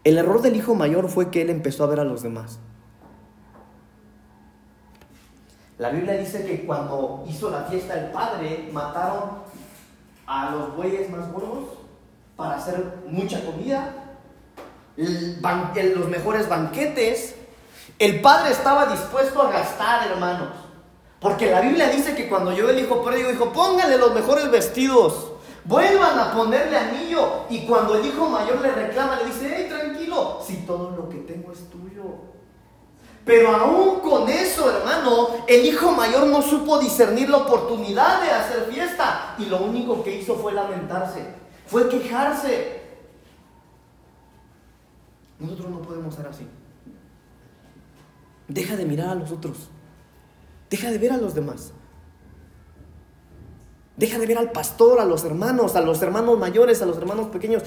El 0.04 0.18
error 0.18 0.42
del 0.42 0.56
hijo 0.56 0.74
mayor 0.74 1.10
fue 1.10 1.30
que 1.30 1.44
él 1.44 1.50
empezó 1.50 1.84
a 1.84 1.88
ver 1.88 2.00
a 2.00 2.04
los 2.04 2.24
demás. 2.24 2.60
La 5.78 5.90
Biblia 5.90 6.14
dice 6.14 6.46
que 6.46 6.66
cuando 6.66 7.24
hizo 7.28 7.50
la 7.50 7.64
fiesta 7.64 7.96
el 7.96 8.12
padre, 8.12 8.70
mataron 8.72 9.42
a 10.28 10.52
los 10.52 10.76
bueyes 10.76 11.10
más 11.10 11.32
gordos 11.32 11.70
para 12.36 12.56
hacer 12.56 12.84
mucha 13.08 13.44
comida, 13.46 13.94
los 14.96 16.08
mejores 16.08 16.48
banquetes. 16.48 17.36
El 18.00 18.22
padre 18.22 18.52
estaba 18.52 18.88
dispuesto 18.88 19.42
a 19.42 19.52
gastar, 19.52 20.08
hermanos. 20.12 20.50
Porque 21.20 21.52
la 21.52 21.62
Biblia 21.62 21.90
dice 21.90 22.16
que 22.16 22.28
cuando 22.28 22.52
yo 22.52 22.70
el 22.70 22.80
hijo 22.80 23.04
pródigo 23.04 23.30
dijo, 23.30 23.52
pónganle 23.54 23.98
los 23.98 24.14
mejores 24.14 24.50
vestidos, 24.50 25.34
vuelvan 25.66 26.18
a 26.18 26.34
ponerle 26.34 26.78
anillo. 26.78 27.46
Y 27.50 27.66
cuando 27.66 27.96
el 27.96 28.06
hijo 28.06 28.28
mayor 28.28 28.62
le 28.62 28.72
reclama, 28.72 29.18
le 29.18 29.26
dice, 29.26 29.54
hey, 29.56 29.68
si 30.46 30.58
todo 30.58 30.92
lo 30.92 31.10
que 31.10 31.18
tengo 31.18 31.52
es 31.52 31.70
tuyo. 31.70 32.04
Pero 33.26 33.50
aún 33.56 34.00
con 34.00 34.28
eso, 34.30 34.70
hermano, 34.70 35.46
el 35.48 35.66
hijo 35.66 35.92
mayor 35.92 36.28
no 36.28 36.42
supo 36.42 36.80
discernir 36.80 37.30
la 37.30 37.38
oportunidad 37.38 38.22
de 38.22 38.32
hacer 38.32 38.66
fiesta 38.72 39.36
y 39.38 39.46
lo 39.46 39.62
único 39.62 40.04
que 40.04 40.20
hizo 40.20 40.36
fue 40.36 40.54
lamentarse, 40.54 41.26
fue 41.68 41.88
quejarse. 41.88 42.82
Nosotros 45.40 45.70
no 45.70 45.82
podemos 45.82 46.16
ser 46.16 46.28
así. 46.28 46.48
Deja 48.48 48.76
de 48.76 48.86
mirar 48.86 49.10
a 49.10 49.16
los 49.16 49.32
otros. 49.32 49.70
Deja 50.70 50.90
de 50.90 50.98
ver 50.98 51.12
a 51.12 51.18
los 51.18 51.36
demás. 51.36 51.74
Deja 53.98 54.18
de 54.18 54.26
ver 54.26 54.38
al 54.38 54.52
pastor, 54.52 55.00
a 55.00 55.06
los 55.06 55.24
hermanos, 55.26 55.76
a 55.76 55.82
los 55.82 56.02
hermanos 56.02 56.40
mayores, 56.40 56.82
a 56.82 56.86
los 56.86 56.98
hermanos 56.98 57.28
pequeños. 57.28 57.64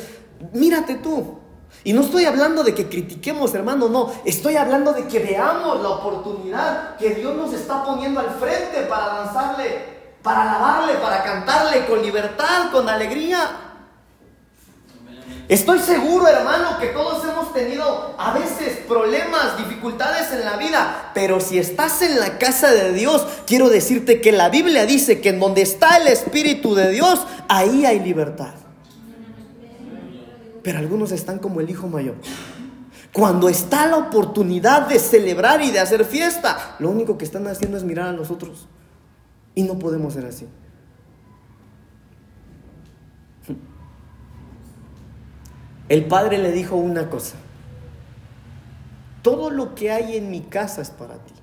Mírate 0.52 0.96
tú. 0.96 1.38
Y 1.82 1.92
no 1.92 2.02
estoy 2.02 2.24
hablando 2.24 2.62
de 2.62 2.74
que 2.74 2.88
critiquemos, 2.88 3.54
hermano, 3.54 3.88
no. 3.88 4.12
Estoy 4.24 4.56
hablando 4.56 4.92
de 4.92 5.06
que 5.06 5.18
veamos 5.18 5.82
la 5.82 5.88
oportunidad 5.88 6.96
que 6.96 7.10
Dios 7.10 7.36
nos 7.36 7.52
está 7.52 7.84
poniendo 7.84 8.20
al 8.20 8.30
frente 8.30 8.82
para 8.88 9.06
danzarle, 9.06 10.16
para 10.22 10.42
alabarle, 10.42 10.94
para 10.94 11.22
cantarle 11.22 11.84
con 11.86 12.00
libertad, 12.00 12.70
con 12.72 12.88
alegría. 12.88 13.64
Estoy 15.46 15.78
seguro, 15.80 16.26
hermano, 16.26 16.78
que 16.78 16.86
todos 16.86 17.22
hemos 17.24 17.52
tenido 17.52 18.14
a 18.16 18.32
veces 18.32 18.78
problemas, 18.88 19.58
dificultades 19.58 20.32
en 20.32 20.42
la 20.42 20.56
vida, 20.56 21.10
pero 21.12 21.38
si 21.38 21.58
estás 21.58 22.00
en 22.00 22.18
la 22.18 22.38
casa 22.38 22.72
de 22.72 22.92
Dios, 22.92 23.26
quiero 23.46 23.68
decirte 23.68 24.22
que 24.22 24.32
la 24.32 24.48
Biblia 24.48 24.86
dice 24.86 25.20
que 25.20 25.28
en 25.28 25.40
donde 25.40 25.60
está 25.60 25.98
el 25.98 26.08
Espíritu 26.08 26.74
de 26.74 26.90
Dios, 26.90 27.26
ahí 27.48 27.84
hay 27.84 28.00
libertad. 28.00 28.54
Pero 30.64 30.78
algunos 30.78 31.12
están 31.12 31.38
como 31.38 31.60
el 31.60 31.68
hijo 31.68 31.86
mayor. 31.86 32.16
Cuando 33.12 33.48
está 33.48 33.86
la 33.86 33.98
oportunidad 33.98 34.88
de 34.88 34.98
celebrar 34.98 35.62
y 35.62 35.70
de 35.70 35.78
hacer 35.78 36.04
fiesta, 36.04 36.74
lo 36.80 36.90
único 36.90 37.16
que 37.16 37.24
están 37.24 37.46
haciendo 37.46 37.76
es 37.76 37.84
mirar 37.84 38.08
a 38.08 38.12
los 38.12 38.30
otros. 38.30 38.66
Y 39.54 39.62
no 39.62 39.78
podemos 39.78 40.14
ser 40.14 40.24
así. 40.24 40.48
El 45.88 46.06
padre 46.06 46.38
le 46.38 46.50
dijo 46.50 46.76
una 46.76 47.10
cosa. 47.10 47.36
Todo 49.22 49.50
lo 49.50 49.74
que 49.74 49.92
hay 49.92 50.16
en 50.16 50.30
mi 50.30 50.40
casa 50.40 50.80
es 50.80 50.90
para 50.90 51.16
ti. 51.16 51.34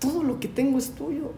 Todo 0.00 0.24
lo 0.24 0.40
que 0.40 0.48
tengo 0.48 0.78
es 0.78 0.90
tuyo. 0.90 1.32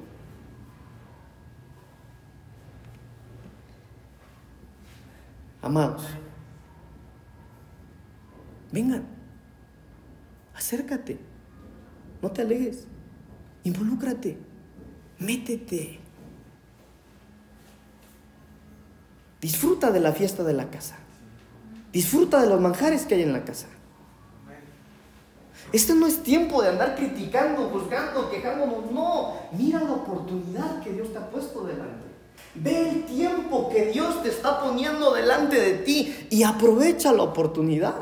Amados, 5.66 6.04
vengan, 8.70 9.04
acércate, 10.54 11.18
no 12.22 12.30
te 12.30 12.42
alejes, 12.42 12.86
involúcrate, 13.64 14.38
métete. 15.18 15.98
Disfruta 19.40 19.90
de 19.90 19.98
la 19.98 20.12
fiesta 20.12 20.44
de 20.44 20.52
la 20.52 20.70
casa. 20.70 20.94
Disfruta 21.92 22.40
de 22.40 22.48
los 22.48 22.60
manjares 22.60 23.04
que 23.04 23.16
hay 23.16 23.22
en 23.22 23.32
la 23.32 23.44
casa. 23.44 23.66
Este 25.72 25.96
no 25.96 26.06
es 26.06 26.22
tiempo 26.22 26.62
de 26.62 26.68
andar 26.68 26.94
criticando, 26.94 27.70
buscando, 27.70 28.30
quejándonos. 28.30 28.92
No, 28.92 29.32
mira 29.50 29.80
la 29.80 29.94
oportunidad 29.94 30.80
que 30.84 30.92
Dios 30.92 31.12
te 31.12 31.18
ha 31.18 31.28
puesto 31.28 31.64
delante. 31.64 32.05
Ve 32.62 32.88
el 32.88 33.04
tiempo 33.04 33.68
que 33.68 33.86
Dios 33.86 34.22
te 34.22 34.30
está 34.30 34.60
poniendo 34.60 35.12
delante 35.12 35.60
de 35.60 35.72
ti 35.78 36.26
y 36.30 36.42
aprovecha 36.42 37.12
la 37.12 37.22
oportunidad. 37.22 37.94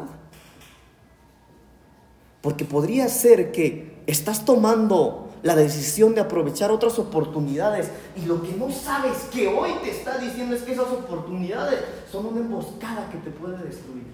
Porque 2.40 2.64
podría 2.64 3.08
ser 3.08 3.52
que 3.52 4.02
estás 4.06 4.44
tomando 4.44 5.24
la 5.42 5.54
decisión 5.54 6.14
de 6.14 6.22
aprovechar 6.22 6.70
otras 6.70 6.98
oportunidades. 6.98 7.90
Y 8.16 8.26
lo 8.26 8.42
que 8.42 8.52
no 8.52 8.70
sabes 8.70 9.28
que 9.32 9.46
hoy 9.46 9.70
te 9.82 9.90
está 9.90 10.18
diciendo 10.18 10.56
es 10.56 10.62
que 10.62 10.72
esas 10.72 10.88
oportunidades 10.88 11.80
son 12.10 12.26
una 12.26 12.40
emboscada 12.40 13.10
que 13.10 13.18
te 13.18 13.30
puede 13.30 13.58
destruir. 13.58 14.04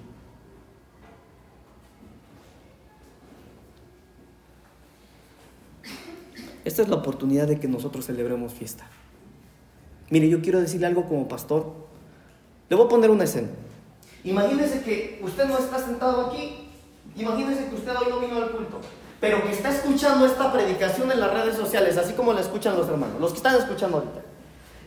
Esta 6.64 6.82
es 6.82 6.88
la 6.88 6.96
oportunidad 6.96 7.46
de 7.46 7.58
que 7.58 7.68
nosotros 7.68 8.06
celebremos 8.06 8.52
fiesta. 8.52 8.86
Mire, 10.10 10.28
yo 10.28 10.42
quiero 10.42 10.60
decirle 10.60 10.86
algo 10.86 11.06
como 11.06 11.26
pastor. 11.28 11.72
Le 12.68 12.76
voy 12.76 12.86
a 12.86 12.88
poner 12.88 13.10
una 13.10 13.24
escena. 13.24 13.48
Imagínese 14.24 14.82
que 14.82 15.20
usted 15.22 15.46
no 15.46 15.58
está 15.58 15.78
sentado 15.78 16.26
aquí. 16.26 16.68
Imagínese 17.16 17.68
que 17.68 17.74
usted 17.76 17.92
hoy 17.96 18.10
no 18.10 18.20
vino 18.20 18.36
al 18.36 18.50
culto 18.50 18.80
pero 19.20 19.42
que 19.44 19.52
está 19.52 19.68
escuchando 19.68 20.24
esta 20.24 20.50
predicación 20.50 21.12
en 21.12 21.20
las 21.20 21.32
redes 21.32 21.54
sociales, 21.54 21.98
así 21.98 22.14
como 22.14 22.32
la 22.32 22.40
escuchan 22.40 22.74
los 22.76 22.88
hermanos, 22.88 23.20
los 23.20 23.32
que 23.32 23.36
están 23.36 23.54
escuchando 23.56 23.98
ahorita. 23.98 24.22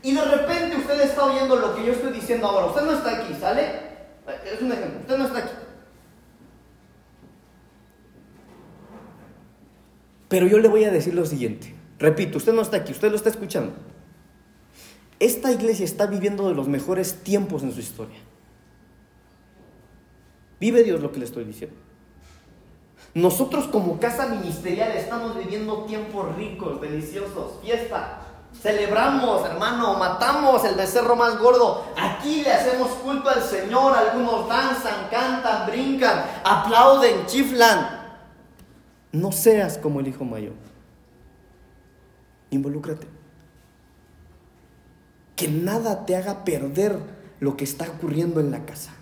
Y 0.02 0.14
de 0.14 0.26
repente 0.26 0.76
usted 0.76 1.02
está 1.02 1.26
oyendo 1.26 1.56
lo 1.56 1.76
que 1.76 1.86
yo 1.86 1.94
estoy 1.94 2.12
diciendo 2.12 2.48
ahora. 2.48 2.66
Usted 2.66 2.82
no 2.82 2.94
está 2.94 3.20
aquí, 3.20 3.34
¿sale? 3.40 3.62
Es 4.52 4.62
un 4.62 4.72
ejemplo. 4.72 5.00
Usted 5.02 5.18
no 5.18 5.26
está 5.28 5.40
aquí. 5.40 5.54
Pero 10.28 10.48
yo 10.48 10.58
le 10.58 10.68
voy 10.68 10.84
a 10.84 10.92
decir 10.92 11.14
lo 11.14 11.26
siguiente. 11.26 11.74
Repito, 12.00 12.40
usted 12.40 12.54
no 12.54 12.64
está 12.64 12.78
aquí, 12.78 12.92
usted 12.92 13.12
lo 13.12 13.16
está 13.16 13.30
escuchando. 13.30 13.74
Esta 15.24 15.54
iglesia 15.54 15.86
está 15.86 16.06
viviendo 16.06 16.50
de 16.50 16.54
los 16.54 16.68
mejores 16.68 17.24
tiempos 17.24 17.64
en 17.64 17.72
su 17.72 17.80
historia. 17.80 18.20
Vive 20.60 20.84
Dios 20.84 21.00
lo 21.00 21.14
que 21.14 21.20
le 21.20 21.24
estoy 21.24 21.46
diciendo. 21.46 21.78
Nosotros 23.14 23.68
como 23.68 24.02
casa 24.02 24.26
ministerial 24.26 24.92
estamos 24.92 25.38
viviendo 25.38 25.86
tiempos 25.86 26.36
ricos, 26.36 26.82
deliciosos, 26.82 27.54
fiesta. 27.62 28.20
Celebramos, 28.62 29.50
hermano, 29.50 29.94
matamos 29.94 30.66
el 30.66 30.76
becerro 30.76 31.16
más 31.16 31.40
gordo. 31.40 31.86
Aquí 31.96 32.42
le 32.42 32.52
hacemos 32.52 32.90
culto 32.96 33.30
al 33.30 33.42
Señor. 33.42 33.96
Algunos 33.96 34.50
danzan, 34.50 35.08
cantan, 35.10 35.68
brincan, 35.68 36.26
aplauden, 36.44 37.26
chiflan. 37.28 38.18
No 39.14 39.32
seas 39.32 39.78
como 39.78 40.02
el 40.02 40.10
hijo 40.10 40.26
mayor. 40.26 40.56
Involúcrate. 42.50 43.23
Que 45.36 45.48
nada 45.48 46.06
te 46.06 46.16
haga 46.16 46.44
perder 46.44 46.98
lo 47.40 47.58
que 47.58 47.64
está 47.64 47.86
ocurriendo 47.90 48.40
en 48.40 48.52
la 48.52 48.66
casa. 48.66 48.94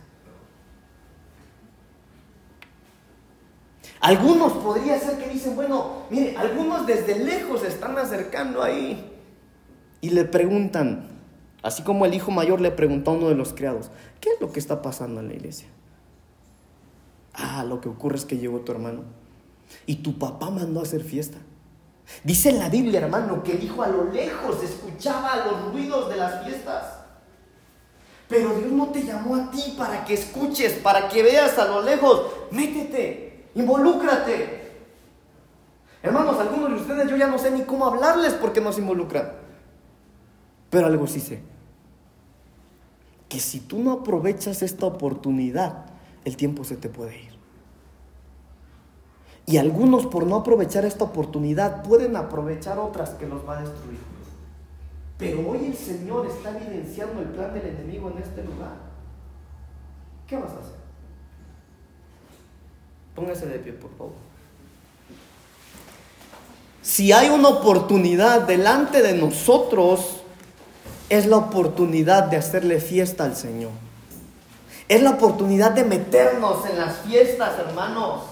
Algunos 3.99 4.53
podría 4.53 4.99
ser 4.99 5.19
que 5.19 5.29
dicen, 5.29 5.55
bueno, 5.55 6.05
mire, 6.09 6.36
algunos 6.36 6.88
desde 6.88 7.19
lejos 7.19 7.61
se 7.61 7.67
están 7.67 7.97
acercando 7.99 8.63
ahí 8.63 9.11
y 10.01 10.09
le 10.09 10.25
preguntan, 10.25 11.07
así 11.61 11.84
como 11.84 12.05
el 12.05 12.15
hijo 12.15 12.32
mayor 12.32 12.59
le 12.59 12.71
preguntó 12.71 13.11
a 13.11 13.13
uno 13.13 13.29
de 13.29 13.36
los 13.36 13.53
criados, 13.53 13.91
¿qué 14.19 14.29
es 14.32 14.41
lo 14.41 14.51
que 14.51 14.59
está 14.59 14.82
pasando 14.82 15.21
en 15.21 15.27
la 15.27 15.36
iglesia? 15.36 15.67
Ah, 17.34 17.63
lo 17.63 17.79
que 17.79 17.89
ocurre 17.89 18.17
es 18.17 18.25
que 18.25 18.39
llegó 18.39 18.61
tu 18.61 18.71
hermano 18.71 19.03
y 19.86 19.97
tu 19.97 20.17
papá 20.17 20.49
mandó 20.49 20.79
a 20.79 20.84
hacer 20.84 21.03
fiesta. 21.03 21.38
Dice 22.24 22.49
en 22.49 22.59
la 22.59 22.70
Biblia, 22.70 23.01
hermano, 23.01 23.41
que 23.43 23.53
el 23.53 23.64
hijo 23.64 23.84
a 23.84 23.88
lo 23.88 24.12
lejos 24.12 24.64
escuchaba 24.64 25.45
los 25.45 25.72
ruidos 25.72 26.09
de 26.09 26.18
las 26.18 26.45
fiestas. 26.45 26.99
Pero 28.28 28.55
Dios 28.55 28.72
no 28.72 28.88
te 28.88 29.03
llamó 29.03 29.36
a 29.36 29.51
ti 29.51 29.76
para 29.78 30.05
que 30.05 30.14
escuches, 30.14 30.74
para 30.74 31.09
que 31.09 31.24
veas 31.24 31.57
a 31.57 31.66
lo 31.66 31.82
lejos. 31.82 32.22
Métete, 32.51 33.32
Involúcrate. 33.55 34.62
Hermanos, 36.03 36.39
algunos 36.39 36.70
de 36.70 36.76
ustedes 36.78 37.09
yo 37.09 37.16
ya 37.16 37.28
no 37.28 37.38
sé 37.38 37.51
ni 37.51 37.64
cómo 37.64 37.86
hablarles 37.86 38.34
porque 38.34 38.62
no 38.62 38.72
se 38.72 38.82
involucran. 38.82 39.34
Pero 40.70 40.88
algo 40.88 41.05
sí 41.07 41.20
sé. 41.20 41.41
Que 43.28 43.39
si 43.39 43.59
tú 43.59 43.80
no 43.80 43.91
aprovechas 43.91 44.62
esta 44.62 44.86
oportunidad, 44.86 45.86
el 46.26 46.38
tiempo 46.38 46.64
se 46.64 46.78
te 46.78 46.89
puede 46.89 47.18
ir. 47.18 47.30
Y 49.46 49.58
algunos 49.58 50.06
por 50.06 50.26
no 50.26 50.38
aprovechar 50.38 50.86
esta 50.86 51.04
oportunidad 51.04 51.84
pueden 51.84 52.16
aprovechar 52.16 52.80
otras 52.80 53.12
que 53.12 53.28
los 53.28 53.48
va 53.48 53.58
a 53.58 53.62
destruir. 53.62 54.00
Pero 55.18 55.50
hoy 55.50 55.66
el 55.66 55.76
Señor 55.76 56.26
está 56.28 56.58
evidenciando 56.58 57.22
el 57.22 57.28
plan 57.30 57.54
del 57.54 57.68
enemigo 57.68 58.12
en 58.16 58.24
este 58.24 58.44
lugar. 58.44 58.74
¿Qué 60.28 60.36
vas 60.36 60.52
a 60.52 60.60
hacer? 60.60 60.82
Póngase 63.16 63.46
de 63.46 63.60
pie, 63.60 63.74
por 63.74 63.92
favor. 63.98 64.14
Si 66.82 67.12
hay 67.12 67.30
una 67.30 67.50
oportunidad 67.50 68.42
delante 68.42 69.02
de 69.02 69.14
nosotros, 69.14 70.22
es 71.10 71.26
la 71.26 71.38
oportunidad 71.38 72.24
de 72.24 72.38
hacerle 72.38 72.80
fiesta 72.80 73.26
al 73.26 73.36
Señor. 73.36 73.72
Es 74.88 75.04
la 75.04 75.12
oportunidad 75.12 75.72
de 75.72 75.84
meternos 75.84 76.66
en 76.66 76.78
las 76.78 76.98
fiestas, 77.02 77.60
hermanos. 77.60 78.24